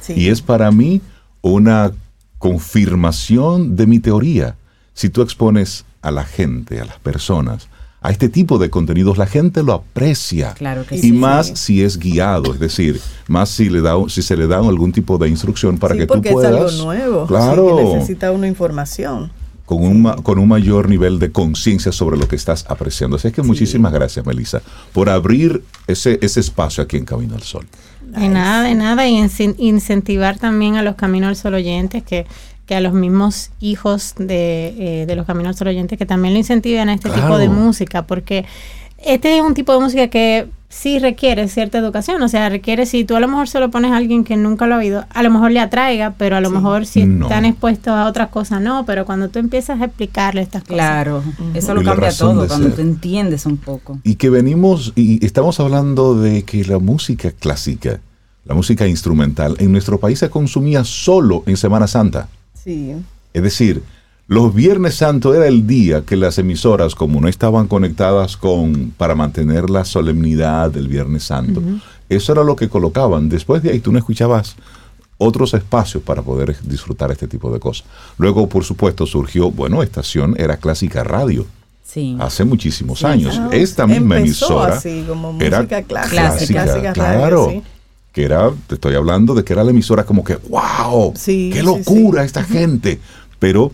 Sí. 0.00 0.14
Y 0.16 0.28
es 0.28 0.42
para 0.42 0.70
mí 0.72 1.00
una 1.40 1.92
confirmación 2.44 3.74
de 3.74 3.86
mi 3.86 4.00
teoría. 4.00 4.56
Si 4.92 5.08
tú 5.08 5.22
expones 5.22 5.86
a 6.02 6.10
la 6.10 6.24
gente, 6.24 6.78
a 6.78 6.84
las 6.84 6.98
personas, 6.98 7.68
a 8.02 8.10
este 8.10 8.28
tipo 8.28 8.58
de 8.58 8.68
contenidos, 8.68 9.16
la 9.16 9.24
gente 9.24 9.62
lo 9.62 9.72
aprecia. 9.72 10.52
Claro 10.52 10.84
que 10.84 10.96
y 10.96 11.00
sí. 11.00 11.12
más 11.12 11.46
si 11.54 11.82
es 11.82 11.98
guiado, 11.98 12.52
es 12.52 12.60
decir, 12.60 13.00
más 13.28 13.48
si 13.48 13.70
le 13.70 13.80
da 13.80 13.94
si 14.08 14.20
se 14.20 14.36
le 14.36 14.46
da 14.46 14.58
algún 14.58 14.92
tipo 14.92 15.16
de 15.16 15.30
instrucción 15.30 15.78
para 15.78 15.94
Sí, 15.94 16.00
que 16.00 16.06
tú 16.06 16.12
porque 16.12 16.32
puedas 16.32 16.52
es 16.52 16.58
algo 16.58 16.84
nuevo. 16.84 17.26
Claro. 17.26 17.78
Que 17.78 17.84
necesita 17.94 18.30
una 18.30 18.46
información. 18.46 19.32
con 19.64 19.82
un, 19.82 20.02
con 20.22 20.38
un 20.38 20.46
mayor 20.46 20.90
nivel 20.90 21.18
de 21.18 21.32
conciencia 21.32 21.92
sobre 21.92 22.18
lo 22.18 22.28
que 22.28 22.36
estás 22.36 22.66
apreciando. 22.68 23.16
Así 23.16 23.28
es 23.28 23.32
que 23.32 23.40
muchísimas 23.42 23.90
gracias, 23.90 24.26
Melissa, 24.26 24.60
por 24.92 25.08
abrir 25.08 25.64
ese, 25.86 26.18
ese 26.20 26.40
espacio 26.40 26.84
aquí 26.84 26.98
en 26.98 27.06
Camino 27.06 27.36
al 27.36 27.42
Sol. 27.42 27.66
De 28.20 28.28
nada, 28.28 28.62
de 28.62 28.74
nada, 28.74 29.06
y 29.08 29.14
incen- 29.18 29.54
incentivar 29.58 30.38
también 30.38 30.76
a 30.76 30.82
los 30.82 30.94
Caminos 30.94 31.28
al 31.28 31.36
Sol 31.36 31.54
oyentes 31.54 32.02
que, 32.02 32.26
que 32.66 32.74
a 32.74 32.80
los 32.80 32.92
mismos 32.92 33.50
hijos 33.60 34.14
de, 34.18 35.02
eh, 35.02 35.06
de 35.06 35.16
los 35.16 35.26
Caminos 35.26 35.50
al 35.50 35.56
Sol 35.56 35.68
oyentes 35.68 35.98
que 35.98 36.06
también 36.06 36.34
lo 36.34 36.38
incentiven 36.38 36.88
a 36.88 36.94
este 36.94 37.08
Claro. 37.08 37.22
tipo 37.22 37.38
de 37.38 37.48
música, 37.48 38.02
porque 38.06 38.44
este 38.98 39.36
es 39.36 39.42
un 39.42 39.54
tipo 39.54 39.72
de 39.72 39.80
música 39.80 40.08
que 40.08 40.46
sí 40.74 40.98
requiere 40.98 41.48
cierta 41.48 41.78
educación, 41.78 42.20
o 42.20 42.28
sea, 42.28 42.48
requiere, 42.48 42.84
si 42.84 43.04
tú 43.04 43.14
a 43.16 43.20
lo 43.20 43.28
mejor 43.28 43.48
se 43.48 43.60
lo 43.60 43.70
pones 43.70 43.92
a 43.92 43.96
alguien 43.96 44.24
que 44.24 44.36
nunca 44.36 44.66
lo 44.66 44.74
ha 44.74 44.78
oído, 44.78 45.06
a 45.08 45.22
lo 45.22 45.30
mejor 45.30 45.52
le 45.52 45.60
atraiga, 45.60 46.14
pero 46.18 46.36
a 46.36 46.40
lo 46.40 46.50
mejor 46.50 46.84
si 46.84 47.04
No. 47.06 47.26
están 47.26 47.44
expuestos 47.44 47.92
a 47.94 48.06
otras 48.06 48.28
cosas, 48.28 48.60
no, 48.60 48.84
pero 48.84 49.06
cuando 49.06 49.28
tú 49.28 49.38
empiezas 49.38 49.80
a 49.80 49.84
explicarle 49.84 50.42
estas 50.42 50.62
cosas. 50.62 50.74
Claro. 50.74 51.22
Eso 51.54 51.74
lo 51.74 51.82
cambia 51.82 52.10
todo 52.12 52.46
cuando 52.48 52.66
ser. 52.68 52.74
tú 52.76 52.80
entiendes 52.82 53.46
un 53.46 53.56
poco. 53.56 53.98
Y 54.02 54.16
que 54.16 54.28
venimos, 54.30 54.92
y 54.96 55.24
estamos 55.24 55.60
hablando 55.60 56.20
de 56.20 56.42
que 56.42 56.64
la 56.64 56.78
música 56.78 57.30
clásica, 57.30 58.00
la 58.44 58.54
música 58.54 58.86
instrumental, 58.86 59.56
en 59.60 59.72
nuestro 59.72 59.98
país 59.98 60.18
se 60.18 60.28
consumía 60.28 60.84
solo 60.84 61.44
en 61.46 61.56
Semana 61.56 61.86
Santa. 61.86 62.28
Sí. 62.62 62.92
Es 63.32 63.42
decir, 63.42 63.82
los 64.26 64.54
Viernes 64.54 64.94
Santo 64.94 65.34
era 65.34 65.46
el 65.46 65.66
día 65.66 66.02
que 66.02 66.16
las 66.16 66.38
emisoras, 66.38 66.94
como 66.94 67.20
no 67.20 67.28
estaban 67.28 67.66
conectadas 67.66 68.36
con 68.36 68.92
para 68.96 69.14
mantener 69.14 69.68
la 69.68 69.84
solemnidad 69.84 70.70
del 70.70 70.88
Viernes 70.88 71.24
Santo, 71.24 71.62
eso 72.08 72.32
era 72.32 72.42
lo 72.42 72.56
que 72.56 72.68
colocaban. 72.68 73.28
Después 73.28 73.62
de 73.62 73.70
ahí 73.70 73.80
tú 73.80 73.92
no 73.92 73.98
escuchabas 73.98 74.56
otros 75.18 75.54
espacios 75.54 76.02
para 76.02 76.22
poder 76.22 76.56
disfrutar 76.64 77.10
este 77.10 77.28
tipo 77.28 77.52
de 77.52 77.60
cosas. 77.60 77.86
Luego, 78.18 78.48
por 78.48 78.64
supuesto, 78.64 79.06
surgió, 79.06 79.50
bueno, 79.50 79.82
estación 79.82 80.34
era 80.38 80.56
clásica 80.56 81.04
radio 81.04 81.46
Sí. 81.84 82.16
hace 82.18 82.44
muchísimos 82.44 83.00
Sí, 83.00 83.06
años. 83.06 83.40
Esta 83.52 83.86
misma 83.86 84.16
empezó 84.18 84.46
emisora 84.46 84.74
así, 84.76 85.04
como 85.06 85.38
era 85.40 85.58
clásica, 85.66 85.82
clásica, 85.82 86.64
clásica 86.64 86.92
claro. 86.94 87.46
radio, 87.46 87.50
sí. 87.50 87.62
Que 88.12 88.24
era, 88.24 88.50
te 88.66 88.74
estoy 88.76 88.94
hablando 88.94 89.34
de 89.34 89.44
que 89.44 89.52
era 89.52 89.62
la 89.64 89.70
emisora 89.70 90.04
como 90.04 90.24
que, 90.24 90.36
wow, 90.48 91.12
Sí, 91.14 91.50
qué 91.52 91.62
locura 91.62 92.24
esta 92.24 92.42
gente. 92.42 92.98
Pero 93.38 93.70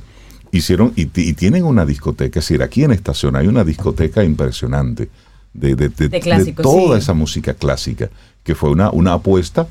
hicieron, 0.53 0.92
y, 0.96 1.07
ti- 1.07 1.28
y 1.28 1.32
tienen 1.34 1.64
una 1.64 1.84
discoteca, 1.86 2.38
es 2.40 2.46
decir, 2.46 2.62
aquí 2.62 2.84
en 2.84 2.92
Estación 2.92 3.36
hay 3.36 3.46
una 3.46 3.64
discoteca 3.64 4.24
impresionante 4.24 5.09
de, 5.53 5.74
de- 5.76 5.88
de- 5.88 6.53
toda 6.55 6.96
sí. 6.96 7.03
esa 7.03 7.14
música 7.14 7.55
clásica, 7.55 8.09
que 8.42 8.55
fue 8.55 8.70
una, 8.70 8.90
una 8.90 9.12
apuesta 9.14 9.66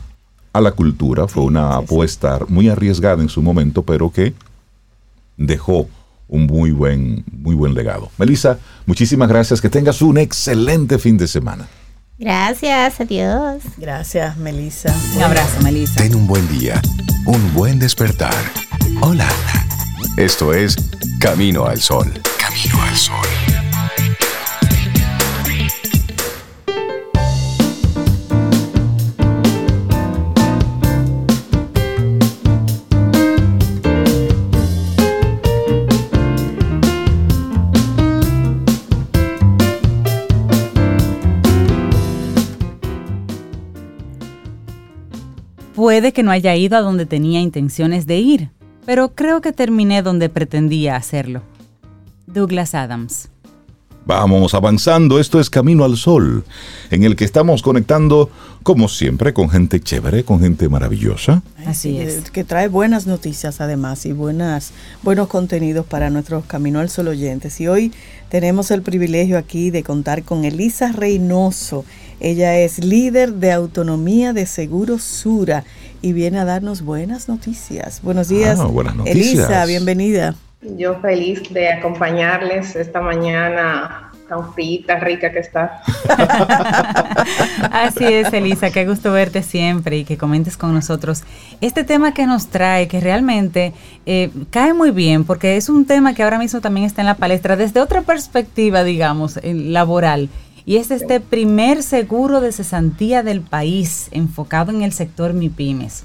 a 0.53 0.61
la 0.61 0.71
cultura, 0.71 1.27
fue 1.27 1.43
una 1.43 1.75
apuesta 1.77 2.39
muy 2.47 2.69
arriesgada 2.69 3.21
en 3.21 3.29
su 3.29 3.41
momento, 3.41 3.83
pero 3.83 4.11
que 4.11 4.33
dejó 5.37 5.87
un 6.27 6.45
muy 6.45 6.71
buen, 6.71 7.23
muy 7.31 7.55
buen 7.55 7.73
legado. 7.73 8.11
Melissa, 8.17 8.59
muchísimas 8.85 9.29
gracias, 9.29 9.61
que 9.61 9.69
tengas 9.69 10.01
un 10.01 10.17
excelente 10.17 10.97
fin 10.99 11.17
de 11.17 11.27
semana. 11.27 11.67
Gracias, 12.17 12.99
adiós. 12.99 13.63
Gracias, 13.77 14.37
Melissa. 14.37 14.93
Un 15.15 15.23
abrazo, 15.23 15.61
Melissa. 15.63 16.01
Ten 16.01 16.15
un 16.15 16.27
buen 16.27 16.47
día, 16.49 16.81
un 17.25 17.53
buen 17.53 17.79
despertar. 17.79 18.35
Hola. 19.01 19.27
Esto 20.19 20.53
es 20.53 20.75
Camino 21.21 21.65
al 21.65 21.79
Sol. 21.79 22.11
Camino 22.37 22.83
al 22.83 22.97
Sol. 22.97 23.15
Puede 45.73 46.11
que 46.11 46.23
no 46.23 46.31
haya 46.31 46.53
ido 46.57 46.75
a 46.75 46.81
donde 46.81 47.05
tenía 47.05 47.39
intenciones 47.39 48.05
de 48.05 48.17
ir, 48.17 48.49
pero 48.89 49.13
creo 49.13 49.39
que 49.39 49.51
terminé 49.53 50.01
donde 50.01 50.29
pretendía 50.29 50.95
hacerlo. 50.95 51.43
Douglas 52.25 52.73
Adams. 52.73 53.29
Vamos 54.09 54.55
avanzando, 54.55 55.19
esto 55.19 55.39
es 55.39 55.51
Camino 55.51 55.83
al 55.83 55.95
Sol, 55.95 56.43
en 56.89 57.03
el 57.03 57.15
que 57.15 57.25
estamos 57.25 57.61
conectando, 57.61 58.31
como 58.63 58.87
siempre, 58.87 59.35
con 59.35 59.51
gente 59.51 59.79
chévere, 59.79 60.23
con 60.23 60.39
gente 60.39 60.67
maravillosa. 60.67 61.43
Así 61.67 61.93
que- 61.93 62.03
es. 62.05 62.31
Que 62.31 62.43
trae 62.43 62.69
buenas 62.69 63.05
noticias 63.05 63.61
además 63.61 64.07
y 64.07 64.11
buenas, 64.11 64.71
buenos 65.03 65.27
contenidos 65.27 65.85
para 65.85 66.09
nuestros 66.09 66.43
Camino 66.45 66.79
al 66.79 66.89
Sol 66.89 67.07
oyentes. 67.09 67.61
Y 67.61 67.67
hoy 67.67 67.93
tenemos 68.29 68.71
el 68.71 68.81
privilegio 68.81 69.37
aquí 69.37 69.69
de 69.69 69.83
contar 69.83 70.23
con 70.23 70.43
Elisa 70.43 70.91
Reynoso. 70.91 71.85
Ella 72.19 72.57
es 72.57 72.83
líder 72.83 73.33
de 73.35 73.51
autonomía 73.51 74.33
de 74.33 74.47
Seguros 74.47 75.03
Sura 75.03 75.65
y 76.01 76.13
viene 76.13 76.39
a 76.39 76.45
darnos 76.45 76.81
buenas 76.81 77.29
noticias. 77.29 77.99
Buenos 78.01 78.27
días. 78.27 78.59
Ah, 78.59 78.65
buenas 78.65 78.95
noticias. 78.95 79.45
Elisa, 79.45 79.65
bienvenida. 79.65 80.35
Yo 80.61 80.99
feliz 80.99 81.53
de 81.53 81.69
acompañarles 81.69 82.75
esta 82.75 82.99
mañana 82.99 84.11
tan 84.27 84.53
frita, 84.53 84.99
rica 84.99 85.31
que 85.31 85.39
está. 85.39 85.81
Así 87.71 88.03
es, 88.05 88.31
Elisa, 88.33 88.69
qué 88.69 88.85
gusto 88.85 89.11
verte 89.11 89.41
siempre 89.41 89.97
y 89.97 90.05
que 90.05 90.17
comentes 90.17 90.57
con 90.57 90.73
nosotros 90.73 91.23
este 91.61 91.83
tema 91.83 92.13
que 92.13 92.27
nos 92.27 92.47
trae, 92.47 92.87
que 92.87 92.99
realmente 92.99 93.73
eh, 94.05 94.29
cae 94.51 94.73
muy 94.73 94.91
bien, 94.91 95.23
porque 95.23 95.57
es 95.57 95.69
un 95.69 95.85
tema 95.85 96.13
que 96.13 96.23
ahora 96.23 96.37
mismo 96.37 96.59
también 96.61 96.85
está 96.85 97.01
en 97.01 97.07
la 97.07 97.15
palestra 97.15 97.55
desde 97.55 97.79
otra 97.79 98.01
perspectiva, 98.01 98.83
digamos, 98.83 99.39
laboral. 99.43 100.29
Y 100.65 100.75
es 100.75 100.91
este 100.91 101.19
primer 101.21 101.81
seguro 101.81 102.41
de 102.41 102.51
cesantía 102.51 103.23
del 103.23 103.41
país 103.41 104.09
enfocado 104.11 104.71
en 104.71 104.83
el 104.83 104.91
sector 104.91 105.33
MIPIMES. 105.33 106.03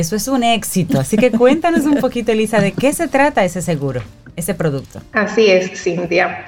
Eso 0.00 0.16
es 0.16 0.26
un 0.26 0.42
éxito. 0.42 0.98
Así 0.98 1.16
que 1.16 1.30
cuéntanos 1.30 1.86
un 1.86 1.98
poquito, 1.98 2.32
Elisa, 2.32 2.60
de 2.60 2.72
qué 2.72 2.92
se 2.92 3.06
trata 3.06 3.44
ese 3.44 3.62
seguro, 3.62 4.02
ese 4.34 4.52
producto. 4.52 5.00
Así 5.12 5.46
es, 5.48 5.80
Cintia. 5.80 6.46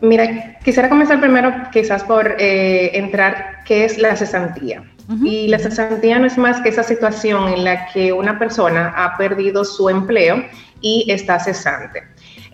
Mira, 0.00 0.58
quisiera 0.64 0.88
comenzar 0.88 1.20
primero 1.20 1.52
quizás 1.70 2.02
por 2.02 2.36
eh, 2.38 2.96
entrar 2.96 3.58
qué 3.66 3.84
es 3.84 3.98
la 3.98 4.16
cesantía. 4.16 4.84
Y 5.22 5.48
la 5.48 5.58
cesantía 5.58 6.18
no 6.18 6.26
es 6.26 6.38
más 6.38 6.60
que 6.62 6.70
esa 6.70 6.82
situación 6.82 7.48
en 7.48 7.64
la 7.64 7.86
que 7.88 8.12
una 8.12 8.38
persona 8.38 8.92
ha 8.96 9.16
perdido 9.18 9.64
su 9.64 9.88
empleo 9.90 10.44
y 10.80 11.10
está 11.10 11.38
cesante. 11.40 12.04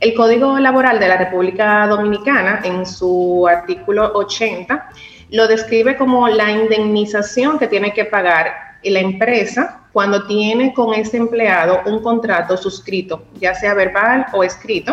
El 0.01 0.15
Código 0.15 0.59
Laboral 0.59 0.99
de 0.99 1.09
la 1.09 1.17
República 1.17 1.87
Dominicana, 1.87 2.61
en 2.65 2.87
su 2.87 3.47
artículo 3.49 4.13
80, 4.15 4.89
lo 5.31 5.47
describe 5.47 5.97
como 5.97 6.29
la 6.29 6.51
indemnización 6.51 7.59
que 7.59 7.69
tiene 7.69 7.93
que 7.93 8.05
pagar 8.05 8.53
la 8.85 9.01
empresa 9.01 9.84
cuando 9.95 10.27
tiene 10.27 10.75
con 10.75 10.93
ese 10.93 11.17
empleado 11.17 11.81
un 11.87 12.03
contrato 12.03 12.57
suscrito, 12.57 13.23
ya 13.37 13.55
sea 13.55 13.75
verbal 13.75 14.27
o 14.33 14.43
escrito, 14.43 14.93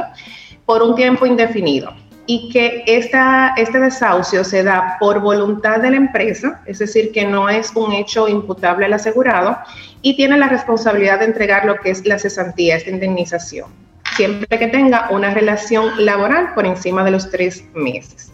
por 0.64 0.84
un 0.84 0.94
tiempo 0.94 1.26
indefinido. 1.26 1.92
Y 2.28 2.50
que 2.52 2.84
este 2.86 3.80
desahucio 3.80 4.44
se 4.44 4.64
da 4.64 4.98
por 5.00 5.20
voluntad 5.20 5.80
de 5.80 5.90
la 5.90 5.98
empresa, 5.98 6.62
es 6.68 6.78
decir, 6.78 7.12
que 7.12 7.26
no 7.26 7.50
es 7.50 7.76
un 7.76 7.94
hecho 7.94 8.28
imputable 8.28 8.86
al 8.86 8.94
asegurado, 8.94 9.58
y 10.04 10.16
tiene 10.16 10.38
la 10.38 10.48
responsabilidad 10.48 11.18
de 11.18 11.26
entregar 11.26 11.66
lo 11.66 11.78
que 11.78 11.90
es 11.90 12.06
la 12.06 12.20
cesantía, 12.20 12.76
esta 12.76 12.92
indemnización, 12.92 13.72
siempre 14.16 14.60
que 14.60 14.68
tenga 14.68 15.10
una 15.10 15.34
relación 15.34 16.06
laboral 16.06 16.54
por 16.54 16.68
encima 16.68 17.04
de 17.04 17.10
los 17.10 17.32
tres 17.32 17.66
meses. 17.74 18.32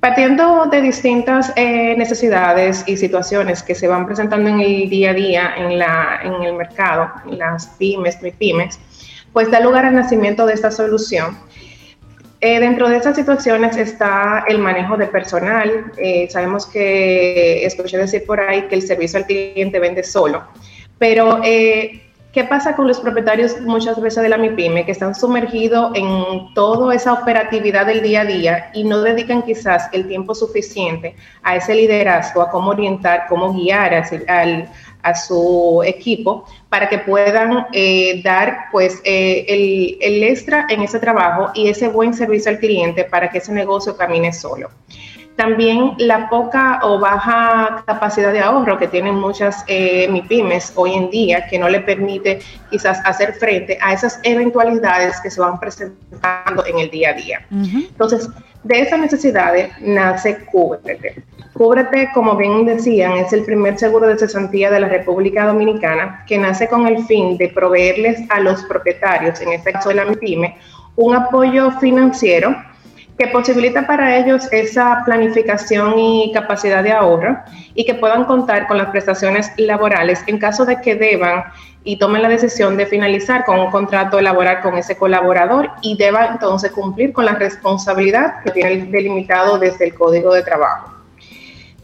Partiendo 0.00 0.66
de 0.66 0.80
distintas 0.80 1.52
eh, 1.56 1.94
necesidades 1.96 2.84
y 2.86 2.96
situaciones 2.96 3.62
que 3.62 3.74
se 3.74 3.86
van 3.86 4.06
presentando 4.06 4.48
en 4.48 4.60
el 4.60 4.88
día 4.88 5.10
a 5.10 5.14
día 5.14 5.54
en, 5.58 5.78
la, 5.78 6.20
en 6.24 6.42
el 6.42 6.54
mercado, 6.54 7.10
en 7.30 7.38
las 7.38 7.66
pymes, 7.78 8.18
pymes, 8.38 8.80
pues 9.32 9.50
da 9.50 9.60
lugar 9.60 9.84
al 9.84 9.94
nacimiento 9.94 10.46
de 10.46 10.54
esta 10.54 10.70
solución. 10.70 11.36
Eh, 12.40 12.58
dentro 12.58 12.88
de 12.88 12.96
estas 12.96 13.16
situaciones 13.16 13.76
está 13.76 14.44
el 14.48 14.58
manejo 14.58 14.96
de 14.96 15.06
personal. 15.06 15.92
Eh, 15.98 16.26
sabemos 16.30 16.64
que 16.66 17.66
escuché 17.66 17.98
decir 17.98 18.24
por 18.24 18.40
ahí 18.40 18.62
que 18.62 18.76
el 18.76 18.82
servicio 18.82 19.18
al 19.18 19.26
cliente 19.26 19.78
vende 19.78 20.02
solo, 20.02 20.44
pero 20.98 21.40
eh, 21.44 22.09
¿Qué 22.32 22.44
pasa 22.44 22.76
con 22.76 22.86
los 22.86 23.00
propietarios 23.00 23.60
muchas 23.62 24.00
veces 24.00 24.22
de 24.22 24.28
la 24.28 24.38
MIPYME 24.38 24.86
que 24.86 24.92
están 24.92 25.16
sumergidos 25.16 25.90
en 25.96 26.54
toda 26.54 26.94
esa 26.94 27.12
operatividad 27.12 27.86
del 27.86 28.02
día 28.02 28.20
a 28.20 28.24
día 28.24 28.70
y 28.72 28.84
no 28.84 29.00
dedican 29.00 29.42
quizás 29.42 29.88
el 29.92 30.06
tiempo 30.06 30.32
suficiente 30.36 31.16
a 31.42 31.56
ese 31.56 31.74
liderazgo, 31.74 32.40
a 32.40 32.50
cómo 32.50 32.70
orientar, 32.70 33.24
cómo 33.28 33.52
guiar 33.52 33.94
a, 33.94 34.04
al, 34.28 34.68
a 35.02 35.14
su 35.16 35.82
equipo 35.84 36.44
para 36.68 36.88
que 36.88 36.98
puedan 36.98 37.66
eh, 37.72 38.22
dar 38.22 38.66
pues 38.70 39.00
eh, 39.02 39.44
el, 39.48 39.98
el 40.00 40.22
extra 40.22 40.66
en 40.68 40.82
ese 40.82 41.00
trabajo 41.00 41.50
y 41.52 41.68
ese 41.68 41.88
buen 41.88 42.14
servicio 42.14 42.52
al 42.52 42.60
cliente 42.60 43.02
para 43.02 43.28
que 43.28 43.38
ese 43.38 43.52
negocio 43.52 43.96
camine 43.96 44.32
solo? 44.32 44.70
También 45.40 45.94
la 45.96 46.28
poca 46.28 46.80
o 46.82 46.98
baja 46.98 47.82
capacidad 47.86 48.30
de 48.30 48.40
ahorro 48.40 48.76
que 48.76 48.86
tienen 48.86 49.14
muchas 49.14 49.64
eh, 49.68 50.06
MIPIMES 50.10 50.74
hoy 50.76 50.92
en 50.92 51.08
día, 51.08 51.46
que 51.46 51.58
no 51.58 51.66
le 51.66 51.80
permite 51.80 52.40
quizás 52.70 53.00
hacer 53.06 53.32
frente 53.32 53.78
a 53.80 53.94
esas 53.94 54.20
eventualidades 54.22 55.18
que 55.22 55.30
se 55.30 55.40
van 55.40 55.58
presentando 55.58 56.66
en 56.66 56.80
el 56.80 56.90
día 56.90 57.08
a 57.08 57.12
día. 57.14 57.46
Uh 57.50 57.56
-huh. 57.56 57.88
Entonces, 57.88 58.28
de 58.64 58.80
esas 58.82 59.00
necesidades 59.00 59.72
nace 59.80 60.44
Cúbrete. 60.44 61.24
Cúbrete, 61.54 62.10
como 62.12 62.36
bien 62.36 62.66
decían, 62.66 63.12
es 63.12 63.32
el 63.32 63.42
primer 63.44 63.78
seguro 63.78 64.08
de 64.08 64.18
cesantía 64.18 64.70
de 64.70 64.80
la 64.80 64.88
República 64.88 65.46
Dominicana 65.46 66.22
que 66.26 66.36
nace 66.36 66.68
con 66.68 66.86
el 66.86 67.02
fin 67.06 67.38
de 67.38 67.48
proveerles 67.48 68.20
a 68.28 68.40
los 68.40 68.62
propietarios, 68.64 69.40
en 69.40 69.52
este 69.52 69.72
caso 69.72 69.88
de 69.88 69.94
la 69.94 70.04
MIPYME, 70.04 70.58
un 70.96 71.14
apoyo 71.14 71.70
financiero 71.80 72.54
que 73.20 73.26
posibilita 73.26 73.86
para 73.86 74.16
ellos 74.16 74.48
esa 74.50 75.02
planificación 75.04 75.98
y 75.98 76.32
capacidad 76.32 76.82
de 76.82 76.92
ahorro 76.92 77.36
y 77.74 77.84
que 77.84 77.92
puedan 77.92 78.24
contar 78.24 78.66
con 78.66 78.78
las 78.78 78.88
prestaciones 78.88 79.52
laborales 79.58 80.22
en 80.26 80.38
caso 80.38 80.64
de 80.64 80.80
que 80.80 80.94
deban 80.94 81.44
y 81.84 81.98
tomen 81.98 82.22
la 82.22 82.30
decisión 82.30 82.78
de 82.78 82.86
finalizar 82.86 83.44
con 83.44 83.60
un 83.60 83.70
contrato 83.70 84.22
laboral 84.22 84.62
con 84.62 84.78
ese 84.78 84.96
colaborador 84.96 85.68
y 85.82 85.98
deban 85.98 86.32
entonces 86.32 86.72
cumplir 86.72 87.12
con 87.12 87.26
la 87.26 87.34
responsabilidad 87.34 88.42
que 88.42 88.52
tiene 88.52 88.86
delimitado 88.86 89.58
desde 89.58 89.84
el 89.88 89.94
Código 89.94 90.32
de 90.32 90.42
Trabajo. 90.42 90.90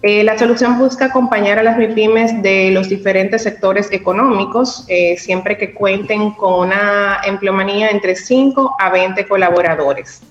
Eh, 0.01 0.24
la 0.24 0.39
solución 0.39 0.78
busca 0.78 1.07
acompañar 1.07 1.59
a 1.59 1.62
las 1.62 1.76
MIPIMES 1.76 2.43
de 2.43 2.70
los 2.70 2.89
diferentes 2.89 3.43
sectores 3.43 3.93
económicos, 3.93 4.87
eh, 4.89 5.18
siempre 5.18 5.59
que 5.59 5.74
cuenten 5.74 6.30
con 6.30 6.68
una 6.68 7.20
empleomanía 7.26 7.91
entre 7.91 8.16
5 8.16 8.76
a 8.78 8.89
20 8.89 9.26
colaboradores. 9.26 10.22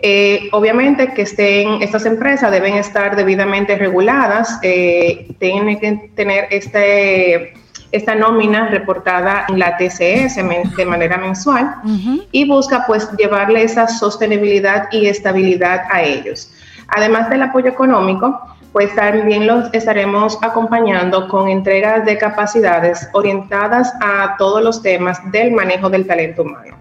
Eh, 0.00 0.48
obviamente 0.52 1.12
que 1.12 1.22
estén, 1.22 1.82
estas 1.82 2.06
empresas 2.06 2.52
deben 2.52 2.74
estar 2.74 3.16
debidamente 3.16 3.76
reguladas, 3.76 4.58
eh, 4.62 5.26
tienen 5.40 5.80
que 5.80 6.10
tener 6.14 6.46
este, 6.50 7.54
esta 7.90 8.14
nómina 8.14 8.68
reportada 8.68 9.46
en 9.48 9.58
la 9.58 9.76
TCS 9.76 10.36
de 10.76 10.84
manera 10.86 11.16
mensual 11.16 11.74
uh 11.82 11.88
-huh. 11.88 12.26
y 12.30 12.46
busca 12.46 12.84
pues 12.86 13.10
llevarle 13.16 13.62
esa 13.62 13.88
sostenibilidad 13.88 14.88
y 14.92 15.06
estabilidad 15.06 15.82
a 15.90 16.02
ellos. 16.02 16.52
Además 16.88 17.28
del 17.28 17.42
apoyo 17.42 17.68
económico, 17.68 18.40
pues 18.72 18.94
también 18.94 19.46
los 19.46 19.72
estaremos 19.72 20.38
acompañando 20.42 21.26
con 21.28 21.48
entregas 21.48 22.04
de 22.04 22.16
capacidades 22.18 23.08
orientadas 23.12 23.92
a 24.00 24.36
todos 24.38 24.62
los 24.62 24.82
temas 24.82 25.18
del 25.32 25.52
manejo 25.52 25.90
del 25.90 26.06
talento 26.06 26.42
humano. 26.42 26.76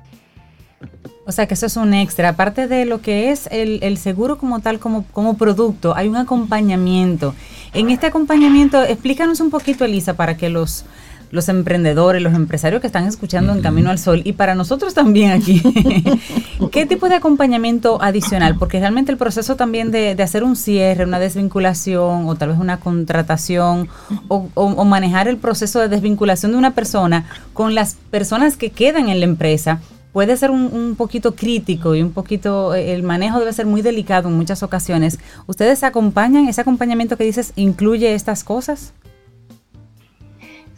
O 1.28 1.32
sea 1.34 1.46
que 1.46 1.56
eso 1.56 1.66
es 1.66 1.76
un 1.76 1.94
extra. 1.94 2.30
Aparte 2.30 2.68
de 2.68 2.86
lo 2.86 3.02
que 3.02 3.32
es 3.32 3.48
el, 3.52 3.80
el 3.84 3.98
seguro 3.98 4.38
como 4.38 4.62
tal, 4.62 4.80
como, 4.80 5.04
como 5.12 5.36
producto, 5.38 5.94
hay 5.96 6.08
un 6.08 6.16
acompañamiento. 6.16 7.36
En 7.74 7.90
este 7.90 8.08
acompañamiento, 8.08 8.82
explícanos 8.82 9.42
un 9.42 9.50
poquito, 9.50 9.84
Elisa, 9.84 10.14
para 10.14 10.38
que 10.38 10.48
los, 10.50 10.86
los 11.32 11.50
emprendedores, 11.50 12.22
los 12.22 12.34
empresarios 12.34 12.80
que 12.80 12.88
están 12.88 13.06
escuchando 13.06 13.52
en 13.52 13.62
Camino 13.62 13.90
al 13.90 14.00
Sol 14.00 14.22
y 14.24 14.32
para 14.34 14.56
nosotros 14.56 14.94
también 14.94 15.32
aquí, 15.32 15.62
¿qué 16.72 16.86
tipo 16.86 17.10
de 17.10 17.16
acompañamiento 17.16 18.02
adicional? 18.02 18.56
Porque 18.58 18.80
realmente 18.80 19.12
el 19.12 19.18
proceso 19.18 19.58
también 19.58 19.92
de, 19.92 20.16
de 20.16 20.24
hacer 20.24 20.46
un 20.46 20.56
cierre, 20.56 21.04
una 21.04 21.20
desvinculación 21.20 22.28
o 22.30 22.36
tal 22.36 22.50
vez 22.50 22.58
una 22.60 22.80
contratación 22.80 23.90
o, 24.30 24.48
o- 24.54 24.64
o 24.66 24.86
manejar 24.86 25.28
el 25.28 25.36
proceso 25.36 25.80
de 25.82 25.90
desvinculación 25.90 26.54
de 26.54 26.58
una 26.58 26.72
persona 26.72 27.26
con 27.54 27.76
las 27.76 27.96
personas 28.12 28.56
que 28.56 28.70
quedan 28.70 29.10
en 29.10 29.20
la 29.20 29.26
empresa 29.26 29.82
puede 30.18 30.36
ser 30.36 30.50
un, 30.50 30.74
un 30.74 30.96
poquito 30.96 31.36
crítico 31.36 31.94
y 31.94 32.02
un 32.02 32.12
poquito, 32.12 32.74
eh, 32.74 32.92
el 32.96 33.04
manejo 33.04 33.38
debe 33.38 33.54
ser 33.54 33.68
muy 33.68 33.84
delicado 33.84 34.30
en 34.30 34.36
muchas 34.36 34.64
ocasiones. 34.64 35.20
¿Ustedes 35.46 35.84
acompañan, 35.84 36.48
ese 36.48 36.60
acompañamiento 36.60 37.18
que 37.18 37.24
dices, 37.24 37.54
incluye 37.56 38.16
estas 38.16 38.44
cosas? 38.44 38.96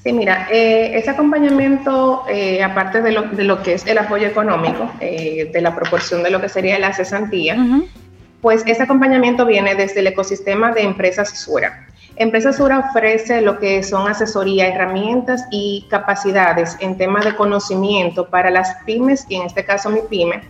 Sí, 0.04 0.12
mira, 0.12 0.50
eh, 0.52 0.92
ese 0.94 1.12
acompañamiento, 1.12 2.26
eh, 2.28 2.62
aparte 2.62 3.02
de 3.02 3.14
lo, 3.14 3.22
de 3.30 3.46
lo 3.46 3.64
que 3.64 3.76
es 3.76 3.88
el 3.88 4.00
apoyo 4.00 4.28
económico, 4.28 4.92
eh, 5.00 5.50
de 5.54 5.62
la 5.62 5.74
proporción 5.74 6.22
de 6.22 6.32
lo 6.32 6.42
que 6.42 6.50
sería 6.50 6.78
la 6.78 6.92
cesantía, 6.92 7.56
pues 8.42 8.64
ese 8.68 8.84
acompañamiento 8.84 9.46
viene 9.46 9.74
desde 9.74 10.02
el 10.02 10.08
ecosistema 10.08 10.74
de 10.74 10.82
Empresas 10.82 11.30
Sura. 11.30 11.88
Empresas 12.20 12.58
Sura 12.58 12.80
ofrece 12.80 13.40
lo 13.40 13.60
que 13.60 13.82
son 13.82 14.06
asesoría, 14.06 14.68
herramientas 14.68 15.46
y 15.52 15.88
capacidades 15.90 16.76
en 16.82 16.98
temas 16.98 17.24
de 17.24 17.34
conocimiento 17.34 18.30
para 18.30 18.52
las 18.52 18.76
pymes 18.86 19.26
y 19.30 19.38
en 19.38 19.44
este 19.44 19.64
caso 19.64 19.90
mi 19.90 20.02
pyme, 20.02 20.42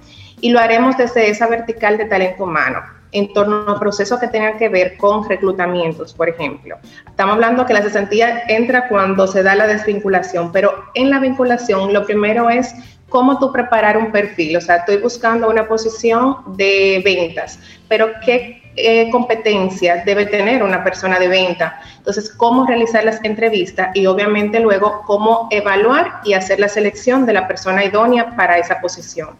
y 0.41 0.49
lo 0.49 0.59
haremos 0.59 0.97
desde 0.97 1.29
esa 1.29 1.45
vertical 1.45 1.99
de 1.99 2.05
talento 2.05 2.45
humano 2.45 2.79
en 3.11 3.31
torno 3.33 3.69
a 3.71 3.79
procesos 3.79 4.19
que 4.19 4.27
tengan 4.27 4.57
que 4.57 4.67
ver 4.67 4.97
con 4.97 5.29
reclutamientos, 5.29 6.11
por 6.11 6.27
ejemplo. 6.27 6.77
Estamos 7.07 7.35
hablando 7.35 7.67
que 7.67 7.73
la 7.73 7.83
cesantía 7.83 8.45
entra 8.47 8.87
cuando 8.87 9.27
se 9.27 9.43
da 9.43 9.53
la 9.53 9.67
desvinculación, 9.67 10.51
pero 10.51 10.85
en 10.95 11.11
la 11.11 11.19
vinculación 11.19 11.93
lo 11.93 12.03
primero 12.03 12.49
es 12.49 12.73
cómo 13.09 13.37
tú 13.37 13.51
preparar 13.51 13.95
un 13.97 14.11
perfil. 14.11 14.57
O 14.57 14.61
sea, 14.61 14.77
estoy 14.77 14.97
buscando 14.97 15.49
una 15.49 15.67
posición 15.67 16.37
de 16.55 17.01
ventas, 17.05 17.59
pero 17.87 18.09
¿qué 18.25 18.58
eh, 18.75 19.09
competencias 19.11 20.05
debe 20.05 20.25
tener 20.25 20.63
una 20.63 20.83
persona 20.83 21.19
de 21.19 21.27
venta? 21.27 21.81
Entonces, 21.97 22.29
cómo 22.29 22.65
realizar 22.65 23.03
las 23.03 23.23
entrevistas 23.23 23.89
y 23.93 24.05
obviamente 24.05 24.59
luego 24.59 25.01
cómo 25.05 25.47
evaluar 25.51 26.21
y 26.23 26.33
hacer 26.33 26.59
la 26.59 26.69
selección 26.69 27.25
de 27.25 27.33
la 27.33 27.47
persona 27.47 27.83
idónea 27.83 28.35
para 28.35 28.57
esa 28.57 28.79
posición. 28.79 29.37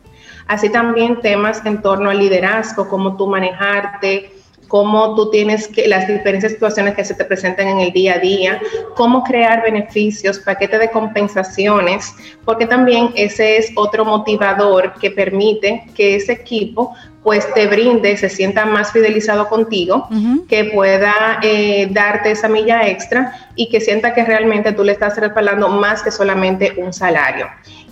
Así 0.47 0.69
también 0.69 1.21
temas 1.21 1.63
en 1.65 1.81
torno 1.81 2.09
al 2.09 2.19
liderazgo, 2.19 2.89
cómo 2.89 3.15
tú 3.17 3.27
manejarte, 3.27 4.31
cómo 4.69 5.15
tú 5.15 5.29
tienes 5.29 5.67
que, 5.67 5.87
las 5.87 6.07
diferentes 6.07 6.53
situaciones 6.53 6.95
que 6.95 7.03
se 7.03 7.15
te 7.15 7.25
presentan 7.25 7.67
en 7.67 7.79
el 7.79 7.91
día 7.91 8.13
a 8.15 8.19
día, 8.19 8.61
cómo 8.95 9.23
crear 9.23 9.61
beneficios, 9.61 10.39
paquete 10.39 10.77
de 10.77 10.89
compensaciones, 10.91 12.13
porque 12.45 12.65
también 12.65 13.11
ese 13.15 13.57
es 13.57 13.71
otro 13.75 14.05
motivador 14.05 14.93
que 14.93 15.11
permite 15.11 15.85
que 15.95 16.15
ese 16.15 16.33
equipo 16.33 16.95
pues 17.23 17.51
te 17.53 17.67
brinde, 17.67 18.15
se 18.17 18.29
sienta 18.29 18.65
más 18.65 18.91
fidelizado 18.91 19.49
contigo, 19.49 20.07
que 20.47 20.65
pueda 20.65 21.39
eh, 21.43 21.87
darte 21.91 22.31
esa 22.31 22.47
milla 22.47 22.87
extra 22.87 23.49
y 23.55 23.69
que 23.69 23.81
sienta 23.81 24.13
que 24.13 24.23
realmente 24.23 24.71
tú 24.71 24.83
le 24.83 24.93
estás 24.93 25.17
respaldando 25.17 25.67
más 25.67 26.01
que 26.01 26.11
solamente 26.11 26.73
un 26.77 26.93
salario. 26.93 27.47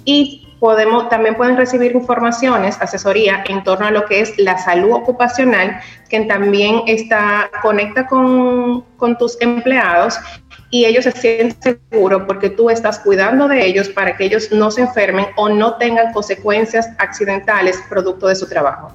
Y 0.05 0.47
podemos, 0.59 1.09
también 1.09 1.35
pueden 1.35 1.57
recibir 1.57 1.91
informaciones, 1.91 2.77
asesoría 2.79 3.43
en 3.47 3.63
torno 3.63 3.85
a 3.85 3.91
lo 3.91 4.05
que 4.05 4.21
es 4.21 4.37
la 4.37 4.57
salud 4.57 4.93
ocupacional, 4.93 5.79
que 6.09 6.21
también 6.21 6.83
está, 6.87 7.49
conecta 7.61 8.07
con, 8.07 8.81
con 8.95 9.17
tus 9.17 9.39
empleados 9.41 10.17
y 10.69 10.85
ellos 10.85 11.03
se 11.03 11.11
sienten 11.11 11.79
seguros 11.91 12.23
porque 12.27 12.49
tú 12.49 12.69
estás 12.69 12.99
cuidando 12.99 13.47
de 13.47 13.65
ellos 13.65 13.89
para 13.89 14.17
que 14.17 14.25
ellos 14.25 14.51
no 14.51 14.71
se 14.71 14.81
enfermen 14.81 15.27
o 15.35 15.49
no 15.49 15.75
tengan 15.75 16.11
consecuencias 16.11 16.89
accidentales 16.97 17.81
producto 17.89 18.27
de 18.27 18.35
su 18.35 18.47
trabajo. 18.47 18.91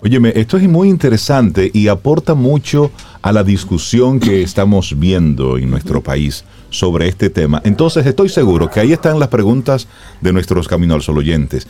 Óyeme, 0.00 0.32
esto 0.36 0.56
es 0.56 0.68
muy 0.68 0.88
interesante 0.88 1.72
y 1.74 1.88
aporta 1.88 2.34
mucho 2.34 2.92
a 3.20 3.32
la 3.32 3.42
discusión 3.42 4.20
que 4.20 4.42
estamos 4.44 4.96
viendo 4.96 5.58
en 5.58 5.70
nuestro 5.70 6.00
país 6.02 6.44
sobre 6.70 7.08
este 7.08 7.30
tema. 7.30 7.60
Entonces, 7.64 8.06
estoy 8.06 8.28
seguro 8.28 8.70
que 8.70 8.78
ahí 8.78 8.92
están 8.92 9.18
las 9.18 9.28
preguntas 9.28 9.88
de 10.20 10.32
nuestros 10.32 10.68
Camino 10.68 10.94
al 10.94 11.02
Sol 11.02 11.18
oyentes. 11.18 11.66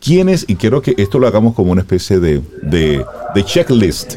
¿Quiénes, 0.00 0.44
y 0.48 0.56
quiero 0.56 0.82
que 0.82 0.94
esto 0.96 1.20
lo 1.20 1.28
hagamos 1.28 1.54
como 1.54 1.70
una 1.70 1.82
especie 1.82 2.18
de, 2.18 2.42
de, 2.62 3.04
de 3.34 3.44
checklist, 3.44 4.16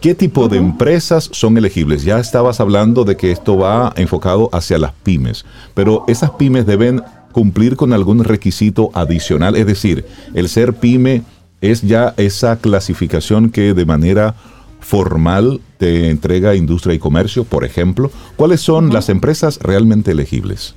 ¿qué 0.00 0.14
tipo 0.14 0.48
de 0.48 0.58
empresas 0.58 1.28
son 1.32 1.58
elegibles? 1.58 2.04
Ya 2.04 2.20
estabas 2.20 2.60
hablando 2.60 3.04
de 3.04 3.16
que 3.16 3.32
esto 3.32 3.56
va 3.56 3.92
enfocado 3.96 4.50
hacia 4.52 4.78
las 4.78 4.92
pymes, 5.02 5.44
pero 5.74 6.04
esas 6.06 6.30
pymes 6.30 6.64
deben 6.64 7.02
cumplir 7.32 7.76
con 7.76 7.92
algún 7.92 8.22
requisito 8.24 8.90
adicional, 8.94 9.56
es 9.56 9.66
decir, 9.66 10.04
el 10.34 10.48
ser 10.48 10.74
pyme 10.74 11.22
es 11.60 11.82
ya 11.82 12.14
esa 12.16 12.58
clasificación 12.58 13.50
que 13.50 13.74
de 13.74 13.84
manera 13.84 14.34
formal 14.80 15.60
te 15.78 16.10
entrega 16.10 16.54
Industria 16.54 16.94
y 16.94 16.98
Comercio, 16.98 17.44
por 17.44 17.64
ejemplo. 17.64 18.10
¿Cuáles 18.36 18.60
son 18.60 18.92
las 18.92 19.08
empresas 19.08 19.58
realmente 19.62 20.12
elegibles? 20.12 20.74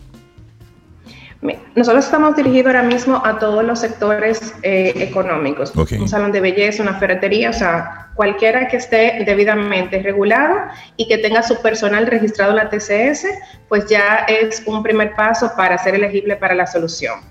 Nosotros 1.74 2.06
estamos 2.06 2.36
dirigidos 2.36 2.68
ahora 2.68 2.84
mismo 2.84 3.22
a 3.26 3.40
todos 3.40 3.64
los 3.64 3.80
sectores 3.80 4.54
eh, 4.62 4.94
económicos. 4.98 5.74
Un 5.76 6.08
salón 6.08 6.32
de 6.32 6.42
belleza, 6.42 6.84
una 6.84 7.00
ferretería, 7.00 7.50
o 7.50 7.54
sea, 7.54 8.10
cualquiera 8.14 8.68
que 8.68 8.78
esté 8.78 9.24
debidamente 9.26 10.04
regulado 10.04 10.56
y 10.98 11.08
que 11.08 11.18
tenga 11.18 11.42
su 11.42 11.60
personal 11.62 12.06
registrado 12.08 12.52
en 12.52 12.58
la 12.58 12.70
TCS, 12.70 13.26
pues 13.70 13.88
ya 13.88 14.26
es 14.28 14.62
un 14.66 14.84
primer 14.84 15.16
paso 15.16 15.52
para 15.56 15.78
ser 15.78 15.96
elegible 15.96 16.36
para 16.36 16.54
la 16.54 16.68
solución. 16.68 17.31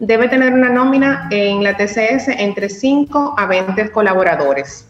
Debe 0.00 0.28
tener 0.28 0.52
una 0.52 0.68
nómina 0.68 1.28
en 1.30 1.62
la 1.64 1.76
TCS 1.76 2.28
entre 2.28 2.68
5 2.68 3.34
a 3.38 3.46
20 3.46 3.90
colaboradores. 3.92 4.86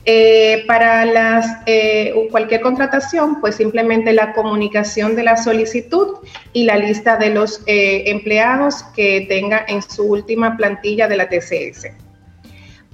Eh, 0.06 0.64
para 0.66 1.06
las, 1.06 1.46
eh, 1.66 2.14
cualquier 2.32 2.62
contratación, 2.62 3.40
pues 3.42 3.56
simplemente 3.56 4.14
la 4.14 4.34
comunicación 4.34 5.16
de 5.16 5.24
la 5.24 5.38
solicitud 5.38 6.16
y 6.54 6.64
la 6.64 6.78
lista 6.78 7.18
de 7.18 7.30
los 7.32 7.62
eh, 7.68 8.04
empleados 8.08 8.84
que 8.96 9.26
tenga 9.30 9.66
en 9.68 9.82
su 9.84 10.04
última 10.04 10.56
plantilla 10.58 11.08
de 11.08 11.18
la 11.18 11.28
TCS. 11.30 11.88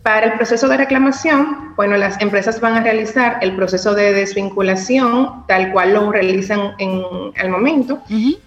Para 0.01 0.25
el 0.27 0.33
proceso 0.33 0.67
de 0.67 0.77
reclamación, 0.77 1.73
bueno, 1.75 1.95
las 1.97 2.21
empresas 2.21 2.59
van 2.61 2.73
a 2.73 2.81
realizar 2.81 3.37
el 3.41 3.55
proceso 3.55 3.95
de 3.95 4.13
desvinculación 4.13 5.45
tal 5.47 5.71
cual 5.71 5.93
lo 5.93 6.11
realizan 6.11 6.73
en, 6.77 7.01
al 7.39 7.49
momento 7.49 8.01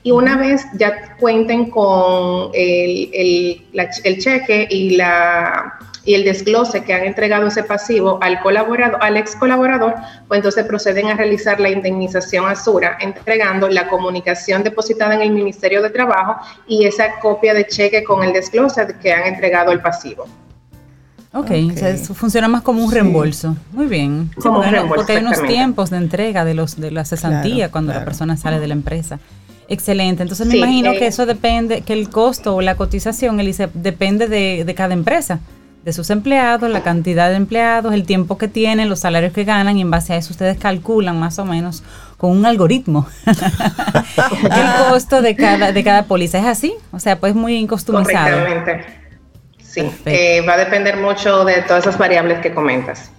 y 0.04 0.10
una 0.12 0.36
vez 0.36 0.64
ya 0.74 1.16
cuenten 1.18 1.70
con 1.70 2.50
el, 2.54 3.10
el- 3.12 3.66
la- 3.72 3.88
el 4.04 4.18
cheque 4.18 4.68
y, 4.70 4.96
la, 4.96 5.78
y 6.08 6.14
el 6.14 6.24
desglose 6.24 6.84
que 6.84 6.94
han 6.94 7.04
entregado 7.04 7.46
ese 7.48 7.62
pasivo 7.64 8.18
al 8.22 8.40
colaborador, 8.40 8.98
al 9.02 9.18
ex 9.18 9.36
colaborador, 9.36 9.94
pues 10.26 10.38
entonces 10.38 10.64
proceden 10.64 11.08
a 11.08 11.14
realizar 11.14 11.60
la 11.60 11.68
indemnización 11.68 12.46
a 12.46 12.56
Sura, 12.56 12.96
entregando 12.98 13.68
la 13.68 13.88
comunicación 13.88 14.62
depositada 14.62 15.14
en 15.16 15.20
el 15.20 15.30
Ministerio 15.32 15.82
de 15.82 15.90
Trabajo 15.90 16.36
y 16.66 16.86
esa 16.86 17.20
copia 17.20 17.52
de 17.52 17.66
cheque 17.66 18.04
con 18.04 18.24
el 18.24 18.32
desglose 18.32 18.86
que 19.02 19.12
han 19.12 19.26
entregado 19.26 19.70
el 19.70 19.80
pasivo. 19.82 20.24
Ok, 21.34 21.50
o 21.74 21.76
sea, 21.76 21.90
eso 21.90 22.14
funciona 22.14 22.48
más 22.48 22.62
como 22.62 22.82
un 22.82 22.88
Sí. 22.88 22.94
reembolso. 22.94 23.54
Muy 23.72 23.84
bien. 23.86 24.30
Sí, 24.34 24.40
Como 24.40 24.60
un 24.60 24.62
porque, 24.62 24.70
reembolso, 24.70 24.96
porque 24.96 25.12
hay 25.12 25.18
unos 25.22 25.42
tiempos 25.46 25.90
de 25.90 25.98
entrega 25.98 26.46
de 26.46 26.54
los 26.54 26.80
de 26.80 26.90
la 26.90 27.04
cesantía 27.04 27.54
Claro, 27.56 27.72
cuando 27.72 27.92
la 27.92 28.04
persona 28.06 28.38
sale 28.38 28.60
de 28.60 28.66
la 28.66 28.72
empresa. 28.72 29.18
Excelente. 29.68 30.22
Entonces 30.22 30.46
me 30.46 30.52
Sí, 30.52 30.58
imagino 30.58 30.92
eh, 30.92 30.98
que 30.98 31.06
eso 31.06 31.26
depende, 31.26 31.82
que 31.82 31.92
el 31.92 32.08
costo 32.08 32.56
o 32.56 32.62
la 32.62 32.76
cotización, 32.76 33.38
Elise, 33.40 33.68
depende 33.74 34.26
de, 34.26 34.64
de 34.64 34.74
cada 34.74 34.94
empresa, 34.94 35.40
de 35.84 35.92
sus 35.92 36.10
empleados, 36.10 36.70
la 36.70 36.82
cantidad 36.82 37.30
de 37.30 37.36
empleados, 37.36 37.94
el 37.94 38.04
tiempo 38.04 38.36
que 38.36 38.48
tienen, 38.48 38.88
los 38.88 39.00
salarios 39.00 39.32
que 39.32 39.44
ganan 39.44 39.78
y 39.78 39.82
en 39.82 39.90
base 39.90 40.12
a 40.12 40.16
eso 40.16 40.32
ustedes 40.32 40.58
calculan 40.58 41.18
más 41.18 41.38
o 41.38 41.44
menos 41.44 41.82
con 42.16 42.32
un 42.36 42.44
algoritmo 42.44 43.06
el 43.26 44.90
costo 44.90 45.22
de 45.22 45.36
cada, 45.36 45.72
de 45.72 45.84
cada 45.84 46.04
póliza. 46.04 46.38
¿Es 46.38 46.46
así? 46.46 46.74
O 46.92 46.98
sea, 46.98 47.18
pues 47.18 47.34
muy. 47.34 47.66
Correctamente. 47.66 48.84
Sí, 49.62 49.82
eh, 50.06 50.44
va 50.46 50.54
a 50.54 50.58
depender 50.58 50.96
mucho 50.96 51.44
de 51.44 51.62
todas 51.62 51.84
esas 51.84 51.98
variables 51.98 52.40
que 52.40 52.52
comentas. 52.52 53.10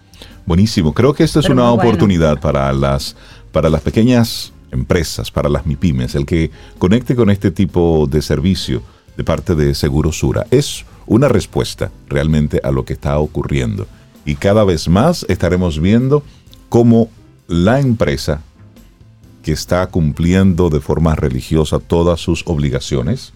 Buenísimo. 0.45 0.93
Creo 0.93 1.13
que 1.13 1.23
esto 1.23 1.39
es 1.39 1.45
Pero 1.45 1.53
una 1.53 1.69
bueno. 1.69 1.83
oportunidad 1.83 2.39
para 2.39 2.73
las, 2.73 3.15
para 3.51 3.69
las 3.69 3.81
pequeñas 3.81 4.51
empresas, 4.71 5.31
para 5.31 5.47
las 5.47 5.65
MIPIMES, 5.65 6.15
el 6.15 6.25
que 6.25 6.51
conecte 6.77 7.15
con 7.15 7.29
este 7.29 7.51
tipo 7.51 8.07
de 8.09 8.21
servicio 8.21 8.81
de 9.15 9.23
parte 9.23 9.55
de 9.55 9.75
Seguro 9.75 10.11
Sura. 10.11 10.45
Es 10.49 10.85
una 11.09 11.27
respuesta 11.27 11.91
realmente 12.07 12.61
a 12.63 12.71
lo 12.71 12.85
que 12.85 12.93
está 12.93 13.19
ocurriendo. 13.19 13.87
Y 14.25 14.35
cada 14.35 14.63
vez 14.63 14.87
más 14.87 15.25
estaremos 15.27 15.81
viendo 15.81 16.23
cómo 16.69 17.09
la 17.47 17.79
empresa 17.79 18.41
que 19.41 19.51
está 19.51 19.85
cumpliendo 19.87 20.69
de 20.69 20.79
forma 20.79 21.15
religiosa 21.15 21.79
todas 21.79 22.21
sus 22.21 22.43
obligaciones, 22.45 23.33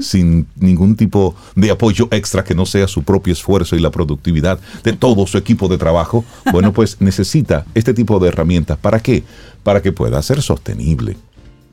sin 0.00 0.46
ningún 0.56 0.96
tipo 0.96 1.34
de 1.56 1.70
apoyo 1.70 2.08
extra 2.12 2.44
que 2.44 2.54
no 2.54 2.66
sea 2.66 2.86
su 2.86 3.02
propio 3.02 3.32
esfuerzo 3.32 3.74
y 3.74 3.80
la 3.80 3.90
productividad 3.90 4.60
de 4.84 4.92
todo 4.92 5.26
su 5.26 5.38
equipo 5.38 5.66
de 5.66 5.78
trabajo, 5.78 6.24
bueno, 6.52 6.72
pues 6.72 7.00
necesita 7.00 7.66
este 7.74 7.94
tipo 7.94 8.20
de 8.20 8.28
herramientas. 8.28 8.78
¿Para 8.78 9.00
qué? 9.00 9.24
Para 9.64 9.82
que 9.82 9.90
pueda 9.90 10.22
ser 10.22 10.40
sostenible. 10.40 11.16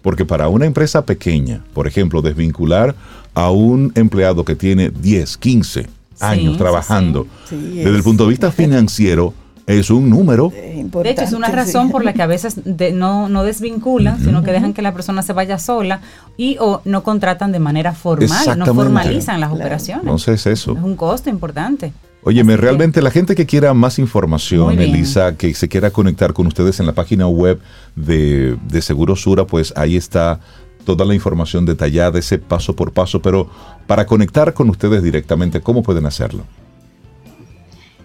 Porque 0.06 0.24
para 0.24 0.50
una 0.50 0.68
empresa 0.68 1.04
pequeña, 1.04 1.62
por 1.74 1.88
ejemplo, 1.88 2.22
desvincular 2.22 2.94
a 3.34 3.50
un 3.50 3.92
empleado 3.96 4.46
que 4.46 4.56
tiene 4.56 4.92
10, 4.92 5.36
15 5.38 5.88
años 6.20 6.52
sí, 6.54 6.58
trabajando, 6.60 7.26
sí. 7.50 7.58
Sí, 7.60 7.78
desde 7.80 7.98
el 7.98 8.04
punto 8.04 8.26
de 8.26 8.30
vista 8.30 8.52
financiero, 8.52 9.34
es 9.66 9.90
un 9.90 10.08
número. 10.12 10.52
De 10.52 11.10
hecho, 11.10 11.24
es 11.24 11.34
una 11.34 11.48
razón 11.50 11.90
por 11.90 12.06
la 12.06 12.14
que 12.14 12.22
a 12.22 12.28
veces 12.28 12.62
de- 12.66 12.92
no, 12.92 13.30
no 13.30 13.44
desvinculan, 13.44 14.24
sino 14.24 14.44
que 14.44 14.52
dejan 14.52 14.76
que 14.76 14.84
la 14.84 14.94
persona 14.94 15.24
se 15.24 15.34
vaya 15.34 15.58
sola 15.58 16.02
y 16.38 16.58
o 16.60 16.84
no 16.86 17.02
contratan 17.02 17.52
de 17.52 17.58
manera 17.58 17.94
formal, 17.94 18.60
no 18.60 18.66
formalizan 18.76 19.42
las 19.42 19.52
operaciones. 19.52 20.04
Entonces 20.04 20.46
eso. 20.46 20.74
Es 20.74 20.84
un 20.84 20.96
costo 20.96 21.32
importante. 21.32 21.94
Óyeme, 22.28 22.58
realmente 22.58 23.04
la 23.04 23.12
gente 23.12 23.36
que 23.36 23.46
quiera 23.46 23.72
más 23.76 24.00
información. 24.00 24.82
Elisa, 24.82 25.38
que 25.38 25.54
se 25.54 25.70
quiera 25.70 25.92
conectar 25.92 26.34
con 26.34 26.48
ustedes 26.48 26.80
en 26.80 26.88
la 26.88 26.94
página 26.94 27.28
web 27.28 27.60
de, 27.96 28.58
de 28.68 28.82
Seguro 28.82 29.16
Sura, 29.16 29.46
pues 29.46 29.72
ahí 29.78 29.96
está 29.96 30.40
toda 30.86 31.06
la 31.06 31.14
información 31.14 31.68
detallada, 31.68 32.18
ese 32.18 32.40
paso 32.40 32.76
por 32.76 32.94
paso, 32.94 33.22
pero 33.22 33.48
para 33.86 34.08
conectar 34.08 34.56
con 34.56 34.72
ustedes 34.72 35.04
directamente, 35.04 35.62
¿cómo 35.62 35.84
pueden 35.84 36.08
hacerlo? 36.08 36.46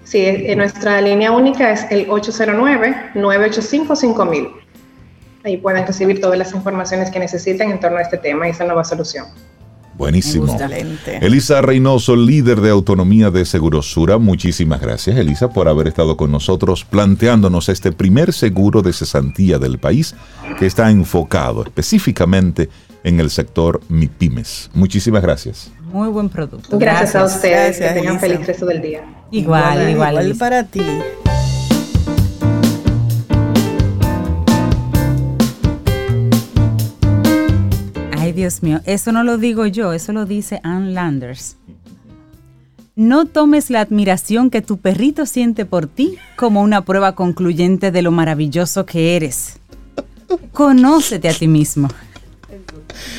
Sí, 0.04 0.54
nuestra 0.54 1.00
línea 1.00 1.32
única 1.32 1.72
es 1.72 1.86
el 1.90 2.06
809-985-5000. 2.08 4.50
Ahí 5.44 5.56
pueden 5.56 5.86
recibir 5.86 6.20
todas 6.20 6.38
las 6.38 6.52
informaciones 6.52 7.10
que 7.10 7.20
necesiten 7.20 7.70
en 7.70 7.80
torno 7.80 7.96
a 7.96 8.02
este 8.02 8.18
tema 8.18 8.48
y 8.48 8.50
esa 8.50 8.66
nueva 8.66 8.84
solución. 8.84 9.24
Buenísimo. 10.00 10.50
Excelente. 10.50 11.18
Elisa 11.20 11.60
Reynoso, 11.60 12.16
líder 12.16 12.62
de 12.62 12.70
autonomía 12.70 13.30
de 13.30 13.44
Segurosura, 13.44 14.16
muchísimas 14.16 14.80
gracias, 14.80 15.18
Elisa, 15.18 15.50
por 15.50 15.68
haber 15.68 15.88
estado 15.88 16.16
con 16.16 16.32
nosotros 16.32 16.86
planteándonos 16.86 17.68
este 17.68 17.92
primer 17.92 18.32
seguro 18.32 18.80
de 18.80 18.94
cesantía 18.94 19.58
del 19.58 19.78
país 19.78 20.14
que 20.58 20.64
está 20.64 20.90
enfocado 20.90 21.62
específicamente 21.64 22.70
en 23.04 23.20
el 23.20 23.28
sector 23.28 23.82
MIPIMES. 23.90 24.70
Muchísimas 24.72 25.22
gracias. 25.22 25.70
Muy 25.92 26.08
buen 26.08 26.30
producto. 26.30 26.78
Gracias, 26.78 27.16
a 27.16 27.24
ustedes. 27.24 27.78
Gracias, 27.78 27.88
que 27.88 28.00
tengan 28.00 28.14
Elisa. 28.14 28.26
feliz 28.26 28.46
resto 28.46 28.64
del 28.64 28.80
día. 28.80 29.04
Igual, 29.30 29.90
igual. 29.90 30.14
Igual 30.14 30.34
para 30.36 30.64
ti. 30.64 30.80
Ay, 38.30 38.36
Dios 38.36 38.62
mío, 38.62 38.80
eso 38.84 39.10
no 39.10 39.24
lo 39.24 39.38
digo 39.38 39.66
yo, 39.66 39.92
eso 39.92 40.12
lo 40.12 40.24
dice 40.24 40.60
Ann 40.62 40.94
Landers. 40.94 41.56
No 42.94 43.24
tomes 43.24 43.70
la 43.70 43.80
admiración 43.80 44.50
que 44.50 44.62
tu 44.62 44.76
perrito 44.76 45.26
siente 45.26 45.64
por 45.64 45.88
ti 45.88 46.16
como 46.36 46.62
una 46.62 46.84
prueba 46.84 47.16
concluyente 47.16 47.90
de 47.90 48.02
lo 48.02 48.12
maravilloso 48.12 48.86
que 48.86 49.16
eres. 49.16 49.58
Conócete 50.52 51.28
a 51.28 51.34
ti 51.34 51.48
mismo. 51.48 51.88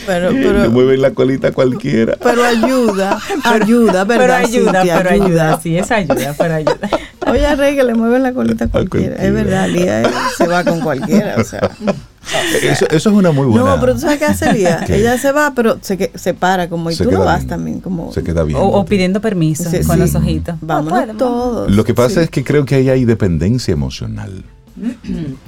Pero, 0.06 0.32
Le 0.32 0.42
pero, 0.44 0.72
mueven 0.72 1.02
la 1.02 1.12
colita 1.12 1.50
a 1.50 1.52
cualquiera. 1.52 2.16
pero 2.22 2.44
ayuda, 2.44 3.20
ayuda, 3.44 4.04
¿verdad? 4.04 4.18
Pero 4.20 4.34
ayuda, 4.34 4.84
pero 4.98 5.10
ayuda, 5.10 5.60
sí, 5.62 5.78
es 5.78 5.92
ayuda, 5.92 6.36
pero 6.38 6.56
ayuda. 6.56 6.78
Oye, 7.28 7.56
Rey, 7.56 7.76
que 7.76 7.84
le 7.84 7.94
mueven 7.94 8.24
la 8.24 8.34
colita 8.34 8.66
a 8.66 8.68
cualquiera. 8.68 9.16
cualquiera. 9.16 9.28
Es 9.28 9.34
verdad, 9.46 9.68
Lía 9.70 10.02
eh, 10.02 10.08
se 10.38 10.48
va 10.48 10.64
con 10.64 10.82
cualquiera. 10.82 11.36
O 11.38 11.44
sea. 11.44 11.70
Eso, 12.62 12.86
eso 12.90 13.10
es 13.10 13.16
una 13.16 13.32
muy 13.32 13.48
buena. 13.48 13.64
No, 13.76 13.80
pero 13.80 13.94
tú 13.94 14.00
sabes 14.02 14.20
qué 14.20 14.26
hace 14.26 14.52
Lía. 14.54 14.84
¿Qué? 14.86 14.98
Ella 14.98 15.18
se 15.18 15.32
va, 15.32 15.54
pero 15.56 15.78
se, 15.82 15.98
que- 15.98 16.12
se 16.16 16.34
para 16.34 16.68
como 16.70 16.90
y 16.92 16.96
Se 16.96 17.04
tú 17.04 17.12
no 17.12 17.20
vas 17.24 17.40
bien. 17.40 17.48
también. 17.50 17.80
como 17.80 18.12
Se 18.12 18.24
queda 18.24 18.44
bien. 18.44 18.60
O, 18.60 18.64
o 18.68 18.86
pidiendo 18.86 19.22
permiso 19.22 19.70
Sí, 19.70 19.80
con 19.84 19.96
sí. 19.96 20.02
los 20.02 20.16
ojitos. 20.16 20.56
Vámonos 20.62 20.92
No 21.00 21.06
puede, 21.06 21.18
todos. 21.18 21.72
Lo 21.72 21.84
que 21.84 21.94
pasa 21.94 22.16
Sí. 22.16 22.20
es 22.26 22.30
que 22.30 22.44
creo 22.44 22.66
que 22.66 22.76
ahí 22.76 22.90
hay 22.90 23.06
dependencia 23.06 23.72
emocional. 23.72 24.44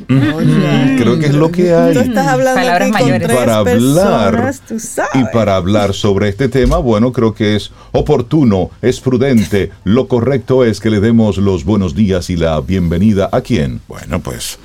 Oye, 0.10 0.96
Creo 0.98 1.20
que 1.20 1.26
es 1.28 1.34
lo 1.34 1.52
que 1.52 1.74
hay. 1.74 1.94
Tú 1.94 2.00
estás 2.00 2.28
hablando 2.28 2.60
Palabras 2.60 2.90
aquí 2.90 2.92
mayores. 2.92 3.20
con 3.22 3.28
tres 3.28 3.38
para 3.38 3.58
hablar 3.58 3.74
personas, 3.78 4.62
tú 4.68 4.80
sabes. 4.80 5.12
y 5.16 5.24
para 5.34 5.56
hablar 5.56 5.94
sobre 5.94 6.30
este 6.30 6.50
tema, 6.50 6.78
bueno, 6.78 7.12
creo 7.12 7.34
que 7.34 7.56
es 7.56 7.72
oportuno, 7.92 8.70
es 8.82 9.00
prudente, 9.00 9.72
lo 9.84 10.08
correcto 10.08 10.64
es 10.64 10.80
que 10.80 10.90
le 10.90 11.00
demos 11.00 11.38
los 11.38 11.64
buenos 11.64 11.96
días 11.96 12.30
y 12.30 12.36
la 12.36 12.60
bienvenida 12.62 13.30
a 13.32 13.42
quién. 13.42 13.82
Bueno, 13.88 14.20
pues 14.20 14.60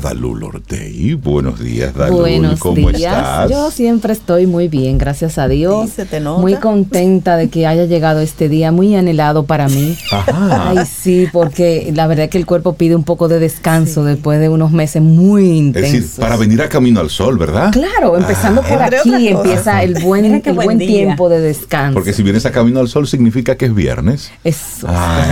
Dalul 0.00 0.42
Ortey. 0.44 1.14
Buenos 1.14 1.60
días, 1.60 1.94
Dalul. 1.94 2.20
Buenos 2.20 2.60
¿Cómo 2.60 2.74
días. 2.90 2.94
estás? 3.16 3.50
Yo 3.50 3.70
siempre 3.70 4.12
estoy 4.12 4.46
muy 4.46 4.68
bien, 4.68 4.98
gracias 4.98 5.38
a 5.38 5.48
Dios. 5.48 5.86
Sí, 5.90 5.92
se 5.96 6.04
te 6.06 6.20
nota. 6.20 6.40
Muy 6.40 6.54
contenta 6.56 7.36
de 7.36 7.48
que 7.48 7.66
haya 7.66 7.84
llegado 7.84 8.20
este 8.20 8.48
día, 8.48 8.72
muy 8.72 8.94
anhelado 8.94 9.44
para 9.44 9.68
mí. 9.68 9.96
Ajá. 10.12 10.70
Ay, 10.70 10.78
sí, 10.86 11.26
porque 11.32 11.90
la 11.94 12.06
verdad 12.06 12.24
es 12.26 12.30
que 12.30 12.38
el 12.38 12.46
cuerpo 12.46 12.74
pide 12.74 12.94
un 12.96 13.04
poco 13.04 13.28
de 13.28 13.38
descanso 13.38 14.04
después 14.04 14.40
de 14.40 14.48
unos 14.48 14.70
meses 14.72 15.02
muy 15.02 15.50
es 15.50 15.56
intensos. 15.56 15.92
decir, 15.92 16.20
para 16.20 16.36
venir 16.36 16.60
a 16.62 16.68
Camino 16.68 17.00
al 17.00 17.10
Sol, 17.10 17.38
¿verdad? 17.38 17.72
Claro, 17.72 18.16
empezando 18.16 18.62
por 18.62 18.80
Entre 18.82 18.98
aquí 18.98 19.28
empieza 19.28 19.82
el 19.82 19.94
buen, 20.02 20.24
el 20.44 20.52
buen 20.54 20.78
tiempo 20.78 21.28
de 21.28 21.40
descanso. 21.40 21.94
Porque 21.94 22.12
si 22.12 22.22
vienes 22.22 22.44
a 22.46 22.50
Camino 22.52 22.80
al 22.80 22.88
Sol 22.88 23.06
significa 23.06 23.56
que 23.56 23.66
es 23.66 23.74
viernes. 23.74 24.30
Eso, 24.44 24.86
Ah. 24.88 25.24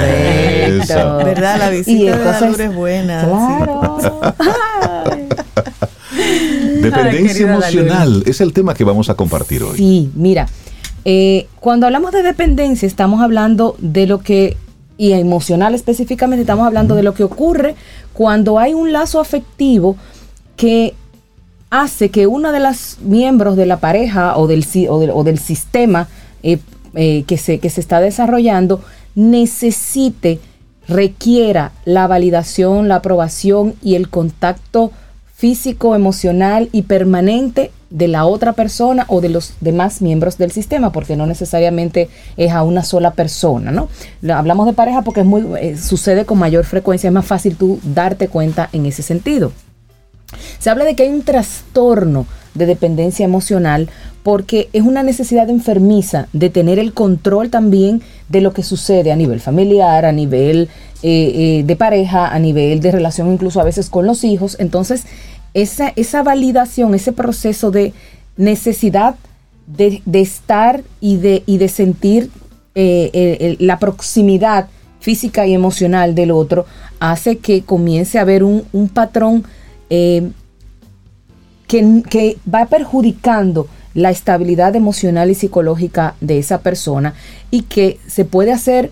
¿Verdad? 1.25 1.59
La 1.59 1.75
Y 1.75 1.79
visita 1.79 1.93
de 2.05 2.09
entonces- 2.11 2.41
Dalur 2.41 2.61
es 2.61 2.75
buena. 2.75 3.25
Claro. 3.25 3.99
Ay. 4.39 4.49
Dependencia 6.81 7.47
emocional 7.53 8.23
es 8.27 8.41
el 8.41 8.53
tema 8.53 8.75
que 8.75 8.85
vamos 8.85 9.09
a 9.09 9.15
compartir 9.15 9.63
hoy. 9.63 9.77
Sí, 9.77 10.11
mira, 10.15 10.49
eh, 11.05 11.47
cuando 11.61 11.87
hablamos 11.87 12.13
de 12.13 12.23
dependencia 12.23 12.87
estamos 12.87 13.21
hablando 13.23 13.77
de 13.79 14.07
lo 14.07 14.21
que, 14.21 14.57
y 14.99 15.13
emocional 15.13 15.75
específicamente, 15.75 16.43
estamos 16.43 16.67
hablando 16.67 16.95
de 16.95 17.03
lo 17.03 17.15
que 17.15 17.25
ocurre 17.25 17.75
cuando 18.13 18.59
hay 18.59 18.75
un 18.75 18.93
lazo 18.93 19.21
afectivo 19.21 19.97
que 20.57 20.95
hace 21.71 22.11
que 22.11 22.27
una 22.27 22.53
de 22.53 22.61
las 22.61 22.99
miembros 23.03 23.57
de 23.57 23.67
la 23.67 23.79
pareja 23.81 24.37
o 24.37 24.47
del, 24.47 24.65
si- 24.65 24.89
o 24.89 25.01
del, 25.01 25.11
o 25.11 25.25
del 25.25 25.39
sistema 25.39 26.09
eh, 26.43 26.59
eh, 26.95 27.25
que, 27.27 27.39
se, 27.39 27.59
que 27.59 27.71
se 27.71 27.81
está 27.81 28.01
desarrollando 28.01 28.83
necesite, 29.15 30.39
requiera 30.89 31.73
la 31.85 32.07
validación, 32.07 32.89
la 32.89 32.97
aprobación 32.97 33.75
y 33.83 33.95
el 33.95 34.09
contacto 34.09 34.93
físico, 35.35 35.95
emocional 35.95 36.69
y 36.73 36.83
permanente 36.83 37.73
de 37.91 38.09
la 38.09 38.25
otra 38.25 38.53
persona 38.53 39.05
o 39.09 39.21
de 39.21 39.29
los 39.29 39.55
demás 39.61 40.01
miembros 40.01 40.39
del 40.39 40.51
sistema, 40.51 40.93
porque 40.93 41.17
no 41.17 41.27
necesariamente 41.27 42.09
es 42.37 42.53
a 42.53 42.63
una 42.63 42.85
sola 42.85 43.13
persona, 43.13 43.71
¿no? 43.71 43.89
Hablamos 44.33 44.67
de 44.67 44.73
pareja 44.73 45.03
porque 45.03 45.21
es 45.21 45.27
muy, 45.27 45.45
eh, 45.61 45.77
sucede 45.77 46.25
con 46.25 46.39
mayor 46.39 46.65
frecuencia, 46.65 47.09
es 47.09 47.15
más 47.15 47.27
fácil 47.27 47.57
tú 47.57 47.81
darte 47.83 48.29
cuenta 48.29 48.69
en 48.73 48.87
ese 48.87 49.03
sentido. 49.03 49.53
Se 50.59 50.71
habla 50.71 50.85
de 50.85 50.97
que 50.97 51.03
hay 51.03 51.11
un 51.11 51.23
trastorno 51.23 52.27
de 52.55 52.67
dependencia 52.67 53.25
emocional 53.25 53.91
porque 54.23 54.69
es 54.73 54.83
una 54.83 55.03
necesidad 55.03 55.51
enfermiza 55.51 56.29
de 56.33 56.51
tener 56.51 56.79
el 56.79 56.93
control 56.93 57.51
también 57.51 58.03
de 58.33 58.41
lo 58.41 58.55
que 58.55 58.63
sucede 58.63 59.13
a 59.13 59.17
nivel 59.17 59.41
familiar, 59.41 60.07
a 60.07 60.13
nivel 60.13 60.71
eh, 61.03 61.59
eh, 61.59 61.63
de 61.65 61.77
pareja, 61.77 62.29
a 62.29 62.39
nivel 62.39 62.81
de 62.81 62.91
relación 62.91 63.31
incluso 63.31 63.61
a 63.61 63.65
veces 63.65 63.91
con 63.91 64.07
los 64.07 64.25
hijos. 64.25 64.57
Entonces, 64.59 65.05
esa, 65.53 65.93
esa 65.97 66.23
validación, 66.23 66.95
ese 66.95 67.13
proceso 67.13 67.71
de 67.71 67.93
necesidad 68.39 69.17
de, 69.67 70.01
de 70.07 70.21
estar 70.23 70.83
y 70.99 71.19
de, 71.19 71.43
y 71.45 71.59
de 71.59 71.69
sentir 71.69 72.31
eh, 72.75 73.57
la 73.61 73.79
proximidad 73.79 74.69
física 74.99 75.47
y 75.47 75.53
emocional 75.53 76.15
del 76.15 76.31
otro 76.31 76.65
hace 77.01 77.37
que 77.37 77.63
comience 77.63 78.19
a 78.19 78.23
haber 78.23 78.45
un, 78.45 78.65
un 78.73 78.89
patrón 78.89 79.45
que, 79.91 80.33
que 81.69 82.39
va 82.53 82.65
perjudicando 82.65 83.67
la 83.95 84.11
estabilidad 84.11 84.75
emocional 84.77 85.31
y 85.31 85.35
psicológica 85.35 86.15
de 86.21 86.39
esa 86.39 86.61
persona 86.61 87.15
y 87.51 87.63
que 87.63 87.99
se 88.07 88.25
puede 88.25 88.53
hacer 88.53 88.91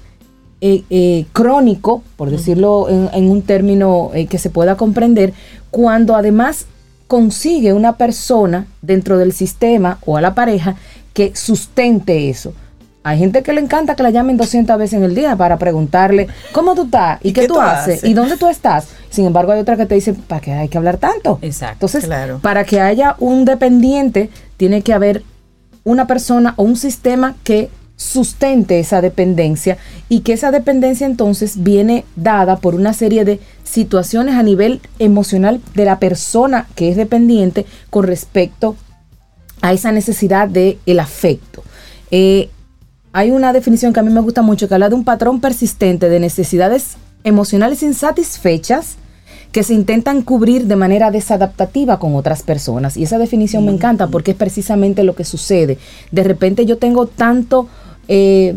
eh, 0.60 0.84
eh, 0.90 1.24
crónico, 1.32 2.02
por 2.16 2.30
decirlo 2.30 2.88
en, 2.90 3.08
en 3.14 3.30
un 3.30 3.42
término 3.42 4.10
eh, 4.12 4.26
que 4.26 4.36
se 4.36 4.50
pueda 4.50 4.76
comprender, 4.76 5.32
cuando 5.70 6.14
además 6.14 6.66
consigue 7.06 7.72
una 7.72 7.96
persona 7.96 8.66
dentro 8.82 9.16
del 9.16 9.32
sistema 9.32 9.98
o 10.04 10.16
a 10.18 10.20
la 10.20 10.34
pareja 10.34 10.76
que 11.14 11.34
sustente 11.34 12.28
eso. 12.28 12.52
Hay 13.02 13.18
gente 13.18 13.42
que 13.42 13.52
le 13.54 13.60
encanta 13.62 13.96
que 13.96 14.02
la 14.02 14.10
llamen 14.10 14.36
200 14.36 14.76
veces 14.78 14.94
en 14.94 15.04
el 15.04 15.14
día 15.14 15.34
para 15.34 15.56
preguntarle 15.56 16.28
cómo 16.52 16.74
tú 16.74 16.84
estás 16.84 17.18
y, 17.22 17.32
qué, 17.32 17.48
tú, 17.48 17.58
haces 17.58 18.04
y 18.04 18.12
dónde 18.12 18.36
tú 18.36 18.48
estás. 18.48 18.88
Sin 19.08 19.24
embargo, 19.24 19.52
hay 19.52 19.60
otra 19.60 19.76
que 19.78 19.86
te 19.86 19.94
dice, 19.94 20.12
¿para 20.12 20.40
qué 20.42 20.52
hay 20.52 20.68
que 20.68 20.76
hablar 20.76 20.98
tanto? 20.98 21.38
Exacto. 21.40 21.86
Entonces, 21.86 22.04
Claro. 22.04 22.40
para 22.42 22.64
que 22.64 22.80
haya 22.80 23.16
un 23.18 23.46
dependiente, 23.46 24.28
tiene 24.58 24.82
que 24.82 24.92
haber 24.92 25.22
una 25.82 26.06
persona 26.06 26.52
o 26.56 26.62
un 26.62 26.76
sistema 26.76 27.36
que 27.42 27.70
sustente 27.96 28.80
esa 28.80 29.00
dependencia 29.00 29.78
y 30.08 30.20
que 30.20 30.32
esa 30.34 30.50
dependencia 30.50 31.06
entonces 31.06 31.62
viene 31.62 32.04
dada 32.16 32.56
por 32.56 32.74
una 32.74 32.92
serie 32.92 33.24
de 33.24 33.40
situaciones 33.62 34.34
a 34.36 34.42
nivel 34.42 34.80
emocional 34.98 35.60
de 35.74 35.84
la 35.84 35.98
persona 35.98 36.66
que 36.74 36.90
es 36.90 36.96
dependiente 36.96 37.66
con 37.90 38.06
respecto 38.06 38.76
a 39.62 39.72
esa 39.72 39.92
necesidad 39.92 40.48
de 40.48 40.78
el 40.86 41.00
afecto. 41.00 41.62
Eh, 42.10 42.48
hay 43.12 43.30
una 43.30 43.52
definición 43.52 43.92
que 43.92 44.00
a 44.00 44.02
mí 44.02 44.12
me 44.12 44.20
gusta 44.20 44.42
mucho 44.42 44.68
que 44.68 44.74
habla 44.74 44.88
de 44.88 44.94
un 44.94 45.04
patrón 45.04 45.40
persistente 45.40 46.08
de 46.08 46.20
necesidades 46.20 46.96
emocionales 47.24 47.82
insatisfechas 47.82 48.96
que 49.52 49.64
se 49.64 49.74
intentan 49.74 50.22
cubrir 50.22 50.66
de 50.66 50.76
manera 50.76 51.10
desadaptativa 51.10 51.98
con 51.98 52.14
otras 52.14 52.42
personas. 52.42 52.96
Y 52.96 53.02
esa 53.02 53.18
definición 53.18 53.64
me 53.64 53.72
encanta 53.72 54.06
porque 54.06 54.30
es 54.32 54.36
precisamente 54.36 55.02
lo 55.02 55.16
que 55.16 55.24
sucede. 55.24 55.78
De 56.12 56.22
repente 56.22 56.66
yo 56.66 56.78
tengo 56.78 57.06
tanto 57.06 57.68
eh, 58.06 58.54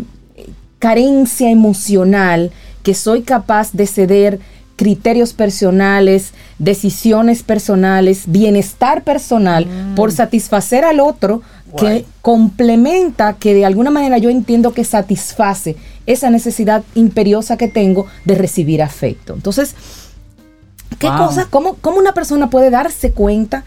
carencia 0.78 1.50
emocional 1.50 2.52
que 2.84 2.94
soy 2.94 3.22
capaz 3.22 3.72
de 3.74 3.88
ceder 3.88 4.40
criterios 4.76 5.34
personales, 5.34 6.34
decisiones 6.60 7.44
personales, 7.44 8.24
bienestar 8.28 9.04
personal 9.04 9.68
por 9.96 10.12
satisfacer 10.12 10.84
al 10.84 11.00
otro 11.00 11.42
que 11.78 12.06
complementa, 12.22 13.34
que 13.34 13.54
de 13.54 13.66
alguna 13.66 13.90
manera 13.90 14.18
yo 14.18 14.30
entiendo 14.30 14.74
que 14.74 14.84
satisface 14.84 15.76
esa 16.06 16.30
necesidad 16.30 16.84
imperiosa 16.96 17.58
que 17.58 17.68
tengo 17.68 18.06
de 18.26 18.36
recibir 18.36 18.82
afecto. 18.82 19.34
Entonces, 19.34 19.76
¿Qué 21.00 21.08
Wow. 21.10 21.18
cosa? 21.28 21.48
¿Cómo, 21.50 21.76
cómo 21.82 21.98
una 21.98 22.14
persona 22.14 22.50
puede 22.50 22.70
darse 22.70 23.12
cuenta 23.12 23.64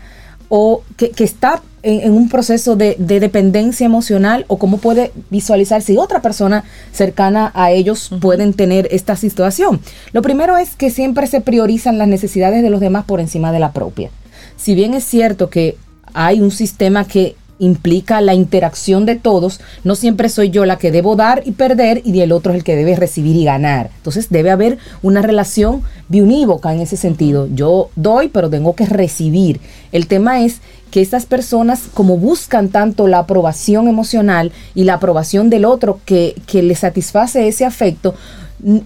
o 0.49 0.83
que, 0.97 1.11
que 1.11 1.25
está 1.25 1.61
en, 1.83 2.01
en 2.03 2.13
un 2.13 2.29
proceso 2.29 2.77
de, 2.77 2.95
de 2.99 3.19
dependencia 3.21 3.85
emocional 3.85 4.45
o 4.49 4.59
cómo 4.59 4.79
puede 4.79 5.13
visualizar 5.29 5.83
si 5.83 5.97
otra 5.99 6.23
persona 6.23 6.65
cercana 6.93 7.51
a 7.55 7.73
ellos 7.73 8.11
pueden 8.21 8.55
tener 8.55 8.89
esta 8.93 9.17
situación? 9.17 9.81
Lo 10.13 10.23
primero 10.23 10.57
es 10.57 10.77
que 10.77 10.91
siempre 10.91 11.27
se 11.27 11.41
priorizan 11.41 11.99
las 11.99 12.09
necesidades 12.09 12.63
de 12.63 12.71
los 12.71 12.81
demás 12.81 13.05
por 13.05 13.21
encima 13.21 13.51
de 13.53 13.59
la 13.59 13.73
propia. 13.73 14.11
Si 14.57 14.75
bien 14.75 14.95
es 14.95 15.05
cierto 15.05 15.51
que 15.51 15.77
hay 16.15 16.41
un 16.41 16.53
sistema 16.53 17.05
que 17.05 17.35
implica 17.59 18.21
la 18.21 18.35
interacción 18.35 19.07
de 19.07 19.17
todos, 19.17 19.61
no 19.85 19.95
siempre 19.95 20.29
soy 20.29 20.51
yo 20.51 20.65
la 20.67 20.79
que 20.79 20.91
debo 20.91 21.17
dar 21.17 21.43
y 21.45 21.53
perder 21.53 22.03
y 22.05 22.21
el 22.21 22.33
otro 22.33 22.53
es 22.53 22.59
el 22.59 22.65
que 22.65 22.77
debe 22.77 22.97
recibir 22.97 23.37
y 23.37 23.45
ganar. 23.45 23.91
Entonces 23.97 24.29
debe 24.31 24.51
haber 24.51 24.79
una 25.03 25.23
relación 25.23 25.83
biunívoca 26.09 26.73
en 26.73 26.81
ese 26.81 26.97
sentido. 26.97 27.49
Yo 27.53 27.91
doy, 27.97 28.29
pero 28.29 28.51
tengo 28.51 28.75
que 28.75 28.87
recibir. 28.87 29.61
El 29.93 30.07
tema 30.07 30.43
es 30.43 30.61
que 30.91 31.01
estas 31.01 31.27
personas, 31.27 31.85
como 31.93 32.17
buscan 32.17 32.69
tanto 32.69 33.09
la 33.09 33.19
aprobación 33.19 33.89
emocional 33.89 34.53
y 34.75 34.85
la 34.85 34.95
aprobación 34.95 35.51
del 35.51 35.65
otro 35.65 36.01
que, 36.05 36.37
que 36.47 36.63
les 36.63 36.81
satisface 36.81 37.49
ese 37.49 37.65
afecto, 37.65 38.15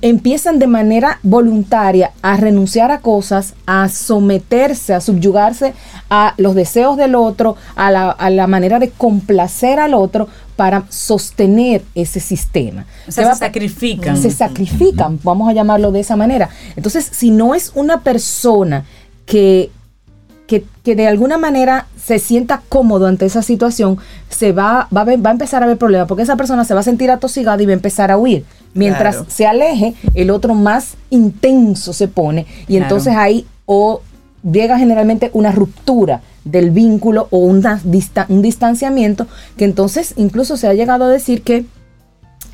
empiezan 0.02 0.58
de 0.58 0.66
manera 0.66 1.18
voluntaria 1.22 2.10
a 2.22 2.36
renunciar 2.36 2.90
a 2.90 3.00
cosas, 3.00 3.54
a 3.66 3.88
someterse, 3.88 4.94
a 4.94 5.00
subyugarse 5.00 5.74
a 6.10 6.34
los 6.38 6.54
deseos 6.54 6.96
del 6.96 7.14
otro, 7.14 7.56
a 7.76 7.90
la, 7.90 8.10
a 8.10 8.30
la 8.30 8.46
manera 8.46 8.78
de 8.78 8.90
complacer 8.90 9.78
al 9.78 9.94
otro 9.94 10.28
para 10.56 10.84
sostener 10.88 11.82
ese 11.94 12.20
sistema. 12.20 12.84
O 13.08 13.12
sea, 13.12 13.24
¿Qué 13.24 13.28
va 13.28 13.34
se 13.36 13.44
a- 13.44 13.48
sacrifican. 13.48 14.16
Se 14.16 14.30
sacrifican, 14.30 15.18
vamos 15.22 15.48
a 15.48 15.52
llamarlo 15.52 15.92
de 15.92 16.00
esa 16.00 16.16
manera. 16.16 16.50
Entonces, 16.76 17.08
si 17.10 17.30
no 17.30 17.54
es 17.54 17.72
una 17.74 18.00
persona 18.00 18.84
que 19.26 19.70
que, 20.46 20.64
que 20.82 20.96
de 20.96 21.06
alguna 21.06 21.38
manera 21.38 21.86
se 21.96 22.18
sienta 22.18 22.60
cómodo 22.68 23.06
ante 23.06 23.24
esa 23.24 23.40
situación, 23.40 23.98
se 24.30 24.50
va, 24.50 24.88
va, 24.92 25.04
va 25.04 25.30
a 25.30 25.32
empezar 25.32 25.62
a 25.62 25.66
haber 25.66 25.78
problemas, 25.78 26.08
porque 26.08 26.24
esa 26.24 26.34
persona 26.34 26.64
se 26.64 26.74
va 26.74 26.80
a 26.80 26.82
sentir 26.82 27.08
atosigada 27.08 27.62
y 27.62 27.66
va 27.66 27.70
a 27.70 27.74
empezar 27.74 28.10
a 28.10 28.16
huir. 28.18 28.44
Mientras 28.74 29.16
Claro. 29.16 29.30
se 29.30 29.46
aleje, 29.46 29.94
el 30.14 30.30
otro 30.30 30.54
más 30.54 30.94
intenso 31.10 31.92
se 31.92 32.08
pone 32.08 32.46
y 32.62 32.76
Claro. 32.76 32.84
entonces 32.84 33.14
ahí 33.16 33.46
o 33.66 34.00
llega 34.50 34.78
generalmente 34.78 35.30
una 35.34 35.52
ruptura 35.52 36.22
del 36.44 36.70
vínculo 36.70 37.28
o 37.30 37.38
una 37.38 37.80
un 38.28 38.42
distanciamiento 38.42 39.26
que 39.56 39.64
entonces 39.66 40.14
incluso 40.16 40.56
se 40.56 40.66
ha 40.68 40.72
llegado 40.74 41.04
a 41.04 41.08
decir 41.08 41.42
que 41.42 41.66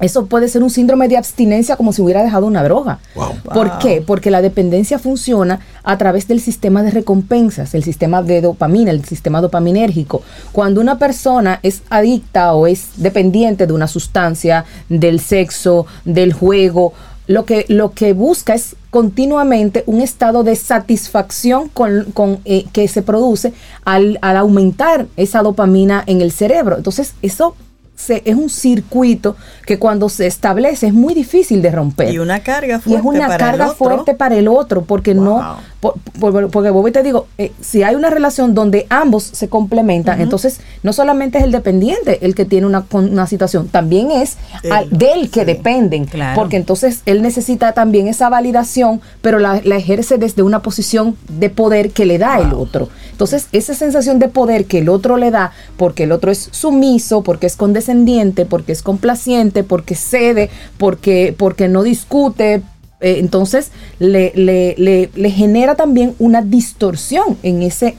eso 0.01 0.27
puede 0.27 0.49
ser 0.49 0.63
un 0.63 0.69
síndrome 0.71 1.09
de 1.09 1.17
abstinencia 1.17 1.77
como 1.77 1.93
si 1.93 2.03
hubiera 2.03 2.23
dejado 2.23 2.47
una 2.47 2.63
droga. 2.63 2.99
Wow. 3.15 3.35
¿Por 3.55 3.69
Wow. 3.69 3.79
qué? 3.81 4.05
Porque 4.07 4.31
la 4.31 4.43
dependencia 4.43 4.99
funciona 4.99 5.61
a 5.83 5.97
través 5.97 6.29
del 6.29 6.41
sistema 6.41 6.83
de 6.83 6.91
recompensas, 6.91 7.75
el 7.75 7.83
sistema 7.83 8.23
de 8.23 8.43
dopamina, 8.43 8.91
el 8.91 9.05
sistema 9.05 9.41
dopaminérgico. 9.41 10.23
Cuando 10.53 10.81
una 10.83 10.99
persona 10.99 11.61
es 11.63 11.83
adicta 11.89 12.53
o 12.53 12.67
es 12.67 12.89
dependiente 12.97 13.67
de 13.67 13.73
una 13.73 13.87
sustancia, 13.87 14.65
del 14.91 15.19
sexo, 15.21 15.87
del 16.05 16.33
juego, 16.35 16.93
lo 17.27 17.45
que, 17.45 17.65
lo 17.69 17.93
que 17.93 18.13
busca 18.13 18.55
es 18.55 18.77
continuamente 18.91 19.83
un 19.87 20.01
estado 20.01 20.45
de 20.45 20.55
satisfacción 20.57 21.69
con, 21.69 22.05
con, 22.13 22.39
eh, 22.45 22.67
que 22.73 22.87
se 22.89 23.03
produce 23.03 23.53
al, 23.85 24.19
al 24.23 24.37
aumentar 24.37 25.07
esa 25.17 25.43
dopamina 25.43 26.05
en 26.07 26.21
el 26.21 26.31
cerebro. 26.33 26.77
Entonces, 26.77 27.15
eso 27.23 27.57
se- 27.97 28.23
es 28.25 28.37
un 28.37 28.49
circuito 28.51 29.37
que 29.67 29.79
cuando 29.79 30.09
se 30.09 30.27
establece 30.27 30.87
es 30.87 30.95
muy 30.95 31.15
difícil 31.15 31.63
de 31.63 31.71
romper. 31.71 32.13
Y 32.13 32.19
una 32.19 32.41
carga 32.41 32.77
Y 32.77 32.81
fuerte 32.81 32.99
es 33.01 33.05
una 33.05 33.21
para 33.27 33.35
el 33.35 33.41
carga 33.41 33.65
otro. 33.67 33.77
fuerte 33.77 34.15
para 34.15 34.37
el 34.37 34.47
otro, 34.49 34.83
porque 34.85 35.15
Wow. 35.15 35.25
no, 35.25 35.57
por- 35.81 35.95
por- 36.21 36.51
porque 36.51 36.71
Bobby 36.71 36.93
te 36.93 37.03
digo, 37.03 37.27
eh, 37.39 37.53
si 37.61 37.83
hay 37.83 37.95
una 37.95 38.11
relación 38.11 38.55
donde 38.55 38.87
ambos 38.91 39.25
se 39.25 39.49
complementan, 39.49 40.21
entonces 40.21 40.61
no 40.83 40.93
solamente 40.93 41.39
es 41.39 41.45
el 41.45 41.53
dependiente 41.53 42.25
el 42.25 42.35
que 42.35 42.45
tiene 42.45 42.67
una, 42.67 42.85
una 42.93 43.27
situación, 43.27 43.69
también 43.69 44.11
es 44.11 44.37
Él, 44.63 44.73
al- 44.73 44.91
del 44.91 45.31
que 45.31 45.41
sí. 45.41 45.47
dependen, 45.47 46.05
Claro. 46.05 46.35
porque 46.41 46.57
entonces 46.57 47.01
él 47.07 47.23
necesita 47.23 47.73
también 47.73 48.09
esa 48.09 48.29
validación, 48.29 49.01
pero 49.23 49.39
la, 49.39 49.61
la 49.65 49.77
ejerce 49.77 50.19
desde 50.19 50.43
una 50.43 50.61
posición 50.61 51.17
de 51.29 51.51
poder 51.51 51.91
que 51.93 52.05
le 52.05 52.19
da 52.19 52.39
el 52.41 52.53
otro. 52.53 52.89
Entonces, 53.17 53.49
esa 53.53 53.73
sensación 53.73 54.19
de 54.19 54.29
poder 54.29 54.67
que 54.67 54.81
el 54.81 54.91
otro 54.91 55.17
le 55.17 55.31
da, 55.31 55.53
porque 55.79 56.03
el 56.03 56.13
otro 56.13 56.31
es 56.31 56.51
sumiso, 56.53 57.23
porque 57.23 57.47
es 57.47 57.57
condescendiente, 57.57 58.45
porque 58.45 58.73
es 58.73 58.83
complaciente, 58.83 59.65
porque 59.65 59.95
cede, 59.95 60.51
porque, 60.77 61.35
porque 61.39 61.67
no 61.69 61.83
discute, 61.83 62.57
eh, 63.01 63.17
entonces 63.19 63.71
le, 63.99 64.33
le- 64.35 64.75
le- 64.77 65.09
le 65.15 65.31
genera 65.31 65.77
también 65.77 66.15
una 66.19 66.43
distorsión 66.43 67.39
en 67.43 67.63
ese 67.63 67.97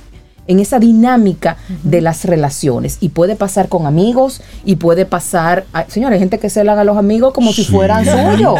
en 0.48 0.60
esa 0.60 0.80
dinámica 0.80 1.58
de 1.84 2.02
las 2.02 2.26
relaciones 2.26 2.98
y 3.02 3.10
puede 3.10 3.36
pasar 3.36 3.70
con 3.70 3.86
amigos 3.86 4.42
y 4.66 4.76
puede 4.78 5.06
pasar 5.06 5.66
ay, 5.74 5.86
señores 5.88 6.16
hay 6.16 6.20
gente 6.20 6.40
que 6.40 6.50
se 6.50 6.64
le 6.64 6.70
haga 6.72 6.82
a 6.82 6.86
los 6.86 6.98
amigos 6.98 7.34
como 7.34 7.52
si 7.54 7.64
fueran 7.64 8.06
suyos 8.06 8.56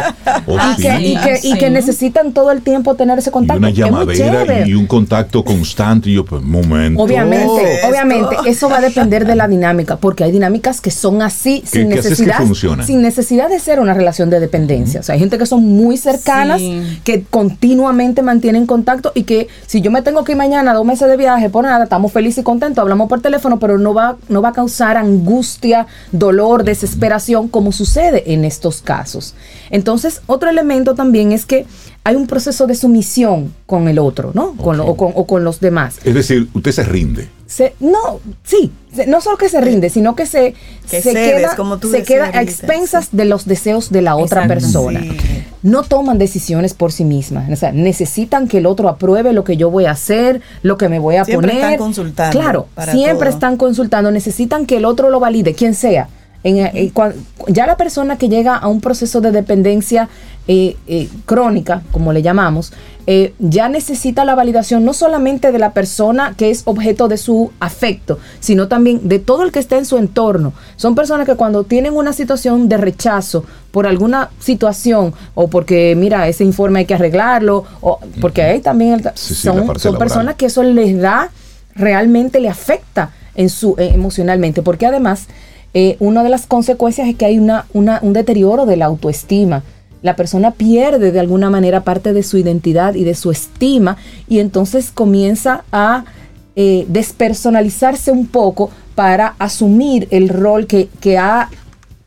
Oh, 0.46 0.56
y, 0.78 0.82
sí. 0.82 0.82
que, 0.82 1.40
y, 1.42 1.54
que, 1.58 1.66
y 1.66 1.70
necesitan 1.70 2.32
todo 2.32 2.50
el 2.50 2.62
tiempo 2.62 2.94
tener 2.94 3.18
ese 3.18 3.30
Y 3.30 3.32
contacto 3.32 3.58
una 3.58 3.68
Es 3.70 3.74
muy 3.78 3.84
llamadera 3.84 4.66
y 4.66 4.74
un 4.74 4.86
contacto 4.86 5.44
constante. 5.44 6.10
Y 6.10 6.14
yo, 6.14 6.24
pues, 6.24 6.42
momento. 6.42 7.02
Obviamente, 7.02 7.74
Esto. 7.74 7.88
obviamente, 7.88 8.36
eso 8.46 8.68
va 8.68 8.78
a 8.78 8.80
depender 8.80 9.26
de 9.26 9.34
la 9.36 9.48
dinámica, 9.48 9.96
porque 9.96 10.24
hay 10.24 10.32
dinámicas 10.32 10.80
que 10.80 10.90
son 10.90 11.22
así, 11.22 11.62
sin 11.66 11.88
necesidad, 11.88 12.38
sin 12.84 13.02
necesidad 13.02 13.48
de 13.48 13.58
ser 13.58 13.80
una 13.80 13.94
relación 13.94 14.30
de 14.30 14.40
dependencia. 14.40 15.00
O 15.00 15.02
sea, 15.02 15.14
hay 15.14 15.18
gente 15.20 15.38
que 15.38 15.46
son 15.46 15.64
muy 15.64 15.96
cercanas, 15.96 16.60
Sí. 16.60 17.00
que 17.04 17.22
continuamente 17.22 18.22
mantienen 18.22 18.66
contacto 18.66 19.12
y 19.14 19.22
que 19.24 19.48
si 19.66 19.80
yo 19.80 19.90
me 19.90 20.02
tengo 20.02 20.24
que 20.24 20.32
ir 20.32 20.38
mañana 20.38 20.74
dos 20.74 20.84
meses 20.84 21.08
de 21.08 21.16
viaje, 21.16 21.50
por 21.50 21.64
nada, 21.64 21.77
estamos 21.84 22.12
felices 22.12 22.38
y 22.38 22.42
contentos, 22.42 22.80
hablamos 22.82 23.08
por 23.08 23.20
teléfono, 23.20 23.58
pero 23.58 23.78
no 23.78 23.94
va, 23.94 24.16
no 24.28 24.42
va 24.42 24.50
a 24.50 24.52
causar 24.52 24.96
angustia, 24.96 25.86
dolor, 26.12 26.64
desesperación, 26.64 27.48
como 27.48 27.72
sucede 27.72 28.32
en 28.32 28.44
estos 28.44 28.82
casos. 28.82 29.34
Entonces, 29.70 30.22
otro 30.26 30.48
elemento 30.50 30.94
también 30.94 31.32
es 31.32 31.44
que 31.46 31.66
hay 32.04 32.16
un 32.16 32.26
proceso 32.26 32.66
de 32.66 32.74
sumisión 32.74 33.52
con 33.66 33.86
el 33.88 33.98
otro, 33.98 34.30
¿no? 34.34 34.54
Con 34.56 34.78
lo- 34.78 34.86
o, 34.86 34.96
con, 34.96 35.12
o 35.14 35.26
con 35.26 35.44
los 35.44 35.60
demás 35.60 35.96
Es 36.04 36.14
decir, 36.14 36.48
usted 36.54 36.72
se 36.72 36.82
rinde. 36.84 37.28
se, 37.46 37.74
no, 37.80 38.20
sí, 38.44 38.72
se- 38.94 39.06
no 39.06 39.20
solo 39.20 39.36
que 39.36 39.48
se 39.50 39.60
rinde, 39.60 39.90
sino 39.90 40.16
que 40.16 40.24
se, 40.24 40.54
Que 40.90 41.02
se 41.02 41.12
cedes, 41.12 41.34
queda, 41.42 41.56
como 41.56 41.76
tú 41.78 41.90
se 41.90 41.98
decías 41.98 42.30
queda 42.30 42.38
a 42.38 42.42
expensas 42.42 43.08
de 43.12 43.26
los 43.26 43.44
deseos 43.46 43.90
de 43.90 44.00
la 44.02 44.16
otra 44.16 44.44
Exacto. 44.44 44.54
persona. 44.54 45.00
Sí. 45.00 45.37
No 45.62 45.82
toman 45.82 46.18
decisiones 46.18 46.74
por 46.74 46.92
sí 46.92 47.04
mismas. 47.04 47.50
O 47.50 47.56
sea, 47.56 47.72
necesitan 47.72 48.48
que 48.48 48.58
el 48.58 48.66
otro 48.66 48.88
apruebe 48.88 49.32
lo 49.32 49.44
que 49.44 49.56
yo 49.56 49.70
voy 49.70 49.86
a 49.86 49.92
hacer, 49.92 50.40
lo 50.62 50.78
que 50.78 50.88
me 50.88 50.98
voy 50.98 51.16
a 51.16 51.24
Siempre 51.24 51.48
poner. 51.50 51.64
están 51.64 51.78
consultando 51.78 52.38
Claro, 52.38 52.66
siempre 52.92 53.26
todo. 53.28 53.34
están 53.36 53.56
consultando. 53.56 54.10
Necesitan 54.10 54.66
que 54.66 54.76
el 54.76 54.84
otro 54.84 55.10
lo 55.10 55.20
valide, 55.20 55.54
quien 55.54 55.74
sea. 55.74 56.08
En, 56.44 56.58
eh, 56.58 56.92
ya 57.48 57.66
la 57.66 57.76
persona 57.76 58.16
que 58.16 58.28
llega 58.28 58.56
a 58.56 58.68
un 58.68 58.80
proceso 58.80 59.20
de 59.20 59.32
dependencia 59.32 60.08
eh, 60.46 60.76
eh, 60.86 61.08
crónica, 61.26 61.82
como 61.92 62.12
le 62.12 62.22
llamamos, 62.22 62.72
eh, 63.06 63.34
ya 63.38 63.68
necesita 63.68 64.24
la 64.24 64.34
validación 64.34 64.84
no 64.84 64.92
solamente 64.94 65.50
de 65.52 65.58
la 65.58 65.72
persona 65.72 66.34
que 66.36 66.50
es 66.50 66.62
objeto 66.64 67.08
de 67.08 67.16
su 67.18 67.50
afecto, 67.60 68.18
sino 68.40 68.68
también 68.68 69.08
de 69.08 69.18
todo 69.18 69.42
el 69.42 69.50
que 69.52 69.58
está 69.58 69.76
en 69.78 69.84
su 69.84 69.96
entorno. 69.98 70.52
Son 70.76 70.94
personas 70.94 71.26
que 71.26 71.34
cuando 71.34 71.64
tienen 71.64 71.94
una 71.94 72.12
situación 72.12 72.68
de 72.68 72.76
rechazo 72.78 73.44
por 73.72 73.86
alguna 73.86 74.30
situación 74.38 75.12
o 75.34 75.48
porque, 75.48 75.94
mira, 75.96 76.28
ese 76.28 76.44
informe 76.44 76.80
hay 76.80 76.84
que 76.86 76.94
arreglarlo, 76.94 77.64
o 77.80 77.98
porque 78.20 78.42
hay 78.42 78.60
también 78.60 78.94
el- 78.94 79.10
Sí, 79.14 79.34
sí, 79.34 79.46
la 79.48 79.54
son, 79.54 79.78
son 79.78 79.98
personas 79.98 80.34
que 80.36 80.46
eso 80.46 80.62
les 80.62 80.98
da, 81.00 81.30
realmente 81.74 82.40
le 82.40 82.48
afecta 82.48 83.10
en 83.34 83.48
su, 83.50 83.74
emocionalmente, 83.78 84.62
porque 84.62 84.86
además 84.86 85.26
eh, 85.74 85.96
una 86.00 86.22
de 86.22 86.28
las 86.30 86.46
consecuencias 86.46 87.08
es 87.08 87.16
que 87.16 87.24
hay 87.26 87.38
una, 87.38 87.66
una- 87.72 87.98
un 88.02 88.12
deterioro 88.12 88.66
de 88.66 88.76
la 88.76 88.86
autoestima. 88.86 89.62
La 90.02 90.14
persona 90.16 90.52
pierde 90.52 91.10
de 91.12 91.20
alguna 91.20 91.50
manera 91.50 91.82
parte 91.82 92.12
de 92.12 92.22
su 92.22 92.38
identidad 92.38 92.94
y 92.94 93.04
de 93.04 93.14
su 93.14 93.30
estima 93.30 93.96
y 94.28 94.38
entonces 94.38 94.90
comienza 94.92 95.64
a 95.72 96.04
eh, 96.56 96.86
despersonalizarse 96.88 98.10
un 98.10 98.26
poco 98.26 98.70
para 98.94 99.34
asumir 99.38 100.08
el 100.10 100.28
rol 100.28 100.66
que, 100.66 100.88
que 101.00 101.18
ha 101.18 101.48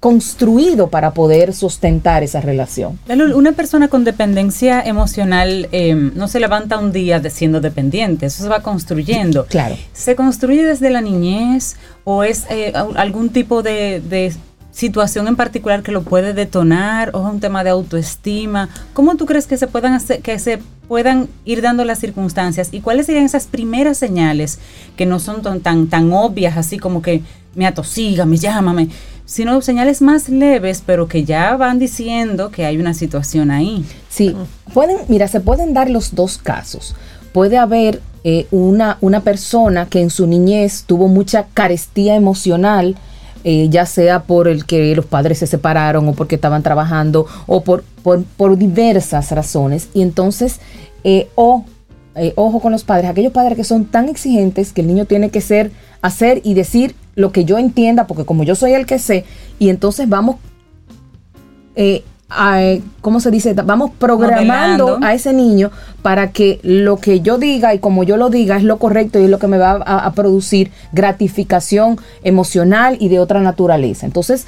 construido 0.02 0.90
para 0.90 1.14
poder 1.14 1.54
sustentar 1.54 2.24
esa 2.24 2.42
relación. 2.42 3.00
Lalo, 3.08 3.38
Una 3.38 3.54
persona 3.54 3.88
con 3.88 4.04
dependencia 4.04 4.82
emocional 4.82 5.70
eh, 5.72 5.94
no 5.96 6.28
se 6.28 6.40
levanta 6.42 6.80
un 6.80 6.92
día 6.92 7.20
de 7.22 7.30
siendo 7.30 7.62
dependiente, 7.62 8.26
eso 8.26 8.44
se 8.44 8.50
va 8.50 8.62
construyendo. 8.62 9.46
Claro. 9.50 9.78
¿Se 9.94 10.16
construye 10.16 10.66
desde 10.66 10.90
la 10.90 11.02
niñez 11.02 11.76
o 12.04 12.24
es 12.24 12.46
eh, 12.50 12.72
al- 12.76 12.98
algún 12.98 13.30
tipo 13.30 13.62
de, 13.62 14.02
de 14.02 14.34
situación 14.72 15.28
en 15.28 15.36
particular 15.36 15.84
que 15.84 15.92
lo 15.92 16.02
puede 16.02 16.34
detonar 16.34 17.12
o 17.14 17.28
es 17.28 17.34
un 17.34 17.40
tema 17.40 17.64
de 17.64 17.70
autoestima? 17.70 18.70
¿Cómo 18.94 19.16
tú 19.18 19.28
crees 19.28 19.46
que 19.46 19.56
se 19.58 19.68
puedan 19.68 19.94
hacer, 19.94 20.22
que 20.24 20.40
se 20.40 20.60
puedan 20.88 21.28
ir 21.46 21.62
dando 21.62 21.86
las 21.86 22.00
circunstancias 22.00 22.70
y 22.72 22.82
cuáles 22.82 23.06
serían 23.06 23.26
esas 23.26 23.46
primeras 23.46 23.98
señales 24.00 24.58
que 24.98 25.06
no 25.06 25.20
son 25.20 25.44
tan 25.44 25.60
tan, 25.62 25.88
tan 25.88 26.12
obvias 26.12 26.58
así 26.58 26.80
como 26.80 27.04
que 27.04 27.22
me 27.54 27.68
atosiga, 27.68 28.26
me 28.26 28.38
llámame, 28.38 28.88
sino 29.32 29.62
señales 29.62 30.02
más 30.02 30.28
leves 30.28 30.84
pero 30.86 31.08
que 31.08 31.24
ya 31.24 31.56
van 31.56 31.80
diciendo 31.80 32.52
que 32.52 32.66
hay 32.66 32.78
una 32.78 32.94
situación 32.94 33.50
ahí? 33.50 33.86
Sí, 34.10 34.36
pueden, 34.74 34.98
mira, 35.08 35.30
se 35.30 35.40
pueden 35.40 35.74
dar 35.74 35.90
los 35.90 36.16
dos 36.16 36.38
casos. 36.38 36.96
Puede 37.32 37.58
haber 37.58 38.02
eh, 38.26 38.48
una, 38.52 38.98
una 39.00 39.22
persona 39.22 39.86
que 39.86 40.02
en 40.02 40.10
su 40.10 40.28
niñez 40.28 40.84
tuvo 40.86 41.08
mucha 41.08 41.46
carestía 41.54 42.16
emocional, 42.16 42.98
eh, 43.46 43.70
ya 43.70 43.86
sea 43.86 44.24
por 44.24 44.50
el 44.50 44.66
que 44.66 44.94
los 44.98 45.06
padres 45.06 45.40
se 45.40 45.48
separaron 45.48 46.10
o 46.10 46.14
porque 46.14 46.36
estaban 46.36 46.62
trabajando 46.62 47.26
o 47.48 47.64
por, 47.64 47.86
por, 48.04 48.26
por 48.36 48.58
diversas 48.58 49.32
razones. 49.32 49.88
Y 49.94 50.02
entonces, 50.02 50.60
eh, 51.06 51.30
o, 51.36 51.64
eh, 52.16 52.34
ojo 52.36 52.60
con 52.60 52.74
los 52.74 52.84
padres, 52.84 53.10
aquellos 53.10 53.32
padres 53.32 53.56
que 53.56 53.64
son 53.64 53.86
tan 53.86 54.10
exigentes 54.10 54.74
que 54.74 54.82
el 54.82 54.88
niño 54.88 55.06
tiene 55.06 55.30
que 55.30 55.40
ser, 55.40 55.72
hacer 56.02 56.42
y 56.44 56.54
decir 56.54 56.96
lo 57.16 57.32
que 57.32 57.46
yo 57.46 57.58
entienda, 57.58 58.08
porque 58.08 58.26
como 58.26 58.44
yo 58.44 58.56
soy 58.56 58.74
el 58.74 58.86
que 58.86 59.00
sé, 59.00 59.26
y 59.60 59.70
entonces 59.70 60.08
vamos 60.08 60.38
eh, 61.76 62.04
a, 62.30 62.62
¿cómo 63.02 63.20
se 63.20 63.30
dice? 63.30 63.54
Vamos 63.54 63.92
programando 63.98 64.86
Modelando. 64.86 65.06
a 65.06 65.14
ese 65.14 65.34
niño 65.34 65.72
para 66.02 66.32
que 66.32 66.60
lo 66.64 66.98
que 66.98 67.20
yo 67.20 67.38
diga 67.38 67.74
y 67.74 67.80
como 67.80 68.04
yo 68.04 68.18
lo 68.18 68.30
diga 68.30 68.56
es 68.56 68.64
lo 68.64 68.78
correcto 68.78 69.20
y 69.20 69.26
es 69.26 69.30
lo 69.30 69.38
que 69.38 69.48
me 69.48 69.58
va 69.58 69.72
a, 69.72 70.06
a 70.06 70.12
producir 70.14 70.72
gratificación 70.94 72.00
emocional 72.24 72.98
y 73.00 73.10
de 73.10 73.20
otra 73.20 73.42
naturaleza. 73.42 74.06
Entonces, 74.06 74.48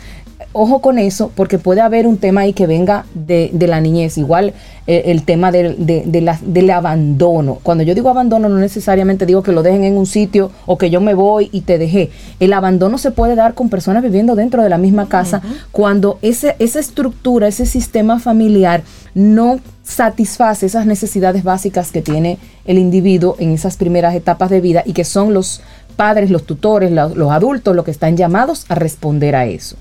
ojo 0.52 0.80
con 0.82 1.00
eso, 1.00 1.32
porque 1.36 1.58
puede 1.58 1.82
haber 1.82 2.06
un 2.08 2.18
tema 2.18 2.42
ahí 2.42 2.54
que 2.54 2.68
venga 2.68 3.06
de, 3.14 3.50
de 3.54 3.68
la 3.68 3.80
niñez. 3.82 4.18
Igual 4.18 4.54
eh, 4.86 5.04
el 5.08 5.24
tema 5.24 5.52
del, 5.52 5.86
de- 5.86 6.04
de 6.06 6.22
la- 6.22 6.40
del 6.46 6.70
abandono. 6.70 7.60
Cuando 7.64 7.84
yo 7.84 7.96
digo 7.96 8.10
abandono, 8.10 8.50
no 8.50 8.58
necesariamente 8.58 9.26
digo 9.26 9.42
que 9.44 9.52
lo 9.54 9.64
dejen 9.64 9.84
en 9.86 9.98
un 9.98 10.06
sitio 10.06 10.52
o 10.66 10.78
que 10.78 10.90
yo 10.90 11.00
me 11.02 11.14
voy 11.14 11.50
y 11.54 11.62
te 11.62 11.78
dejé. 11.78 12.10
El 12.40 12.52
abandono 12.54 12.98
se 12.98 13.12
puede 13.12 13.36
dar 13.36 13.54
con 13.54 13.70
personas 13.70 14.04
viviendo 14.04 14.36
dentro 14.36 14.62
de 14.62 14.70
la 14.70 14.78
misma 14.78 15.08
casa 15.08 15.42
cuando 15.72 16.20
ese, 16.22 16.56
esa 16.60 16.80
estructura, 16.80 17.48
ese 17.48 17.66
sistema 17.66 18.20
familiar 18.20 18.84
no 19.16 19.60
satisface 19.84 20.66
esas 20.66 20.86
necesidades 20.86 21.44
básicas 21.44 21.92
que 21.92 22.02
tiene 22.02 22.38
el 22.66 22.78
individuo 22.78 23.36
en 23.40 23.52
esas 23.52 23.78
primeras 23.78 24.16
etapas 24.16 24.50
de 24.50 24.60
vida 24.62 24.82
y 24.86 24.94
que 24.94 25.04
son 25.04 25.34
los 25.34 25.62
padres, 25.96 26.32
los 26.32 26.44
tutores, 26.46 26.92
la- 26.92 27.08
los 27.08 27.32
adultos 27.32 27.76
los 27.76 27.86
que 27.86 27.92
están 27.92 28.18
llamados 28.18 28.66
a 28.70 28.76
responder 28.76 29.36
a 29.36 29.46
eso. 29.46 29.76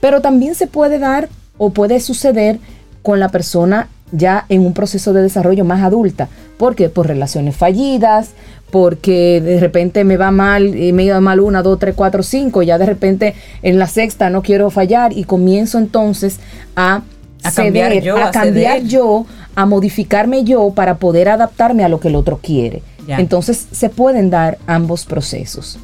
Pero 0.00 0.20
también 0.20 0.54
se 0.54 0.66
puede 0.66 0.98
dar 0.98 1.28
o 1.58 1.70
puede 1.70 2.00
suceder 2.00 2.58
con 3.02 3.20
la 3.20 3.28
persona 3.28 3.88
ya 4.12 4.46
en 4.48 4.64
un 4.64 4.74
proceso 4.74 5.12
de 5.12 5.22
desarrollo 5.22 5.64
más 5.64 5.82
adulta. 5.82 6.28
¿Por 6.58 6.74
qué? 6.74 6.88
Por 6.88 7.06
relaciones 7.08 7.56
fallidas, 7.56 8.30
porque 8.70 9.40
de 9.40 9.60
repente 9.60 10.04
me 10.04 10.16
va 10.16 10.30
mal, 10.30 10.76
y 10.76 10.92
me 10.92 11.04
iba 11.04 11.20
mal 11.20 11.40
una, 11.40 11.62
dos, 11.62 11.78
tres, 11.78 11.94
cuatro, 11.94 12.22
cinco, 12.22 12.62
ya 12.62 12.78
de 12.78 12.86
repente 12.86 13.34
en 13.62 13.78
la 13.78 13.86
sexta 13.86 14.30
no 14.30 14.42
quiero 14.42 14.70
fallar 14.70 15.12
y 15.12 15.24
comienzo 15.24 15.78
entonces 15.78 16.38
a, 16.76 17.02
A 17.42 17.52
cambiar 17.52 17.90
ceder, 17.90 18.04
yo, 18.04 18.16
a 18.16 18.26
a 18.26 18.30
cambiar 18.30 18.78
ceder. 18.78 18.88
yo, 18.88 19.26
a 19.54 19.66
modificarme 19.66 20.44
yo 20.44 20.70
para 20.74 20.96
poder 20.96 21.28
adaptarme 21.28 21.84
a 21.84 21.88
lo 21.88 22.00
que 22.00 22.08
el 22.08 22.16
otro 22.16 22.38
quiere. 22.42 22.82
Ya. 23.06 23.18
Entonces 23.18 23.66
se 23.70 23.90
pueden 23.90 24.30
dar 24.30 24.58
ambos 24.66 25.04
procesos. 25.04 25.78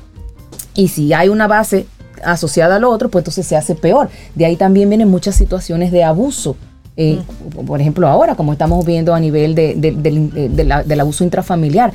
Y 0.75 0.89
si 0.89 1.13
hay 1.13 1.29
una 1.29 1.47
base 1.47 1.87
asociada 2.25 2.77
al 2.77 2.85
otro, 2.85 3.09
pues 3.11 3.23
entonces 3.23 3.47
se 3.47 3.57
hace 3.57 3.75
peor. 3.75 4.09
De 4.35 4.45
ahí 4.47 4.57
también 4.57 4.89
vienen 4.89 5.09
muchas 5.09 5.35
situaciones 5.37 5.93
de 5.93 6.05
abuso. 6.05 6.57
Eh, 6.97 7.21
Por 7.67 7.81
ejemplo, 7.81 8.09
ahora, 8.09 8.35
como 8.35 8.53
estamos 8.53 8.85
viendo 8.85 9.15
a 9.15 9.21
nivel 9.21 9.55
de- 9.55 9.75
de- 9.75 10.65
la- 10.65 10.83
del 10.83 11.01
abuso 11.01 11.25
intrafamiliar, 11.25 11.93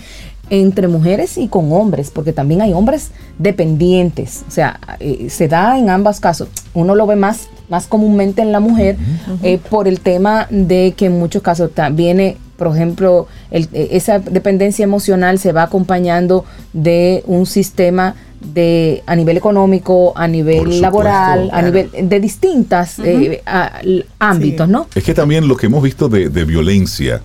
entre 0.50 0.88
mujeres 0.88 1.38
y 1.38 1.48
con 1.48 1.72
hombres, 1.72 2.12
porque 2.12 2.32
también 2.34 2.62
hay 2.62 2.72
hombres 2.74 3.10
dependientes. 3.38 4.44
O 4.48 4.52
sea, 4.52 4.80
eh, 5.00 5.28
se 5.30 5.48
da 5.48 5.78
en 5.80 5.90
ambos 5.90 6.20
casos. 6.20 6.50
Uno 6.74 6.94
lo 6.96 7.08
ve 7.08 7.16
más, 7.16 7.48
más 7.70 7.88
comúnmente 7.88 8.42
en 8.42 8.52
la 8.52 8.60
mujer 8.60 8.98
eh, 9.44 9.60
por 9.70 9.88
el 9.88 10.00
tema 10.02 10.48
de 10.50 10.94
que 10.96 11.08
en 11.08 11.18
muchos 11.20 11.42
casos 11.42 11.72
viene, 11.94 12.38
por 12.58 12.68
ejemplo, 12.76 13.28
el- 13.51 13.70
eh, 13.74 13.89
esa 13.91 14.20
dependencia 14.20 14.84
emocional 14.84 15.39
se 15.39 15.51
va 15.51 15.64
acompañando 15.64 16.45
de 16.74 17.24
un 17.28 17.45
sistema 17.45 18.16
de 18.53 19.01
a 19.08 19.16
nivel 19.16 19.38
económico, 19.38 20.14
a 20.16 20.28
nivel 20.28 20.58
supuesto, 20.60 20.82
laboral, 20.82 21.49
a 21.51 21.62
nivel 21.62 21.89
de 22.03 22.20
distintas 22.20 22.99
eh, 22.99 23.41
a- 23.45 23.82
ámbitos, 24.20 24.68
Sí. 24.68 24.72
¿no? 24.72 24.88
Es 24.93 25.03
que 25.03 25.14
también 25.14 25.47
lo 25.47 25.58
que 25.58 25.66
hemos 25.66 25.82
visto 25.82 26.08
de, 26.10 26.30
de 26.30 26.43
violencia, 26.45 27.22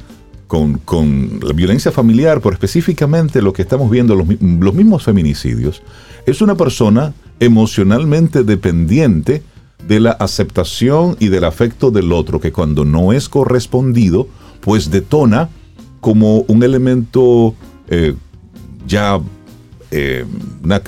con, 0.47 0.79
con 0.79 1.39
la 1.43 1.53
violencia 1.53 1.93
familiar, 1.93 2.41
pero 2.41 2.55
específicamente 2.55 3.43
lo 3.43 3.53
que 3.53 3.63
estamos 3.63 3.91
viendo, 3.91 4.17
los, 4.17 4.27
los 4.41 4.75
mismos 4.75 5.05
feminicidios, 5.05 5.83
es 6.27 6.41
una 6.43 6.55
persona 6.57 7.13
emocionalmente 7.39 8.43
dependiente 8.43 9.43
de 9.87 10.01
la 10.01 10.11
aceptación 10.13 11.17
y 11.21 11.29
del 11.29 11.45
afecto 11.45 11.91
del 11.91 12.13
otro, 12.13 12.41
que 12.41 12.51
cuando 12.53 12.85
no 12.85 13.13
es 13.13 13.29
correspondido, 13.29 14.27
pues 14.61 14.91
detona 14.91 15.49
como 16.01 16.41
un 16.41 16.63
elemento 16.63 17.55
eh, 17.89 18.15
ya 18.87 19.21
eh, 19.91 20.25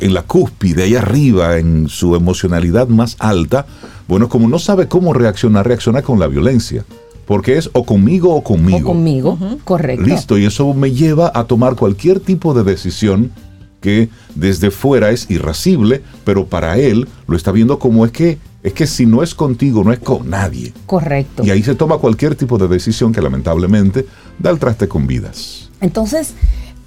en 0.00 0.14
la 0.14 0.22
cúspide, 0.22 0.84
ahí 0.84 0.94
arriba, 0.94 1.58
en 1.58 1.88
su 1.88 2.14
emocionalidad 2.14 2.88
más 2.88 3.16
alta, 3.18 3.66
bueno, 4.06 4.28
como 4.28 4.48
no 4.48 4.58
sabe 4.58 4.88
cómo 4.88 5.12
reaccionar, 5.12 5.66
reacciona 5.66 6.02
con 6.02 6.18
la 6.18 6.28
violencia. 6.28 6.84
Porque 7.26 7.56
es 7.56 7.70
o 7.72 7.84
conmigo 7.84 8.34
o 8.34 8.42
conmigo. 8.42 8.90
O 8.90 8.92
conmigo, 8.92 9.38
correcto. 9.64 10.04
Listo, 10.04 10.38
y 10.38 10.44
eso 10.44 10.74
me 10.74 10.92
lleva 10.92 11.30
a 11.34 11.44
tomar 11.44 11.76
cualquier 11.76 12.20
tipo 12.20 12.52
de 12.52 12.64
decisión 12.64 13.30
que 13.80 14.08
desde 14.34 14.70
fuera 14.70 15.10
es 15.10 15.30
irascible, 15.30 16.02
pero 16.24 16.46
para 16.46 16.78
él 16.78 17.08
lo 17.26 17.36
está 17.36 17.52
viendo 17.52 17.78
como 17.78 18.04
es 18.04 18.12
que 18.12 18.38
es 18.62 18.72
que 18.72 18.86
si 18.86 19.06
no 19.06 19.22
es 19.22 19.34
contigo, 19.34 19.82
no 19.82 19.92
es 19.92 19.98
con 19.98 20.30
nadie. 20.30 20.72
Correcto. 20.86 21.44
Y 21.44 21.50
ahí 21.50 21.62
se 21.62 21.74
toma 21.74 21.98
cualquier 21.98 22.34
tipo 22.36 22.58
de 22.58 22.68
decisión 22.68 23.12
que 23.12 23.20
lamentablemente 23.20 24.06
da 24.38 24.50
el 24.50 24.58
traste 24.58 24.88
con 24.88 25.06
vidas. 25.06 25.70
Entonces, 25.80 26.34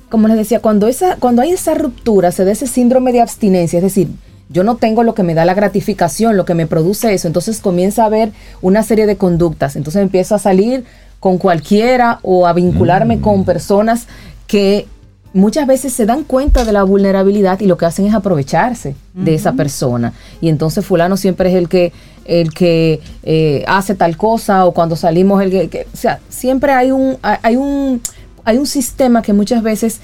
como 0.10 0.28
les 0.28 0.38
decía, 0.38 0.62
cuando, 0.62 0.88
esa, 0.88 1.18
cuando 1.18 1.42
hay 1.42 1.52
esa 1.52 1.74
ruptura, 1.74 2.32
se 2.32 2.46
da 2.46 2.52
ese 2.52 2.68
síndrome 2.68 3.12
de 3.12 3.22
abstinencia, 3.22 3.78
es 3.78 3.84
decir, 3.84 4.08
yo 4.50 4.64
no 4.64 4.78
tengo 4.78 5.04
lo 5.04 5.16
que 5.16 5.24
me 5.24 5.34
da 5.34 5.44
la 5.44 5.54
gratificación, 5.54 6.38
lo 6.38 6.46
que 6.46 6.54
me 6.54 6.68
produce 6.68 7.14
eso, 7.14 7.28
entonces 7.28 7.60
comienza 7.60 8.04
a 8.04 8.06
haber 8.06 8.32
una 8.62 8.84
serie 8.84 9.08
de 9.08 9.18
conductas, 9.18 9.76
entonces 9.76 10.02
empiezo 10.02 10.36
a 10.36 10.40
salir 10.40 10.86
con 11.20 11.38
cualquiera 11.40 12.20
o 12.22 12.46
a 12.48 12.54
vincularme 12.54 13.20
con 13.20 13.44
personas 13.44 14.08
que 14.48 14.88
muchas 15.36 15.68
veces 15.68 15.94
se 15.94 16.06
dan 16.08 16.24
cuenta 16.24 16.66
de 16.66 16.72
la 16.72 16.82
vulnerabilidad 16.84 17.60
y 17.60 17.68
lo 17.68 17.78
que 17.78 17.86
hacen 17.86 18.08
es 18.08 18.14
aprovecharse 18.16 18.96
de 19.14 19.36
esa 19.36 19.54
persona. 19.54 20.14
Y 20.42 20.50
entonces 20.50 20.84
fulano 20.86 21.18
siempre 21.18 21.50
es 21.50 21.56
el 21.56 21.70
que 21.70 21.92
el 22.26 22.52
que 22.54 23.02
eh, 23.22 23.64
hace 23.68 23.94
tal 23.94 24.18
cosa 24.18 24.66
o 24.66 24.72
cuando 24.72 24.96
salimos 24.96 25.44
el 25.44 25.52
que, 25.52 25.68
que- 25.70 25.86
o 25.94 25.98
sea, 25.98 26.20
siempre 26.30 26.72
hay 26.72 26.90
un 26.92 27.18
hay 27.22 27.56
un 27.56 28.02
hay 28.44 28.58
un 28.58 28.66
sistema 28.66 29.22
que 29.22 29.34
muchas 29.34 29.62
veces 29.62 30.00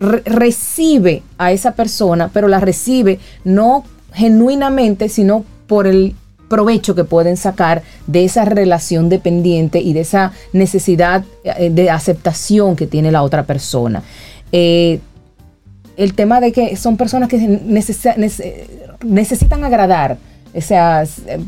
re- 0.00 0.22
recibe 0.26 1.22
a 1.38 1.52
esa 1.52 1.72
persona, 1.72 2.30
pero 2.32 2.48
la 2.48 2.60
recibe 2.60 3.18
no 3.44 3.84
genuinamente, 4.12 5.08
sino 5.08 5.44
por 5.66 5.86
el 5.86 6.14
provecho 6.50 6.94
que 6.94 7.04
pueden 7.04 7.36
sacar 7.38 7.82
de 8.06 8.24
esa 8.24 8.44
relación 8.44 9.08
dependiente 9.08 9.78
y 9.80 9.92
de 9.94 10.00
esa 10.00 10.32
necesidad 10.52 11.22
eh, 11.44 11.70
de 11.70 11.88
aceptación 11.90 12.74
que 12.76 12.86
tiene 12.86 13.10
la 13.12 13.22
otra 13.22 13.44
persona. 13.44 14.02
Eh, 14.52 14.98
el 15.96 16.14
tema 16.14 16.40
de 16.40 16.50
que 16.52 16.76
son 16.76 16.96
personas 16.96 17.28
que 17.28 17.38
necesi- 17.38 18.16
nece- 18.16 18.66
necesitan 19.04 19.64
agradar. 19.64 20.18
O 20.52 20.60
sea, 20.60 21.04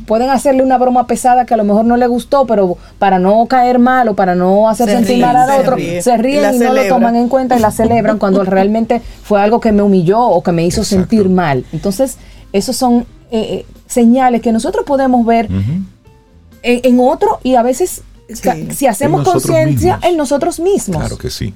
pueden 0.06 0.30
hacerle 0.30 0.62
una 0.62 0.78
broma 0.78 1.08
pesada 1.08 1.44
que 1.44 1.54
a 1.54 1.56
lo 1.56 1.64
mejor 1.64 1.84
no 1.84 1.96
le 1.96 2.06
gustó, 2.06 2.46
pero 2.46 2.76
para 3.00 3.18
no 3.18 3.44
caer 3.46 3.80
mal 3.80 4.06
o 4.08 4.14
para 4.14 4.36
no 4.36 4.68
hacer 4.68 4.86
Se 4.88 4.94
sentir 4.94 5.16
ríen, 5.16 5.26
mal 5.26 5.36
al 5.36 5.48
se 5.48 5.60
otro, 5.60 5.76
se 5.76 6.14
Y 6.14 6.16
ríen 6.18 6.42
la 6.42 6.54
y, 6.54 6.58
no 6.60 6.72
lo 6.72 6.86
toman 6.86 7.16
en 7.16 7.28
cuenta 7.28 7.56
y 7.56 7.60
la 7.60 7.72
celebran 7.72 8.18
cuando 8.18 8.44
realmente 8.56 9.02
fue 9.24 9.40
algo 9.42 9.58
que 9.58 9.72
me 9.72 9.82
humilló 9.82 10.20
o 10.20 10.40
que 10.44 10.52
me 10.52 10.64
hizo 10.64 10.82
Exacto. 10.82 11.00
sentir 11.00 11.28
mal. 11.28 11.64
Entonces, 11.72 12.16
esos 12.52 12.76
son 12.76 13.04
eh, 13.32 13.40
eh, 13.64 13.66
señales 13.92 14.40
que 14.42 14.50
nosotros 14.52 14.84
podemos 14.84 15.24
ver 15.26 15.48
en, 15.50 16.80
en 16.84 17.00
otro 17.00 17.38
y 17.42 17.54
a 17.56 17.62
veces, 17.62 18.02
Sí. 18.28 18.48
si 18.72 18.86
hacemos 18.86 19.24
conciencia, 19.28 19.98
en 20.02 20.16
nosotros 20.16 20.58
mismos. 20.58 20.98
Claro 20.98 21.18
que 21.18 21.28
sí. 21.30 21.52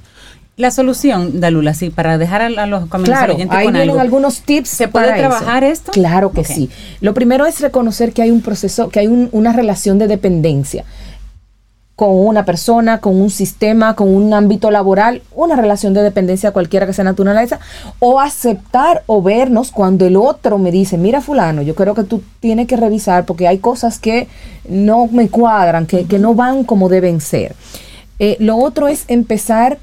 La 0.59 0.71
solución, 0.71 1.41
Dalula, 1.41 1.75
sí, 1.75 1.91
para 1.91 2.17
dejar 2.19 2.41
a, 2.43 2.47
a 2.47 2.67
los 2.67 2.89
caminos 2.89 3.11
Claro, 3.19 3.35
oyentes 3.35 3.57
ahí 3.57 3.67
con 3.67 3.77
algo. 3.77 4.01
algunos 4.01 4.41
tips. 4.41 4.69
¿Se 4.71 4.89
puede 4.89 5.07
para 5.09 5.19
eso. 5.19 5.29
trabajar 5.29 5.65
esto? 5.65 5.93
Claro 5.93 6.33
que 6.33 6.45
sí. 6.45 6.71
Lo 7.01 7.13
primero 7.15 7.45
es 7.47 7.61
reconocer 7.61 8.13
que 8.13 8.23
hay 8.23 8.31
un 8.31 8.41
proceso, 8.41 8.89
que 8.89 9.01
hay 9.01 9.07
un- 9.07 9.29
una 9.33 9.53
relación 9.53 9.99
de 9.99 10.07
dependencia 10.07 10.85
con 11.97 12.11
una 12.11 12.45
persona, 12.45 13.01
con 13.01 13.19
un 13.19 13.31
sistema, 13.31 13.97
con 13.97 14.15
un 14.15 14.35
ámbito 14.35 14.71
laboral, 14.71 15.23
una 15.35 15.57
relación 15.57 15.95
de 15.95 16.03
dependencia 16.03 16.53
cualquiera 16.53 16.87
que 16.87 16.93
sea 16.93 17.05
naturaleza, 17.05 17.59
o 17.99 18.21
aceptar 18.21 19.03
o 19.07 19.23
vernos 19.23 19.73
cuando 19.73 20.05
el 20.05 20.17
otro 20.17 20.59
me 20.59 20.71
dice, 20.71 20.99
mira 20.99 21.23
fulano, 21.23 21.63
yo 21.63 21.75
creo 21.75 21.95
que 21.95 22.05
tú 22.05 22.23
tienes 22.39 22.67
que 22.67 22.77
revisar 22.77 23.25
porque 23.25 23.49
hay 23.49 23.59
cosas 23.59 23.99
que 23.99 24.29
no 24.69 25.07
me 25.07 25.31
cuadran, 25.31 25.87
que, 25.87 26.05
que 26.05 26.19
no 26.19 26.35
van 26.35 26.65
como 26.65 26.91
deben 26.91 27.23
ser. 27.23 27.57
Eh, 28.19 28.37
lo 28.41 28.59
otro 28.59 28.89
es 28.89 29.05
empezar 29.09 29.79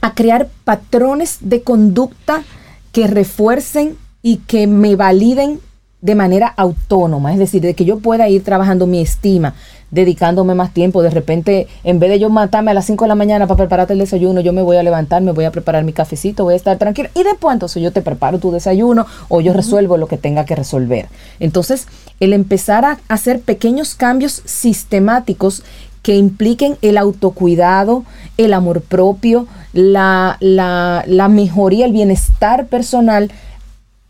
a 0.00 0.14
crear 0.14 0.48
patrones 0.64 1.38
de 1.40 1.62
conducta 1.62 2.42
que 2.90 3.06
refuercen 3.06 3.96
y 4.22 4.38
que 4.38 4.66
me 4.66 4.96
validen 4.96 5.60
de 6.02 6.16
manera 6.16 6.52
autónoma, 6.56 7.32
es 7.32 7.38
decir, 7.38 7.62
de 7.62 7.74
que 7.74 7.84
yo 7.84 8.00
pueda 8.00 8.28
ir 8.28 8.42
trabajando 8.42 8.88
mi 8.88 9.00
estima, 9.00 9.54
dedicándome 9.92 10.54
más 10.54 10.74
tiempo, 10.74 11.00
de 11.00 11.10
repente, 11.10 11.68
en 11.84 12.00
vez 12.00 12.10
de 12.10 12.18
yo 12.18 12.28
matarme 12.28 12.72
a 12.72 12.74
las 12.74 12.86
5 12.86 13.04
de 13.04 13.08
la 13.08 13.14
mañana 13.14 13.46
para 13.46 13.58
prepararte 13.58 13.92
el 13.92 14.00
desayuno, 14.00 14.40
yo 14.40 14.52
me 14.52 14.62
voy 14.62 14.78
a 14.78 14.82
levantar, 14.82 15.22
me 15.22 15.30
voy 15.30 15.44
a 15.44 15.52
preparar 15.52 15.84
mi 15.84 15.92
cafecito, 15.92 16.44
voy 16.44 16.54
a 16.54 16.56
estar 16.56 16.76
tranquila 16.76 17.10
y 17.14 17.22
después 17.22 17.52
entonces 17.52 17.80
yo 17.82 17.92
te 17.92 18.02
preparo 18.02 18.40
tu 18.40 18.50
desayuno 18.50 19.06
o 19.28 19.40
yo 19.40 19.52
resuelvo 19.52 19.96
lo 19.96 20.08
que 20.08 20.16
tenga 20.16 20.44
que 20.44 20.56
resolver. 20.56 21.06
Entonces, 21.38 21.86
el 22.18 22.32
empezar 22.32 22.84
a 22.84 22.98
hacer 23.08 23.40
pequeños 23.40 23.94
cambios 23.94 24.42
sistemáticos 24.44 25.62
que 26.02 26.16
impliquen 26.16 26.78
el 26.82 26.98
autocuidado, 26.98 28.04
el 28.38 28.54
amor 28.54 28.80
propio, 28.80 29.46
la, 29.72 30.36
la, 30.40 31.04
la 31.06 31.28
mejoría, 31.28 31.86
el 31.86 31.92
bienestar 31.92 32.66
personal 32.66 33.30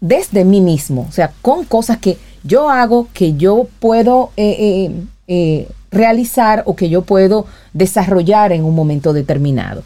desde 0.02 0.44
mí 0.44 0.60
mismo, 0.60 1.06
o 1.08 1.12
sea, 1.12 1.32
con 1.42 1.64
cosas 1.64 1.98
que 1.98 2.18
yo 2.42 2.68
hago, 2.68 3.06
que 3.14 3.34
yo 3.34 3.68
puedo 3.78 4.32
eh, 4.36 4.56
eh, 4.58 4.90
eh, 5.28 5.68
realizar 5.92 6.64
o 6.66 6.74
que 6.74 6.88
yo 6.88 7.02
puedo 7.02 7.46
desarrollar 7.72 8.50
en 8.52 8.64
un 8.64 8.74
momento 8.74 9.12
determinado. 9.12 9.84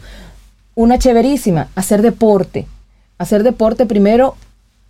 Una 0.73 0.97
chéverísima, 0.97 1.67
hacer 1.75 2.01
deporte. 2.01 2.65
Hacer 3.19 3.43
deporte 3.43 3.85
primero 3.85 4.35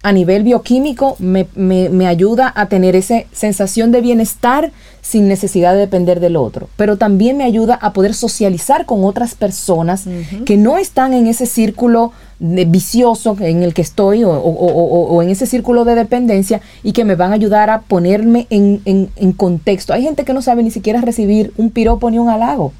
a 0.03 0.11
nivel 0.13 0.43
bioquímico 0.43 1.15
me, 1.19 1.47
me- 1.55 1.89
me 1.89 2.07
ayuda 2.07 2.53
a 2.55 2.67
tener 2.67 2.95
esa 2.95 3.23
sensación 3.33 3.91
de 3.91 3.99
bienestar 3.99 4.71
sin 5.01 5.27
necesidad 5.27 5.73
de 5.73 5.79
depender 5.79 6.19
del 6.21 6.35
otro. 6.37 6.69
Pero 6.77 6.97
también 6.97 7.35
me 7.35 7.43
ayuda 7.43 7.75
a 7.81 7.91
poder 7.93 8.13
socializar 8.13 8.85
con 8.85 9.03
otras 9.03 9.35
personas 9.35 10.05
que 10.45 10.55
no 10.55 10.77
están 10.77 11.13
en 11.13 11.27
ese 11.27 11.45
círculo 11.47 12.11
de- 12.39 12.65
vicioso 12.65 13.35
en 13.39 13.63
el 13.63 13.73
que 13.73 13.81
estoy 13.81 14.23
o, 14.23 14.29
o- 14.31 14.35
o- 14.35 15.15
o- 15.15 15.21
en 15.23 15.29
ese 15.29 15.45
círculo 15.45 15.85
de 15.85 15.95
dependencia 15.95 16.61
y 16.83 16.91
que 16.93 17.03
me 17.05 17.15
van 17.15 17.31
a 17.31 17.35
ayudar 17.35 17.69
a 17.69 17.81
ponerme 17.81 18.47
en, 18.49 18.81
en- 18.85 19.09
en 19.15 19.31
contexto. 19.31 19.93
Hay 19.93 20.03
gente 20.03 20.23
que 20.25 20.33
no 20.33 20.41
sabe 20.41 20.63
ni 20.63 20.71
siquiera 20.71 21.01
recibir 21.01 21.51
un 21.57 21.71
piropo 21.71 22.09
ni 22.11 22.19
un 22.19 22.29
halago. 22.29 22.73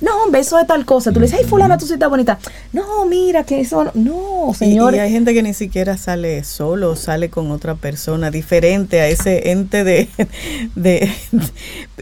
No, 0.00 0.10
hombre, 0.24 0.40
eso 0.40 0.58
es 0.58 0.66
tal 0.66 0.84
cosa. 0.84 1.12
Tú 1.12 1.20
le 1.20 1.26
dices, 1.26 1.40
ay, 1.42 1.46
fulana, 1.48 1.78
tú 1.78 1.86
sí 1.86 1.94
estás 1.94 2.10
bonita. 2.10 2.38
No, 2.72 3.06
mira, 3.06 3.44
que 3.44 3.60
eso 3.60 3.84
no. 3.84 3.92
No, 3.94 4.50
Y- 4.50 4.54
señor. 4.54 4.94
Y, 4.94 4.98
hay 4.98 5.10
gente 5.10 5.32
que 5.32 5.42
ni 5.42 5.54
siquiera 5.54 5.96
sale 5.96 6.42
solo, 6.44 6.96
sale 6.96 7.30
con 7.30 7.50
otra 7.52 7.76
persona 7.76 8.30
diferente 8.30 9.00
a 9.00 9.06
ese 9.08 9.50
ente 9.52 9.84
de... 9.84 10.08
de, 10.74 11.08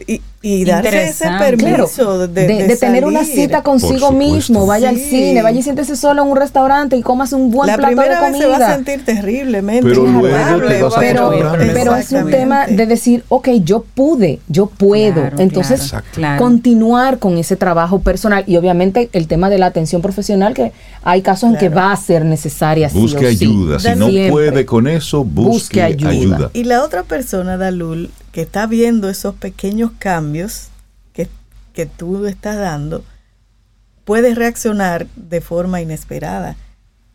y, 0.07 0.21
y 0.45 0.65
darse 0.65 1.05
ese. 1.05 1.23
Claro, 1.23 1.45
permiso 1.57 2.27
de, 2.27 2.47
de, 2.47 2.67
de 2.67 2.75
tener 2.77 3.05
una 3.05 3.23
cita 3.23 3.63
consigo 3.63 4.11
mismo, 4.11 4.67
vaya 4.67 4.89
al 4.89 4.97
cine, 4.97 5.41
vaya 5.41 5.59
y 5.59 5.63
siéntese 5.63 5.95
solo 5.95 6.21
en 6.21 6.27
un 6.27 6.35
restaurante 6.37 6.97
y 6.97 7.01
comas 7.01 7.31
un 7.33 7.49
buen 7.49 7.65
La 7.67 7.77
plato 7.77 7.89
de 7.91 7.95
primera 7.95 8.21
vez 8.21 8.37
se 8.37 8.45
va 8.45 8.55
a 8.55 8.59
comida. 8.59 8.75
sentir 8.75 9.05
terriblemente 9.05 9.87
Pero 9.87 10.03
luego 10.03 10.19
culpable, 10.19 10.75
te 10.75 10.83
vas 10.83 10.93
a 10.93 10.99
Pero, 10.99 11.95
es 11.95 12.11
un 12.11 12.29
tema 12.29 12.67
de 12.67 12.85
decir, 12.85 13.23
ok, 13.29 13.49
yo 13.63 13.85
pude, 13.95 14.39
yo 14.49 14.65
puedo. 14.67 15.13
Claro, 15.21 15.39
Entonces, 15.39 15.93
claro, 16.13 16.43
continuar 16.43 17.19
con 17.19 17.37
ese 17.37 17.55
trabajo 17.55 17.99
personal 17.99 18.43
y 18.45 18.57
obviamente 18.57 19.09
el 19.13 19.27
tema 19.27 19.49
de 19.49 19.57
la 19.59 19.67
atención 19.67 20.01
profesional, 20.01 20.53
que 20.53 20.73
hay 21.03 21.21
casos 21.21 21.51
en 21.51 21.57
que 21.57 21.69
va 21.69 21.93
a 21.93 21.95
ser 21.95 22.25
necesaria. 22.25 22.89
Busque 22.93 23.19
sí. 23.33 23.45
ayuda. 23.45 23.79
Si 23.79 23.95
no 23.95 24.09
Siempre. 24.09 24.31
puede 24.31 24.65
con 24.65 24.87
eso, 24.87 25.23
busque, 25.23 25.47
Busque 25.53 25.81
ayuda. 25.81 26.09
ayuda. 26.09 26.49
Y 26.53 26.65
la 26.65 26.83
otra 26.83 27.03
persona, 27.03 27.55
Dalul, 27.57 28.09
que 28.33 28.41
está 28.41 28.65
viendo 28.67 29.09
esos 29.09 29.35
pequeños 29.35 29.91
cambios 29.99 30.67
que, 31.13 31.29
que 31.73 31.85
tú 31.85 32.25
estás 32.25 32.57
dando, 32.57 33.05
puede 34.03 34.35
reaccionar 34.35 35.07
de 35.15 35.39
forma 35.39 35.79
inesperada, 35.81 36.55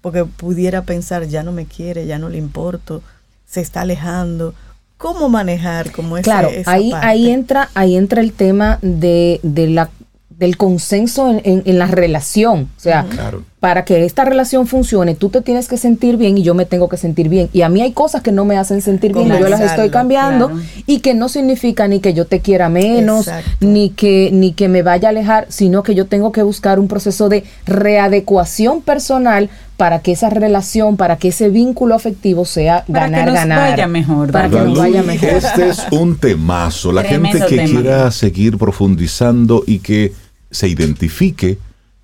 porque 0.00 0.24
pudiera 0.24 0.82
pensar, 0.82 1.26
ya 1.26 1.42
no 1.42 1.52
me 1.52 1.66
quiere, 1.66 2.06
ya 2.06 2.18
no 2.18 2.28
le 2.30 2.38
importo, 2.38 3.02
se 3.46 3.60
está 3.60 3.82
alejando. 3.82 4.54
¿Cómo 4.96 5.28
manejar 5.28 5.92
como 5.92 6.16
ese, 6.16 6.24
Claro, 6.24 6.48
esa 6.48 6.72
ahí, 6.72 6.90
parte? 6.90 7.06
ahí 7.06 7.30
entra, 7.30 7.68
ahí 7.74 7.96
entra 7.96 8.20
el 8.20 8.32
tema 8.32 8.78
de, 8.82 9.38
de 9.42 9.66
la 9.68 9.90
del 10.30 10.56
consenso 10.56 11.28
en, 11.30 11.40
en- 11.42 11.62
en 11.66 11.78
la 11.80 11.86
relación. 11.88 12.70
O 12.76 12.80
sea, 12.80 13.04
Claro. 13.10 13.42
Para 13.60 13.84
que 13.84 14.04
esta 14.04 14.24
relación 14.24 14.68
funcione, 14.68 15.16
tú 15.16 15.30
te 15.30 15.40
tienes 15.40 15.66
que 15.66 15.76
sentir 15.76 16.16
bien 16.16 16.38
y 16.38 16.42
yo 16.42 16.54
me 16.54 16.64
tengo 16.64 16.88
que 16.88 16.96
sentir 16.96 17.28
bien. 17.28 17.48
Y 17.52 17.62
a 17.62 17.68
mí 17.68 17.80
hay 17.82 17.92
cosas 17.92 18.22
que 18.22 18.30
no 18.30 18.44
me 18.44 18.56
hacen 18.56 18.82
sentir 18.82 19.12
bien 19.12 19.26
y 19.26 19.38
yo 19.38 19.48
las 19.48 19.60
estoy 19.60 19.90
cambiando 19.90 20.48
claro. 20.48 20.62
y 20.86 21.00
que 21.00 21.14
no 21.14 21.28
significa 21.28 21.88
ni 21.88 21.98
que 21.98 22.14
yo 22.14 22.24
te 22.24 22.38
quiera 22.38 22.68
menos, 22.68 23.26
Exacto. 23.26 23.50
ni 23.60 23.90
que, 23.90 24.30
ni 24.32 24.52
que 24.52 24.68
me 24.68 24.82
vaya 24.82 25.08
a 25.08 25.10
alejar, 25.10 25.46
sino 25.48 25.82
que 25.82 25.96
yo 25.96 26.06
tengo 26.06 26.30
que 26.30 26.42
buscar 26.42 26.78
un 26.78 26.86
proceso 26.86 27.28
de 27.28 27.42
readecuación 27.66 28.80
personal 28.80 29.50
para 29.76 30.00
que 30.00 30.12
esa 30.12 30.30
relación, 30.30 30.96
para 30.96 31.16
que 31.16 31.28
ese 31.28 31.48
vínculo 31.48 31.94
afectivo 31.94 32.44
sea 32.44 32.84
Para 32.86 33.06
que 33.06 33.12
ganar, 33.12 33.26
nos 33.26 33.34
ganar. 33.34 33.70
vaya 33.70 33.86
mejor, 33.88 34.30
Para 34.32 34.48
que 34.50 34.56
nos 34.56 34.78
vaya 34.78 35.02
mejor. 35.02 35.28
Este 35.30 35.68
es 35.68 35.84
un 35.90 36.16
temazo. 36.16 36.92
La 36.92 37.02
Tremendo 37.02 37.38
gente 37.38 37.46
que 37.56 37.62
tema. 37.62 37.80
quiera 37.80 38.10
seguir 38.12 38.56
profundizando 38.56 39.64
y 39.66 39.80
que 39.80 40.12
se 40.50 40.68
identifique 40.68 41.58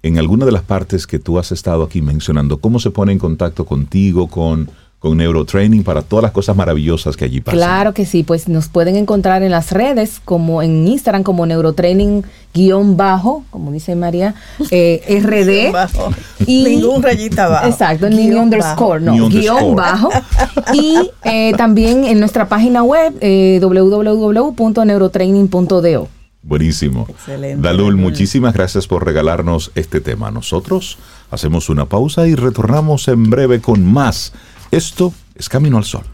en 0.05 0.19
alguna 0.19 0.45
de 0.45 0.53
las 0.53 0.63
partes 0.63 1.07
que 1.07 1.19
tú 1.19 1.39
has 1.39 1.51
estado 1.51 1.83
aquí 1.83 2.03
mencionando, 2.03 2.59
cómo 2.59 2.79
se 2.79 2.91
pone 2.91 3.13
en 3.13 3.19
contacto 3.19 3.65
contigo, 3.65 4.27
con, 4.29 4.69
con 4.99 5.17
Neurotraining, 5.17 5.83
para 5.83 6.03
todas 6.03 6.25
las 6.25 6.33
cosas 6.33 6.55
maravillosas 6.55 7.17
que 7.17 7.25
allí 7.25 7.41
pasan. 7.41 7.59
Claro 7.59 7.95
que 7.95 8.05
sí, 8.05 8.23
pues 8.23 8.47
nos 8.47 8.69
pueden 8.69 8.97
encontrar 8.97 9.43
en 9.43 9.51
las 9.51 9.73
redes, 9.73 10.21
como 10.23 10.61
en 10.61 10.87
Instagram, 10.87 11.23
como 11.23 11.47
neurotraining 11.47 12.23
guion 12.53 12.99
bajo, 12.99 13.45
como 13.51 13.73
dice 13.73 13.97
María, 13.97 14.35
eh, 14.71 15.01
RD. 15.25 15.73
Bajo. 15.73 16.11
Y- 16.47 16.65
Ningún 16.65 17.03
rayita 17.03 17.47
abajo. 17.47 17.67
Exacto, 17.69 18.11
ni 18.11 18.31
underscore, 18.31 19.01
no, 19.01 19.13
Ni 19.15 19.27
guion 19.41 19.75
bajo. 19.75 20.11
Y 20.75 21.11
eh, 21.25 21.55
también 21.57 22.05
en 22.05 22.21
nuestra 22.21 22.47
página 22.49 22.83
web, 22.83 23.15
eh, 23.23 23.59
www.neurotraining.do. 23.63 26.09
Buenísimo. 26.45 27.07
Excelente. 27.09 27.63
Dalul, 27.63 27.97
muchísimas 27.97 28.53
gracias 28.53 28.87
por 28.87 29.05
regalarnos 29.05 29.73
este 29.75 30.01
tema. 30.01 30.31
Nosotros 30.31 30.99
hacemos 31.31 31.71
una 31.71 31.87
pausa 31.87 32.27
y 32.29 32.35
retornamos 32.35 33.09
en 33.09 33.31
breve 33.31 33.61
con 33.61 33.85
más. 33.85 34.33
Esto 34.71 35.13
es 35.35 35.49
Camino 35.49 35.79
al 35.79 35.85
Sol. 35.85 36.05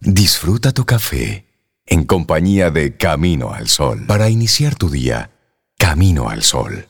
Disfruta 0.00 0.72
tu 0.72 0.84
café 0.84 1.46
en 1.84 2.04
compañía 2.04 2.70
de 2.70 2.96
Camino 2.96 3.52
al 3.52 3.68
Sol. 3.68 4.04
Para 4.06 4.30
iniciar 4.30 4.76
tu 4.76 4.88
día, 4.88 5.30
Camino 5.78 6.28
al 6.28 6.42
Sol. 6.42 6.86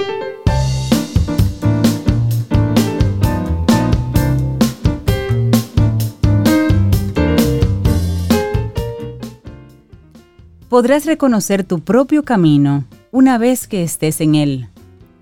Podrás 10.68 11.06
reconocer 11.06 11.62
tu 11.62 11.80
propio 11.80 12.24
camino 12.24 12.84
una 13.12 13.38
vez 13.38 13.68
que 13.68 13.84
estés 13.84 14.20
en 14.20 14.34
él, 14.34 14.68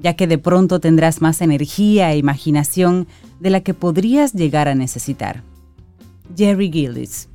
ya 0.01 0.15
que 0.15 0.27
de 0.27 0.39
pronto 0.39 0.81
tendrás 0.81 1.21
más 1.21 1.43
energía 1.43 2.13
e 2.13 2.17
imaginación 2.17 3.07
de 3.41 3.51
la 3.51 3.61
que 3.61 3.75
podrías 3.75 4.33
llegar 4.33 4.69
a 4.69 4.75
necesitar. 4.75 5.43
Jerry 6.35 6.71
Gillis. 6.73 7.29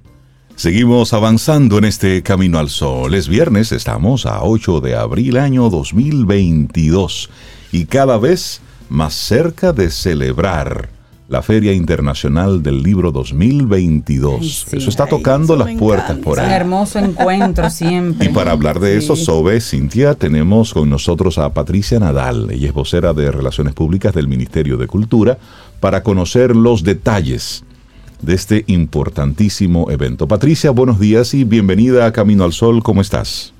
Seguimos 0.55 1.14
avanzando 1.14 1.78
en 1.78 1.86
este 1.86 2.24
camino 2.24 2.57
al 2.57 2.70
sol. 2.70 3.14
Es 3.14 3.28
viernes, 3.28 3.72
estamos 3.72 4.26
a 4.26 4.43
8 4.43 4.82
de 4.82 4.95
abril 4.95 5.38
año 5.38 5.70
2022 5.70 7.30
y 7.72 7.86
cada 7.86 8.18
vez 8.18 8.60
más 8.89 9.14
cerca 9.14 9.72
de 9.72 9.91
celebrar 9.91 10.89
la 11.30 11.43
Feria 11.43 11.73
Internacional 11.73 12.63
del 12.63 12.82
Libro 12.82 13.11
2022. 13.11 14.39
Ay, 14.41 14.49
sí. 14.49 14.77
eso 14.77 14.89
está 14.89 15.03
Ay, 15.03 15.09
tocando 15.11 15.53
eso 15.53 15.63
las 15.63 15.75
puertas 15.77 16.09
encanta. 16.09 16.23
por 16.25 16.39
Un 16.39 16.45
ahí. 16.45 16.51
hermoso 16.53 16.97
encuentro 16.99 17.69
siempre. 17.69 18.27
Y 18.27 18.34
para 18.34 18.51
hablar 18.51 18.80
de 18.80 18.97
eso. 18.97 19.15
Sobe, 19.15 19.61
Cintia, 19.61 20.15
tenemos 20.15 20.73
con 20.73 20.89
nosotros 20.89 21.38
a 21.38 21.53
Patricia 21.53 21.99
Nadal. 21.99 22.49
Ella 22.51 22.69
es 22.69 22.73
vocera 22.73 23.13
de 23.13 23.32
Relaciones 23.32 23.75
Públicas 23.75 24.13
del 24.15 24.27
Ministerio 24.27 24.75
de 24.77 24.88
Cultura 24.88 25.38
para 25.80 26.01
conocer 26.01 26.55
los 26.55 26.84
detalles 26.84 27.63
de 28.23 28.34
este 28.34 28.63
importantísimo 28.67 29.91
evento. 29.91 30.27
Patricia, 30.27 30.71
buenos 30.71 30.99
días 30.99 31.36
y 31.36 31.43
bienvenida 31.43 32.07
a 32.07 32.11
Camino 32.11 32.43
al 32.43 32.53
Sol. 32.53 32.82
¿Cómo 32.82 33.01
estás? 33.01 33.53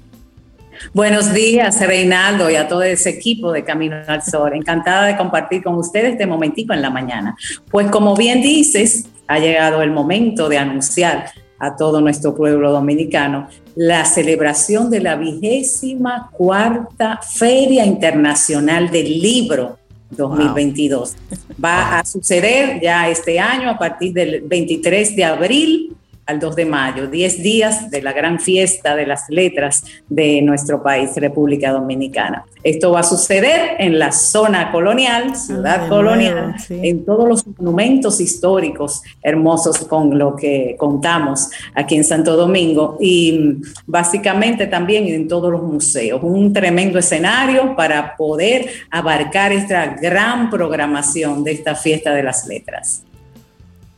Buenos 0.94 1.34
días, 1.34 1.80
Reinaldo, 1.86 2.50
y 2.50 2.56
a 2.56 2.68
todo 2.68 2.84
ese 2.84 3.10
equipo 3.10 3.52
de 3.52 3.64
Camino 3.64 3.98
al 4.08 4.24
Sol. 4.24 4.54
Encantada 4.54 5.06
de 5.06 5.18
compartir 5.18 5.64
con 5.64 5.76
ustedes 5.76 6.14
este 6.14 6.26
momentico 6.26 6.74
en 6.74 6.82
la 6.82 6.90
mañana. 6.90 7.36
Pues 7.70 7.90
como 7.92 8.16
bien 8.16 8.42
dices, 8.42 9.06
ha 9.28 9.40
llegado 9.40 9.82
el 9.82 9.92
momento 9.92 10.50
de 10.50 10.58
anunciar 10.58 11.32
a 11.60 11.76
todo 11.76 12.00
nuestro 12.02 12.34
pueblo 12.34 12.72
dominicano 12.72 13.50
la 13.76 14.06
celebración 14.06 14.90
de 14.90 15.02
la 15.02 15.16
vigésima 15.16 16.30
cuarta 16.32 17.20
Feria 17.22 17.86
Internacional 17.86 18.90
del 18.90 19.22
Libro 19.22 19.78
2022. 20.12 21.16
Va 21.64 22.00
a 22.00 22.06
suceder 22.06 22.80
ya 22.82 23.10
este 23.10 23.40
año 23.40 23.70
a 23.70 23.78
partir 23.78 24.14
del 24.14 24.42
23 24.42 25.16
de 25.16 25.26
abril 25.26 25.98
al 26.30 26.40
2 26.40 26.56
de 26.56 26.66
mayo, 26.66 27.08
10 27.08 27.42
días 27.42 27.90
de 27.90 28.04
la 28.04 28.14
gran 28.14 28.40
fiesta 28.40 28.96
de 28.96 29.08
las 29.08 29.28
letras 29.30 29.84
de 30.08 30.44
nuestro 30.44 30.84
país, 30.84 31.10
República 31.16 31.72
Dominicana. 31.72 32.46
Esto 32.64 32.92
va 32.92 33.00
a 33.00 33.04
suceder 33.04 33.78
en 33.80 33.98
la 33.98 34.12
zona 34.12 34.72
colonial, 34.72 35.36
ciudad 35.36 35.84
de 35.84 35.90
colonial, 35.90 36.36
nuevo, 36.36 36.60
sí. 36.60 36.80
en 36.84 37.04
todos 37.04 37.28
los 37.28 37.48
monumentos 37.48 38.22
históricos 38.22 39.02
hermosos 39.24 39.80
con 39.88 40.20
lo 40.20 40.36
que 40.36 40.76
contamos 40.78 41.50
aquí 41.74 41.96
en 41.96 42.04
Santo 42.04 42.36
Domingo 42.36 42.98
y 43.00 43.32
mm, 43.32 43.62
básicamente 43.88 44.68
también 44.68 45.08
en 45.08 45.28
todos 45.28 45.52
los 45.52 45.64
museos. 45.64 46.22
Un 46.22 46.54
tremendo 46.54 47.00
escenario 47.00 47.76
para 47.76 48.16
poder 48.16 48.70
abarcar 48.92 49.52
esta 49.52 49.96
gran 49.96 50.52
programación 50.52 51.44
de 51.44 51.54
esta 51.54 51.74
fiesta 51.74 52.14
de 52.14 52.22
las 52.22 52.46
letras. 52.46 53.04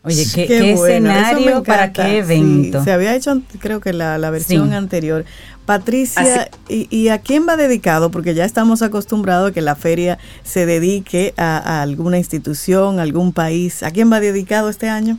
Oye, 0.04 0.26
qué, 0.34 0.48
Qué 0.48 0.60
qué 0.62 0.76
bueno, 0.76 1.12
eso 1.12 1.20
me 1.20 1.22
escenario 1.22 1.64
para 1.64 1.94
qué 1.94 2.18
evento. 2.20 2.80
Sí, 2.80 2.86
se 2.86 2.92
había 2.92 3.16
hecho, 3.16 3.40
creo 3.60 3.80
que 3.82 3.94
la, 3.94 4.18
la 4.18 4.32
versión 4.32 4.70
Sí. 4.70 4.76
anterior. 4.76 5.26
Patricia, 5.66 6.50
y, 6.68 6.88
y 6.90 7.10
a 7.10 7.20
quién 7.20 7.48
va 7.48 7.56
dedicado? 7.56 8.10
Porque 8.10 8.34
ya 8.34 8.44
estamos 8.46 8.82
acostumbrados 8.82 9.52
a 9.52 9.54
que 9.54 9.62
la 9.62 9.76
feria 9.76 10.18
se 10.44 10.66
dedique 10.66 11.34
a, 11.38 11.58
a 11.58 11.82
alguna 11.84 12.18
institución, 12.18 13.00
a 13.00 13.04
algún 13.04 13.32
país. 13.32 13.84
¿A 13.84 13.92
quién 13.92 14.12
va 14.12 14.20
dedicado 14.20 14.70
este 14.70 14.90
año? 14.90 15.18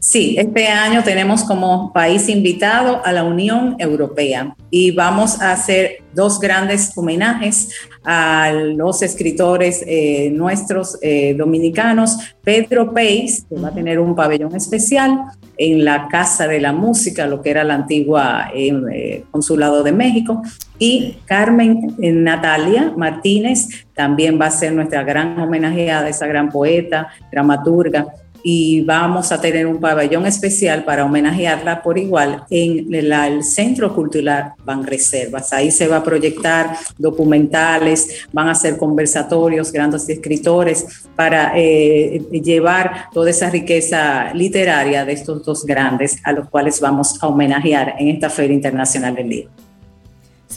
Sí, 0.00 0.36
este 0.38 0.68
año 0.68 1.02
tenemos 1.02 1.42
como 1.44 1.92
país 1.92 2.28
invitado 2.28 3.04
a 3.04 3.12
la 3.12 3.24
Unión 3.24 3.74
Europea 3.80 4.54
y 4.70 4.92
vamos 4.92 5.40
a 5.42 5.50
hacer 5.52 6.04
dos 6.14 6.38
grandes 6.38 6.92
homenajes 6.96 7.70
a 8.10 8.50
los 8.52 9.02
escritores 9.02 9.84
eh, 9.86 10.30
nuestros 10.32 10.98
eh, 11.02 11.34
dominicanos. 11.34 12.16
Pedro 12.42 12.94
Peis, 12.94 13.44
que 13.46 13.60
va 13.60 13.68
a 13.68 13.74
tener 13.74 14.00
un 14.00 14.16
pabellón 14.16 14.56
especial 14.56 15.24
en 15.58 15.84
la 15.84 16.08
Casa 16.08 16.48
de 16.48 16.58
la 16.58 16.72
Música, 16.72 17.26
lo 17.26 17.42
que 17.42 17.50
era 17.50 17.64
la 17.64 17.74
antigua 17.74 18.50
eh, 18.54 19.24
Consulado 19.30 19.82
de 19.82 19.92
México, 19.92 20.40
y 20.78 21.18
Carmen 21.26 21.96
Natalia 21.98 22.94
Martínez 22.96 23.84
también 23.92 24.40
va 24.40 24.46
a 24.46 24.52
ser 24.52 24.72
nuestra 24.72 25.02
gran 25.02 25.38
homenajeada, 25.38 26.08
esa 26.08 26.26
gran 26.26 26.48
poeta, 26.48 27.08
dramaturga 27.30 28.06
y 28.42 28.82
vamos 28.82 29.32
a 29.32 29.40
tener 29.40 29.66
un 29.66 29.80
pabellón 29.80 30.26
especial 30.26 30.84
para 30.84 31.04
homenajearla 31.04 31.82
por 31.82 31.98
igual 31.98 32.44
en 32.50 32.94
el 32.94 33.44
Centro 33.44 33.94
Cultural 33.94 34.54
Banreservas. 34.64 35.52
Ahí 35.52 35.70
se 35.70 35.88
va 35.88 35.98
a 35.98 36.04
proyectar 36.04 36.76
documentales, 36.96 38.26
van 38.32 38.48
a 38.48 38.52
hacer 38.52 38.76
conversatorios, 38.76 39.72
grandes 39.72 40.08
escritores 40.08 41.08
para 41.16 41.52
eh, 41.56 42.22
llevar 42.30 43.10
toda 43.12 43.30
esa 43.30 43.50
riqueza 43.50 44.32
literaria 44.34 45.04
de 45.04 45.12
estos 45.12 45.44
dos 45.44 45.64
grandes 45.64 46.18
a 46.24 46.32
los 46.32 46.48
cuales 46.48 46.80
vamos 46.80 47.22
a 47.22 47.26
homenajear 47.26 47.96
en 47.98 48.08
esta 48.08 48.30
Feria 48.30 48.54
Internacional 48.54 49.14
del 49.14 49.28
Libro. 49.28 49.67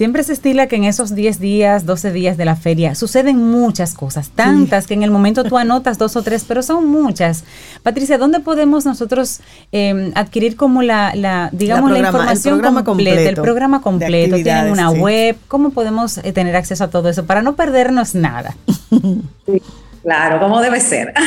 Siempre 0.02 0.24
se 0.24 0.34
estila 0.34 0.66
que 0.66 0.78
en 0.78 0.86
esos 0.86 1.14
10 1.14 1.40
días, 1.40 1.86
12 1.86 2.12
días 2.12 2.36
de 2.36 2.44
la 2.44 2.56
feria 2.56 2.96
suceden 2.96 3.38
muchas 3.38 3.94
cosas, 3.94 4.30
tantas 4.32 4.88
que 4.88 4.96
en 4.96 5.04
el 5.04 5.12
momento 5.12 5.44
tú 5.44 5.60
anotas 5.60 6.00
dos 6.00 6.16
o 6.16 6.24
tres, 6.24 6.44
pero 6.48 6.64
son 6.64 6.88
muchas. 6.88 7.44
Patricia, 7.84 8.18
¿dónde 8.18 8.40
podemos 8.40 8.84
nosotros 8.84 9.42
eh, 9.72 10.12
adquirir 10.16 10.56
como 10.56 10.82
la, 10.82 11.14
la 11.14 11.50
digamos, 11.52 11.92
la, 11.92 11.98
programa- 11.98 12.34
información 12.34 12.84
completa, 12.84 13.30
el 13.30 13.36
programa 13.36 13.82
completo? 13.84 14.38
¿Tienen 14.38 14.72
una 14.72 14.90
sí. 14.90 14.98
web? 14.98 15.38
¿Cómo 15.48 15.70
podemos 15.70 16.18
eh, 16.18 16.34
tener 16.34 16.56
acceso 16.56 16.84
a 16.86 16.90
todo 16.90 17.08
eso 17.08 17.28
para 17.28 17.44
no 17.44 17.56
perdernos 17.56 18.16
nada? 18.16 18.58
Claro, 20.02 20.40
como 20.40 20.62
debe 20.62 20.80
ser. 20.80 21.14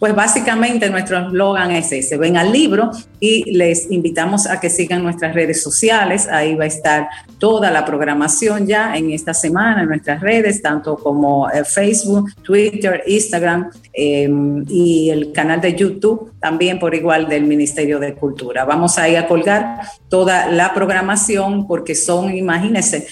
Pues 0.00 0.14
básicamente 0.14 0.90
nuestro 0.90 1.18
eslogan 1.18 1.70
es 1.70 1.90
ese, 1.90 2.18
ven 2.18 2.36
al 2.36 2.52
libro 2.52 2.90
y 3.20 3.56
les 3.56 3.90
invitamos 3.90 4.46
a 4.46 4.60
que 4.60 4.68
sigan 4.68 5.02
nuestras 5.02 5.34
redes 5.34 5.62
sociales, 5.62 6.28
ahí 6.28 6.54
va 6.54 6.64
a 6.64 6.66
estar 6.66 7.08
toda 7.38 7.70
la 7.70 7.86
programación 7.86 8.66
ya 8.66 8.96
en 8.96 9.12
esta 9.12 9.32
semana 9.32 9.82
en 9.82 9.88
nuestras 9.88 10.20
redes, 10.20 10.60
tanto 10.60 10.96
como 10.96 11.48
eh, 11.48 11.64
Facebook, 11.64 12.32
Twitter, 12.42 13.02
Instagram 13.06 13.70
eh, 13.94 14.28
y 14.68 15.10
el 15.10 15.32
canal 15.32 15.60
de 15.60 15.74
YouTube 15.74 16.32
también 16.38 16.78
por 16.78 16.94
igual 16.94 17.28
del 17.28 17.44
Ministerio 17.44 17.98
de 17.98 18.14
Cultura. 18.14 18.64
Vamos 18.64 18.98
a 18.98 19.08
ir 19.08 19.16
a 19.16 19.26
colgar 19.26 19.80
toda 20.08 20.48
la 20.48 20.74
programación 20.74 21.66
porque 21.66 21.94
son, 21.94 22.36
imagínense, 22.36 23.06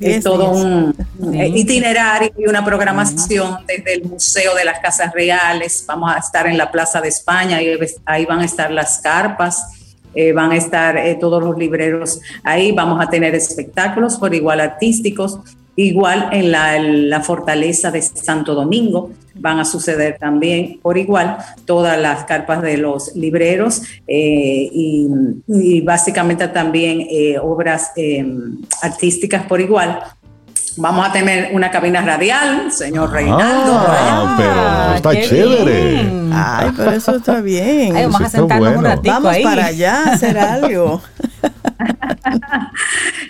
es 0.00 0.22
todo 0.24 0.50
un 0.50 0.94
Sí. 0.94 1.38
eh, 1.40 1.48
itinerario 1.48 2.30
y 2.38 2.46
una 2.46 2.64
programación 2.64 3.58
desde 3.66 3.94
el 3.94 4.04
Museo 4.04 4.54
de 4.54 4.64
las 4.64 4.78
Casas 4.80 5.12
Reales. 5.12 5.84
Vamos 5.86 6.12
a 6.14 6.18
estar 6.18 6.46
en 6.46 6.56
la 6.58 6.70
Plaza 6.70 7.00
de 7.00 7.08
España 7.08 7.60
y 7.62 7.76
ahí 8.04 8.24
van 8.26 8.40
a 8.40 8.44
estar 8.44 8.70
las 8.70 8.98
carpas. 8.98 9.74
eh, 10.14 10.32
van 10.32 10.50
a 10.52 10.56
estar 10.56 10.96
eh, 10.96 11.16
todos 11.20 11.40
los 11.44 11.56
libreros 11.58 12.20
ahí, 12.42 12.72
vamos 12.72 12.98
a 13.00 13.08
tener 13.10 13.34
espectáculos 13.34 14.16
por 14.16 14.34
igual 14.34 14.58
artísticos, 14.58 15.38
igual 15.76 16.30
en 16.32 16.50
la, 16.50 16.76
en 16.76 17.10
la 17.10 17.20
fortaleza 17.20 17.90
de 17.90 18.00
Santo 18.02 18.54
Domingo, 18.54 19.10
van 19.38 19.58
a 19.60 19.64
suceder 19.64 20.16
también 20.18 20.78
por 20.82 20.98
igual 20.98 21.38
todas 21.64 21.98
las 21.98 22.24
carpas 22.24 22.62
de 22.62 22.76
los 22.76 23.14
libreros 23.14 23.82
eh, 24.06 24.68
y, 24.72 25.08
y 25.46 25.80
básicamente 25.80 26.48
también 26.48 27.06
eh, 27.10 27.38
obras 27.40 27.92
eh, 27.96 28.26
artísticas 28.82 29.44
por 29.46 29.60
igual. 29.60 30.00
Vamos 30.80 31.08
a 31.08 31.12
tener 31.12 31.52
una 31.54 31.72
cabina 31.72 32.02
radial, 32.02 32.70
señor 32.70 33.10
Reinaldo. 33.10 33.72
Ah, 33.88 34.34
pero 34.38 34.94
está 34.94 35.10
qué 35.10 35.28
chévere. 35.28 35.90
bien. 35.92 36.30
Ay, 36.32 36.70
pero 36.76 36.92
eso 36.92 37.16
está 37.16 37.40
bien. 37.40 37.96
Ay, 37.96 38.04
vamos 38.04 38.20
a 38.20 38.26
Eso 38.26 38.26
está 38.26 38.38
sentarnos 38.38 38.68
un 38.68 38.74
bueno. 38.74 38.88
ratito 38.88 39.12
Vamos 39.14 39.32
ahí. 39.32 39.42
para 39.42 39.66
allá 39.66 40.02
a 40.04 40.12
hacer 40.12 40.38
algo. 40.38 41.02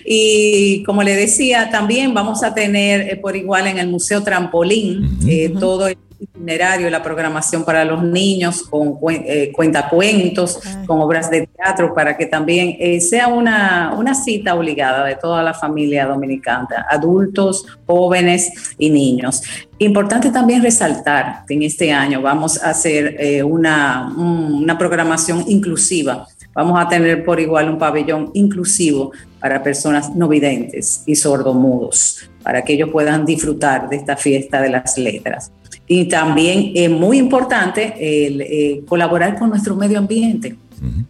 Y 0.05 0.83
como 0.85 1.03
le 1.03 1.15
decía, 1.17 1.71
también 1.71 2.15
vamos 2.15 2.43
a 2.43 2.55
tener 2.55 3.01
eh, 3.03 3.17
por 3.17 3.37
igual 3.37 3.67
en 3.67 3.79
el 3.79 3.89
Museo 3.89 4.23
Trampolín 4.23 5.19
eh, 5.27 5.53
todo 5.59 5.89
el 5.89 5.99
itinerario, 6.21 6.91
la 6.91 7.03
programación 7.03 7.65
para 7.65 7.85
los 7.85 8.03
niños 8.03 8.63
con 8.63 8.97
eh, 9.11 9.53
cuentacuentos, 9.55 10.59
con 10.87 11.01
obras 11.01 11.31
de 11.31 11.47
teatro, 11.47 11.95
para 11.95 12.17
que 12.17 12.27
también 12.27 12.77
sea 13.01 13.29
una, 13.29 13.95
una 13.97 14.15
cita 14.15 14.55
obligada 14.55 15.05
de 15.05 15.15
toda 15.15 15.43
la 15.45 15.55
familia 15.55 16.07
dominicana, 16.07 16.87
adultos, 16.91 17.65
jóvenes 17.87 18.75
y 18.79 18.91
niños. 18.91 19.43
Importante 19.79 20.31
también 20.31 20.61
resaltar 20.63 21.45
que 21.47 21.55
en 21.55 21.63
este 21.63 21.93
año 21.93 22.21
vamos 22.21 22.61
a 22.65 22.71
hacer 22.71 23.45
una, 23.45 24.13
un- 24.17 24.55
una 24.65 24.77
programación 24.77 25.45
inclusiva. 25.47 26.27
Vamos 26.59 26.77
a 26.81 26.89
tener 26.89 27.25
por 27.25 27.39
igual 27.39 27.69
un 27.71 27.79
pabellón 27.79 28.33
inclusivo 28.35 29.13
para 29.39 29.63
personas 29.63 30.13
no 30.17 30.27
videntes 30.27 31.05
y 31.07 31.15
sordomudos, 31.15 32.29
para 32.43 32.63
que 32.65 32.73
ellos 32.73 32.91
puedan 32.91 33.25
disfrutar 33.25 33.89
de 33.89 33.95
esta 33.95 34.17
fiesta 34.17 34.61
de 34.61 34.71
las 34.71 34.99
letras. 34.99 35.53
Y 35.87 36.07
también 36.07 36.73
es 36.75 36.91
muy 36.91 37.17
importante 37.19 37.95
el, 38.01 38.41
eh, 38.41 38.83
colaborar 38.89 39.39
con 39.39 39.51
nuestro 39.51 39.77
medio 39.77 39.99
ambiente. 39.99 40.57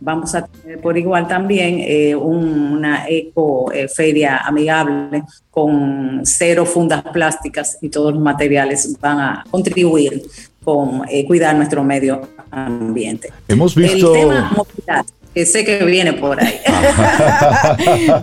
Vamos 0.01 0.35
a 0.35 0.47
tener 0.47 0.81
por 0.83 0.99
igual 0.99 1.27
también 1.27 1.79
eh, 1.81 2.15
un- 2.15 2.73
una 2.73 3.09
eco 3.09 3.73
eh, 3.73 3.89
feria 3.89 4.39
amigable 4.45 5.23
con 5.51 6.20
cero 6.25 6.66
fundas 6.66 7.03
plásticas 7.12 7.79
y 7.81 7.89
todos 7.89 8.12
los 8.12 8.23
materiales 8.23 8.99
van 9.01 9.19
a 9.19 9.45
contribuir 9.51 10.23
con 10.62 11.03
eh, 11.11 11.25
cuidar 11.27 11.57
nuestro 11.57 11.83
medio 11.83 12.20
ambiente. 12.51 13.31
Hemos 13.49 13.75
visto... 13.75 14.15
El 14.15 14.20
tema 14.20 14.53
movilidad, 14.57 15.07
que 15.35 15.47
sé 15.47 15.65
que 15.65 15.85
viene 15.85 16.13
por 16.15 16.41
ahí. 16.43 16.61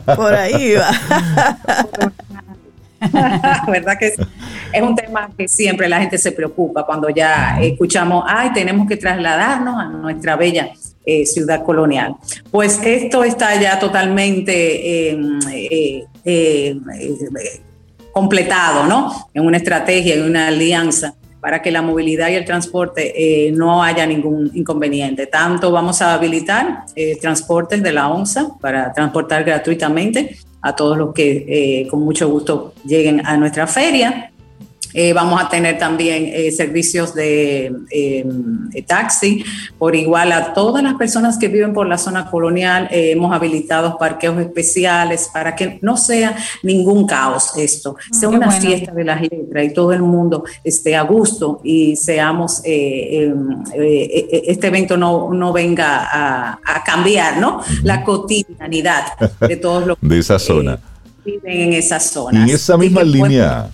Por 0.16 0.34
ahí 0.34 0.74
va. 0.74 0.92
¿Verdad 3.68 3.98
que 4.00 4.12
sí? 4.12 4.22
es 4.76 4.82
un 4.82 4.96
tema 4.96 5.30
que 5.38 5.48
siempre 5.48 5.88
la 5.88 6.02
gente 6.02 6.18
se 6.18 6.32
preocupa 6.32 6.86
cuando 6.86 7.10
ya 7.10 7.58
escuchamos, 7.62 8.26
ay, 8.28 8.52
tenemos 8.54 8.88
que 8.88 8.98
trasladarnos 8.98 9.76
a 9.80 9.86
nuestra 9.86 10.36
bella 10.36 10.70
eh, 11.06 11.26
ciudad 11.26 11.64
colonial. 11.64 12.16
Pues 12.52 12.80
esto 12.84 13.24
está 13.24 13.60
ya 13.60 13.80
totalmente 13.80 15.12
eh, 15.12 15.20
eh, 15.52 16.06
eh, 16.26 16.78
eh, 17.00 17.62
completado, 18.12 18.86
¿no? 18.86 19.30
En 19.34 19.46
una 19.46 19.58
estrategia, 19.58 20.16
en 20.16 20.24
una 20.24 20.48
alianza 20.48 21.14
para 21.46 21.62
que 21.62 21.70
la 21.70 21.84
movilidad 21.84 22.30
y 22.30 22.34
el 22.34 22.44
transporte 22.44 23.14
eh, 23.16 23.52
no 23.52 23.84
haya 23.84 24.08
ningún 24.08 24.50
inconveniente. 24.56 25.28
Tanto 25.28 25.72
vamos 25.72 26.02
a 26.02 26.16
habilitar 26.16 26.86
eh, 26.96 27.20
transportes 27.22 27.84
de 27.84 27.92
la 27.92 28.10
ONSA 28.10 28.58
para 28.60 28.92
transportar 28.92 29.44
gratuitamente 29.44 30.38
a 30.64 30.76
todos 30.76 30.98
los 30.98 31.14
que 31.14 31.46
eh, 31.48 31.88
con 31.88 32.00
mucho 32.00 32.28
gusto 32.30 32.74
lleguen 32.84 33.24
a 33.24 33.38
nuestra 33.38 33.68
feria. 33.68 34.32
Eh, 34.98 35.12
vamos 35.14 35.42
a 35.42 35.50
tener 35.50 35.78
también 35.78 36.32
eh, 36.34 36.52
servicios 36.52 37.14
de 37.14 37.74
eh, 37.92 38.26
taxi 38.88 39.44
por 39.78 39.94
igual 39.94 40.32
a 40.32 40.54
todas 40.54 40.82
las 40.82 40.94
personas 40.94 41.38
que 41.38 41.50
viven 41.50 41.74
por 41.74 41.86
la 41.86 41.98
zona 41.98 42.32
colonial. 42.32 42.88
Eh, 42.92 43.12
hemos 43.12 43.34
habilitado 43.34 43.98
parqueos 43.98 44.40
especiales 44.40 45.30
para 45.34 45.54
que 45.56 45.80
no 45.82 45.98
sea 45.98 46.36
ningún 46.64 47.06
caos 47.06 47.52
esto, 47.58 47.98
sea 48.12 48.30
qué 48.30 48.36
una 48.36 48.48
bueno. 48.48 48.62
fiesta 48.62 48.94
de 48.94 49.04
las 49.04 49.22
letras 49.22 49.66
y 49.66 49.74
todo 49.74 49.92
el 49.92 50.02
mundo 50.02 50.46
esté 50.64 50.96
a 50.96 51.02
gusto 51.02 51.60
y 51.64 51.96
seamos, 51.96 52.62
eh, 52.64 53.26
eh, 53.26 53.34
eh, 53.76 54.44
este 54.48 54.68
evento 54.68 54.96
no, 54.96 55.34
no 55.34 55.52
venga 55.52 56.08
a, 56.12 56.60
a 56.66 56.84
cambiar 56.84 57.38
¿no? 57.38 57.62
la 57.84 58.04
cotidianidad 58.04 59.04
de 59.42 59.58
todos 59.58 59.86
los 59.86 59.98
de 60.02 60.20
esa 60.20 60.40
zona. 60.40 60.80
que 61.24 61.32
viven 61.32 61.62
en 61.62 61.74
esa 61.74 62.00
zona. 62.00 62.44
en 62.44 62.50
esa 62.50 62.78
misma 62.78 63.02
pues, 63.02 63.12
línea, 63.12 63.70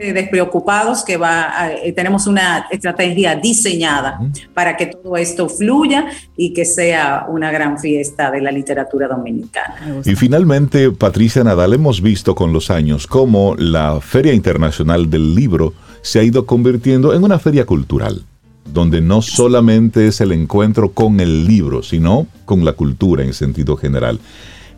despreocupados 0.00 1.04
que 1.04 1.16
va 1.16 1.60
a- 1.60 1.72
eh, 1.72 1.92
tenemos 1.92 2.26
una 2.26 2.66
estrategia 2.70 3.34
diseñada 3.36 4.20
para 4.54 4.76
que 4.76 4.86
todo 4.86 5.16
esto 5.16 5.48
fluya 5.48 6.06
y 6.36 6.52
que 6.54 6.64
sea 6.64 7.26
una 7.28 7.50
gran 7.50 7.78
fiesta 7.78 8.30
de 8.30 8.40
la 8.40 8.50
literatura 8.50 9.08
dominicana. 9.08 9.74
Y 10.04 10.14
finalmente, 10.16 10.90
Patricia 10.90 11.44
Nadal, 11.44 11.74
hemos 11.74 12.00
visto 12.00 12.34
con 12.34 12.52
los 12.52 12.70
años 12.70 13.06
cómo 13.06 13.54
la 13.56 14.00
Feria 14.00 14.32
Internacional 14.32 15.10
del 15.10 15.34
Libro 15.34 15.74
se 16.02 16.18
ha 16.18 16.22
ido 16.22 16.46
convirtiendo 16.46 17.14
en 17.14 17.22
una 17.22 17.38
feria 17.38 17.66
cultural, 17.66 18.22
donde 18.64 19.00
no 19.02 19.20
solamente 19.20 20.06
es 20.06 20.20
el 20.22 20.32
encuentro 20.32 20.92
con 20.92 21.20
el 21.20 21.46
libro, 21.46 21.82
sino 21.82 22.26
con 22.46 22.64
la 22.64 22.72
cultura 22.72 23.22
en 23.22 23.34
sentido 23.34 23.76
general. 23.76 24.18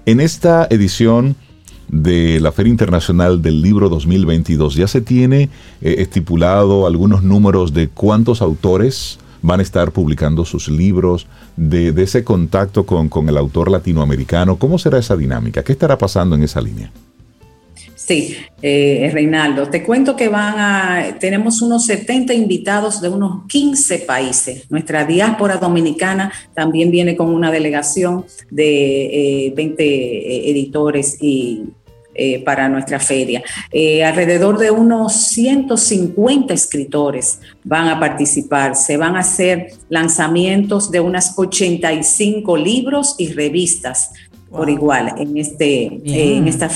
En 0.04 0.20
esta 0.20 0.66
edición 0.68 1.36
de 1.92 2.40
la 2.40 2.50
Feria 2.50 2.70
Internacional 2.70 3.42
del 3.42 3.62
Libro 3.62 3.88
2022 3.90 4.74
ya 4.74 4.88
se 4.88 5.02
tiene 5.02 5.50
eh, 5.82 5.96
estipulado 5.98 6.86
algunos 6.86 7.22
números 7.22 7.74
de 7.74 7.88
cuántos 7.88 8.42
autores 8.42 9.18
van 9.42 9.60
a 9.60 9.62
estar 9.62 9.92
publicando 9.92 10.44
sus 10.44 10.68
libros, 10.68 11.26
de, 11.56 11.88
ese 12.02 12.24
contacto 12.24 12.86
con, 12.86 13.08
con 13.08 13.28
el 13.28 13.36
autor 13.36 13.70
latinoamericano. 13.70 14.56
¿Cómo 14.56 14.78
será 14.78 14.98
esa 14.98 15.16
dinámica? 15.16 15.62
¿Qué 15.62 15.72
estará 15.72 15.98
pasando 15.98 16.34
en 16.36 16.44
esa 16.44 16.60
línea? 16.60 16.90
Sí, 17.94 18.36
eh, 18.62 19.10
Reinaldo, 19.12 19.68
te 19.68 19.84
cuento 19.84 20.16
que 20.16 20.28
van 20.28 20.54
a, 20.58 21.18
tenemos 21.20 21.62
unos 21.62 21.86
70 21.86 22.34
invitados 22.34 23.00
de 23.00 23.08
unos 23.08 23.46
15 23.46 24.00
países. 24.00 24.68
Nuestra 24.70 25.04
diáspora 25.04 25.56
dominicana 25.56 26.32
también 26.52 26.90
viene 26.90 27.16
con 27.16 27.28
una 27.28 27.52
delegación 27.52 28.24
de 28.50 29.46
eh, 29.46 29.52
20 29.54 29.84
eh, 29.84 30.50
editores 30.50 31.16
y 31.20 31.62
eh, 32.14 32.42
para 32.44 32.68
nuestra 32.68 33.00
feria. 33.00 33.42
Eh, 33.70 34.04
alrededor 34.04 34.58
de 34.58 34.70
unos 34.70 35.14
150 35.14 36.52
escritores 36.52 37.40
van 37.64 37.88
a 37.88 37.98
participar. 37.98 38.76
Se 38.76 38.96
van 38.96 39.16
a 39.16 39.20
hacer 39.20 39.72
lanzamientos 39.88 40.90
de 40.90 41.00
unas 41.00 41.34
85 41.36 42.56
libros 42.56 43.14
y 43.18 43.32
revistas 43.32 44.10
por 44.50 44.68
igual 44.68 45.14
en, 45.16 45.38
este, 45.38 45.84
eh, 46.04 46.36
en 46.36 46.46
esta 46.46 46.68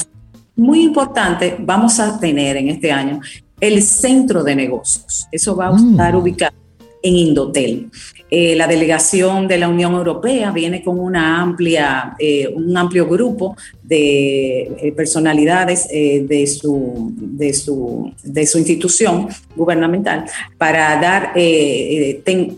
muy 0.56 0.82
importante, 0.82 1.54
vamos 1.58 2.00
a 2.00 2.18
tener 2.18 2.56
en 2.56 2.70
este 2.70 2.90
año 2.90 3.20
el 3.60 3.82
centro 3.82 4.42
de 4.42 4.56
negocios. 4.56 5.28
Eso 5.30 5.54
va 5.54 5.68
a 5.68 5.76
estar 5.76 6.16
ubicado 6.16 6.65
en 7.08 7.16
Indotel. 7.16 7.88
Eh, 8.28 8.56
la 8.56 8.66
delegación 8.66 9.46
de 9.46 9.56
la 9.56 9.68
Unión 9.68 9.92
Europea 9.94 10.50
viene 10.50 10.82
con 10.82 10.98
una 10.98 11.40
amplia, 11.40 12.16
eh, 12.18 12.48
un 12.52 12.76
amplio 12.76 13.06
grupo 13.06 13.56
de 13.84 14.62
eh, 14.82 14.92
personalidades 14.96 15.86
de, 15.88 16.44
su, 16.48 17.12
de, 17.16 17.54
su, 17.54 18.12
de 18.24 18.44
su 18.46 18.58
institución 18.58 19.28
gubernamental 19.54 20.24
para 20.58 21.00
dar 21.00 21.34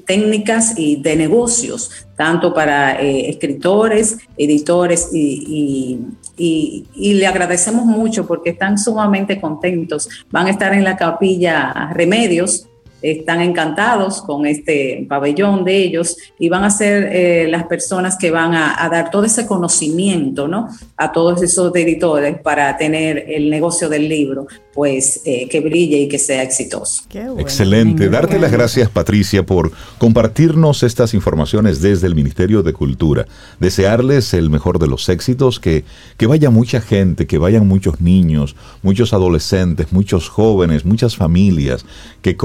técnicas 0.06 0.78
y 0.78 0.96
de 1.02 1.16
negocios, 1.16 1.90
tanto 2.16 2.54
para 2.54 2.98
escritores, 3.00 4.16
editores 4.38 5.10
y- 5.12 5.98
y- 6.38 6.84
y 6.94 7.14
le 7.14 7.26
agradecemos 7.26 7.84
mucho 7.84 8.26
porque 8.26 8.50
están 8.50 8.78
sumamente 8.78 9.40
contentos. 9.40 10.08
Van 10.30 10.46
a 10.46 10.50
estar 10.50 10.72
en 10.72 10.84
la 10.84 10.96
capilla 10.96 11.90
Remedios, 11.92 12.67
están 13.02 13.40
encantados 13.40 14.22
con 14.22 14.46
este 14.46 15.06
pabellón 15.08 15.64
de 15.64 15.76
ellos 15.76 16.16
y 16.38 16.48
van 16.48 16.64
a 16.64 16.70
ser 16.70 17.10
eh, 17.12 17.46
las 17.48 17.64
personas 17.64 18.16
que 18.16 18.30
van 18.30 18.54
a, 18.54 18.82
a 18.82 18.88
dar 18.88 19.10
todo 19.10 19.24
ese 19.24 19.46
conocimiento 19.46 20.48
¿no? 20.48 20.68
a 20.96 21.12
todos 21.12 21.42
esos 21.42 21.74
editores 21.74 22.40
para 22.40 22.76
tener 22.76 23.24
el 23.28 23.50
negocio 23.50 23.88
del 23.88 24.08
libro, 24.08 24.46
pues 24.72 25.22
eh, 25.24 25.48
que 25.48 25.60
brille 25.60 25.98
y 25.98 26.08
que 26.08 26.18
sea 26.18 26.42
exitoso. 26.42 27.02
Excelente. 27.38 28.08
Darte 28.08 28.38
las 28.38 28.52
gracias, 28.52 28.88
Patricia, 28.88 29.44
por 29.44 29.72
compartirnos 29.98 30.82
estas 30.82 31.14
informaciones 31.14 31.80
desde 31.80 32.06
el 32.06 32.14
Ministerio 32.14 32.62
de 32.62 32.72
Cultura. 32.72 33.26
Desearles 33.60 34.34
el 34.34 34.50
mejor 34.50 34.78
de 34.78 34.86
los 34.86 35.08
éxitos, 35.08 35.60
que, 35.60 35.84
que 36.16 36.26
vaya 36.26 36.50
mucha 36.50 36.80
gente, 36.80 37.26
que 37.26 37.38
vayan 37.38 37.66
muchos 37.66 38.00
niños, 38.00 38.56
muchos 38.82 39.12
adolescentes, 39.12 39.92
muchos 39.92 40.28
jóvenes, 40.28 40.84
muchas 40.84 41.16
familias, 41.16 41.84
que 42.22 42.36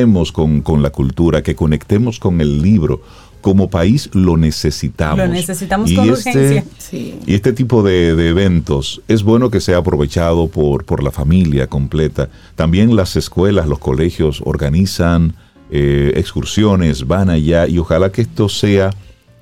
conectemos 0.00 0.32
con, 0.32 0.60
con 0.62 0.82
la 0.82 0.90
cultura, 0.90 1.42
que 1.42 1.54
conectemos 1.54 2.18
con 2.18 2.40
el 2.40 2.62
libro. 2.62 3.02
Como 3.42 3.70
país 3.70 4.10
lo 4.12 4.36
necesitamos. 4.36 5.18
Lo 5.18 5.28
necesitamos 5.28 5.90
Y 5.90 5.94
con 5.96 6.10
este- 6.10 6.30
urgencia. 6.30 6.64
y 7.26 7.34
este 7.34 7.52
tipo 7.54 7.82
de, 7.82 8.14
de 8.14 8.28
eventos 8.28 9.00
es 9.08 9.22
bueno 9.22 9.50
que 9.50 9.60
sea 9.62 9.78
aprovechado 9.78 10.48
por, 10.48 10.84
por 10.84 11.02
la 11.02 11.10
familia 11.10 11.66
completa. 11.66 12.28
También 12.54 12.94
las 12.96 13.16
escuelas, 13.16 13.66
los 13.66 13.78
colegios 13.78 14.42
organizan 14.44 15.34
eh, 15.70 16.12
excursiones, 16.16 17.06
van 17.06 17.30
allá 17.30 17.66
y 17.66 17.78
ojalá 17.78 18.12
que 18.12 18.22
esto 18.22 18.48
sea 18.50 18.90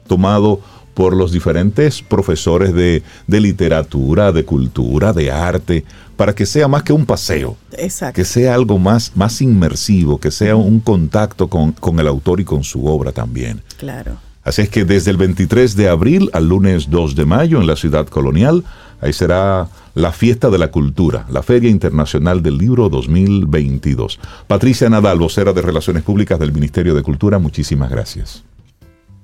tomado 0.06 0.60
por 0.94 1.16
los 1.16 1.32
diferentes 1.32 2.00
profesores 2.02 2.72
de, 2.74 3.02
de 3.26 3.40
literatura, 3.40 4.30
de 4.32 4.44
cultura, 4.44 5.12
de 5.12 5.30
arte, 5.32 5.84
para 6.18 6.34
que 6.34 6.46
sea 6.46 6.66
más 6.66 6.82
que 6.82 6.92
un 6.92 7.06
paseo, 7.06 7.56
Exacto. 7.78 8.16
que 8.16 8.24
sea 8.24 8.52
algo 8.52 8.76
más, 8.76 9.12
más 9.14 9.40
inmersivo, 9.40 10.18
que 10.18 10.32
sea 10.32 10.56
un 10.56 10.80
contacto 10.80 11.46
con, 11.46 11.70
con 11.70 12.00
el 12.00 12.08
autor 12.08 12.40
y 12.40 12.44
con 12.44 12.64
su 12.64 12.86
obra 12.86 13.12
también. 13.12 13.62
Claro. 13.76 14.16
Así 14.42 14.62
es 14.62 14.68
que 14.68 14.84
desde 14.84 15.12
el 15.12 15.16
23 15.16 15.76
de 15.76 15.88
abril 15.88 16.28
al 16.32 16.48
lunes 16.48 16.90
2 16.90 17.14
de 17.14 17.24
mayo 17.24 17.60
en 17.60 17.68
la 17.68 17.76
ciudad 17.76 18.08
colonial, 18.08 18.64
ahí 19.00 19.12
será 19.12 19.68
la 19.94 20.10
fiesta 20.10 20.50
de 20.50 20.58
la 20.58 20.72
cultura, 20.72 21.24
la 21.30 21.44
Feria 21.44 21.70
Internacional 21.70 22.42
del 22.42 22.58
Libro 22.58 22.88
2022. 22.88 24.18
Patricia 24.48 24.90
Nadal, 24.90 25.20
vocera 25.20 25.52
de 25.52 25.62
Relaciones 25.62 26.02
Públicas 26.02 26.36
del 26.40 26.50
Ministerio 26.50 26.96
de 26.96 27.02
Cultura, 27.02 27.38
muchísimas 27.38 27.90
gracias. 27.90 28.42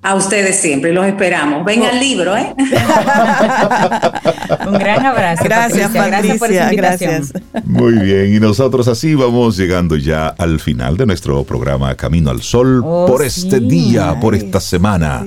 A 0.06 0.14
ustedes 0.16 0.60
siempre, 0.60 0.92
los 0.92 1.06
esperamos. 1.06 1.64
Ven 1.64 1.82
al 1.82 1.98
libro, 1.98 2.36
¿eh? 2.36 2.54
Un 4.66 4.74
gran 4.74 5.06
abrazo. 5.06 5.44
Gracias, 5.44 5.90
Gracias 5.94 6.38
por 6.38 6.50
esa 6.52 6.64
Patricia, 6.64 6.70
invitación. 6.70 7.10
gracias. 7.32 7.64
Muy 7.64 7.92
bien, 7.94 8.34
y 8.34 8.38
nosotros 8.38 8.86
así 8.88 9.14
vamos 9.14 9.56
llegando 9.56 9.96
ya 9.96 10.28
al 10.28 10.60
final 10.60 10.98
de 10.98 11.06
nuestro 11.06 11.42
programa 11.44 11.94
Camino 11.94 12.30
al 12.30 12.42
Sol 12.42 12.82
Oh, 12.84 13.06
por 13.06 13.24
este 13.24 13.58
sí. 13.58 13.66
día, 13.66 14.20
por 14.20 14.34
esta 14.34 14.60
semana. 14.60 15.24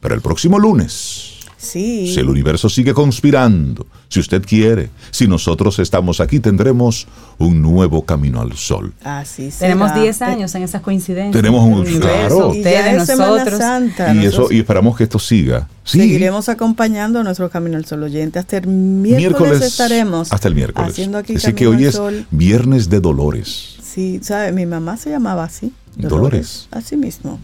Pero 0.00 0.14
el 0.14 0.20
próximo 0.22 0.58
lunes. 0.58 1.29
Sí. 1.60 2.10
Si 2.14 2.18
el 2.20 2.30
universo 2.30 2.70
sigue 2.70 2.94
conspirando, 2.94 3.86
si 4.08 4.18
usted 4.18 4.42
quiere, 4.46 4.88
si 5.10 5.28
nosotros 5.28 5.78
estamos 5.78 6.18
aquí, 6.20 6.40
tendremos 6.40 7.06
un 7.36 7.60
nuevo 7.60 8.02
camino 8.06 8.40
al 8.40 8.54
sol. 8.56 8.94
Así 9.04 9.50
será. 9.50 9.74
Tenemos 9.74 9.94
10 9.94 10.22
años 10.22 10.54
en 10.54 10.62
esas 10.62 10.80
coincidencias. 10.80 11.32
Tenemos 11.32 11.62
un- 11.64 11.80
universo, 11.80 12.00
claro. 12.00 12.54
Y 12.54 12.62
ya 12.62 12.70
Ustedes, 12.70 13.02
es 13.02 13.06
Semana 13.06 13.30
nosotros. 13.32 13.58
Santa. 13.58 14.12
Y, 14.14 14.16
nosotros 14.16 14.46
eso, 14.46 14.54
y 14.54 14.58
esperamos 14.60 14.96
que 14.96 15.04
esto 15.04 15.18
siga. 15.18 15.68
Sí, 15.84 15.98
Seguiremos 16.00 16.48
acompañando 16.48 17.20
a 17.20 17.24
nuestro 17.24 17.50
Camino 17.50 17.76
al 17.76 17.84
Sol 17.84 18.02
oyente. 18.04 18.38
Hasta 18.38 18.56
el 18.56 18.66
miércoles, 18.66 19.60
estaremos. 19.60 20.32
hasta 20.32 20.48
el 20.48 20.54
miércoles. 20.54 20.92
Haciendo 20.92 21.18
aquí 21.18 21.36
Así 21.36 21.52
que 21.52 21.66
hoy 21.66 21.76
al 21.76 21.84
es 21.84 21.94
Sol. 21.94 22.26
Viernes 22.30 22.88
de 22.88 23.00
Dolores. 23.00 23.76
Sí, 23.82 24.20
¿sabe? 24.22 24.52
Mi 24.52 24.64
mamá 24.66 24.96
se 24.96 25.10
llamaba 25.10 25.44
así. 25.44 25.72
Dolores. 25.96 26.68
Así 26.70 26.96
mismo. 26.96 27.38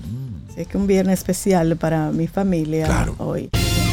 Así 0.53 0.65
que 0.65 0.79
un 0.79 0.87
viernes 0.87 1.19
especial 1.19 1.77
para 1.77 2.11
mi 2.13 2.29
familia 2.29 2.87
Claro. 2.87 3.15
hoy. 3.19 3.51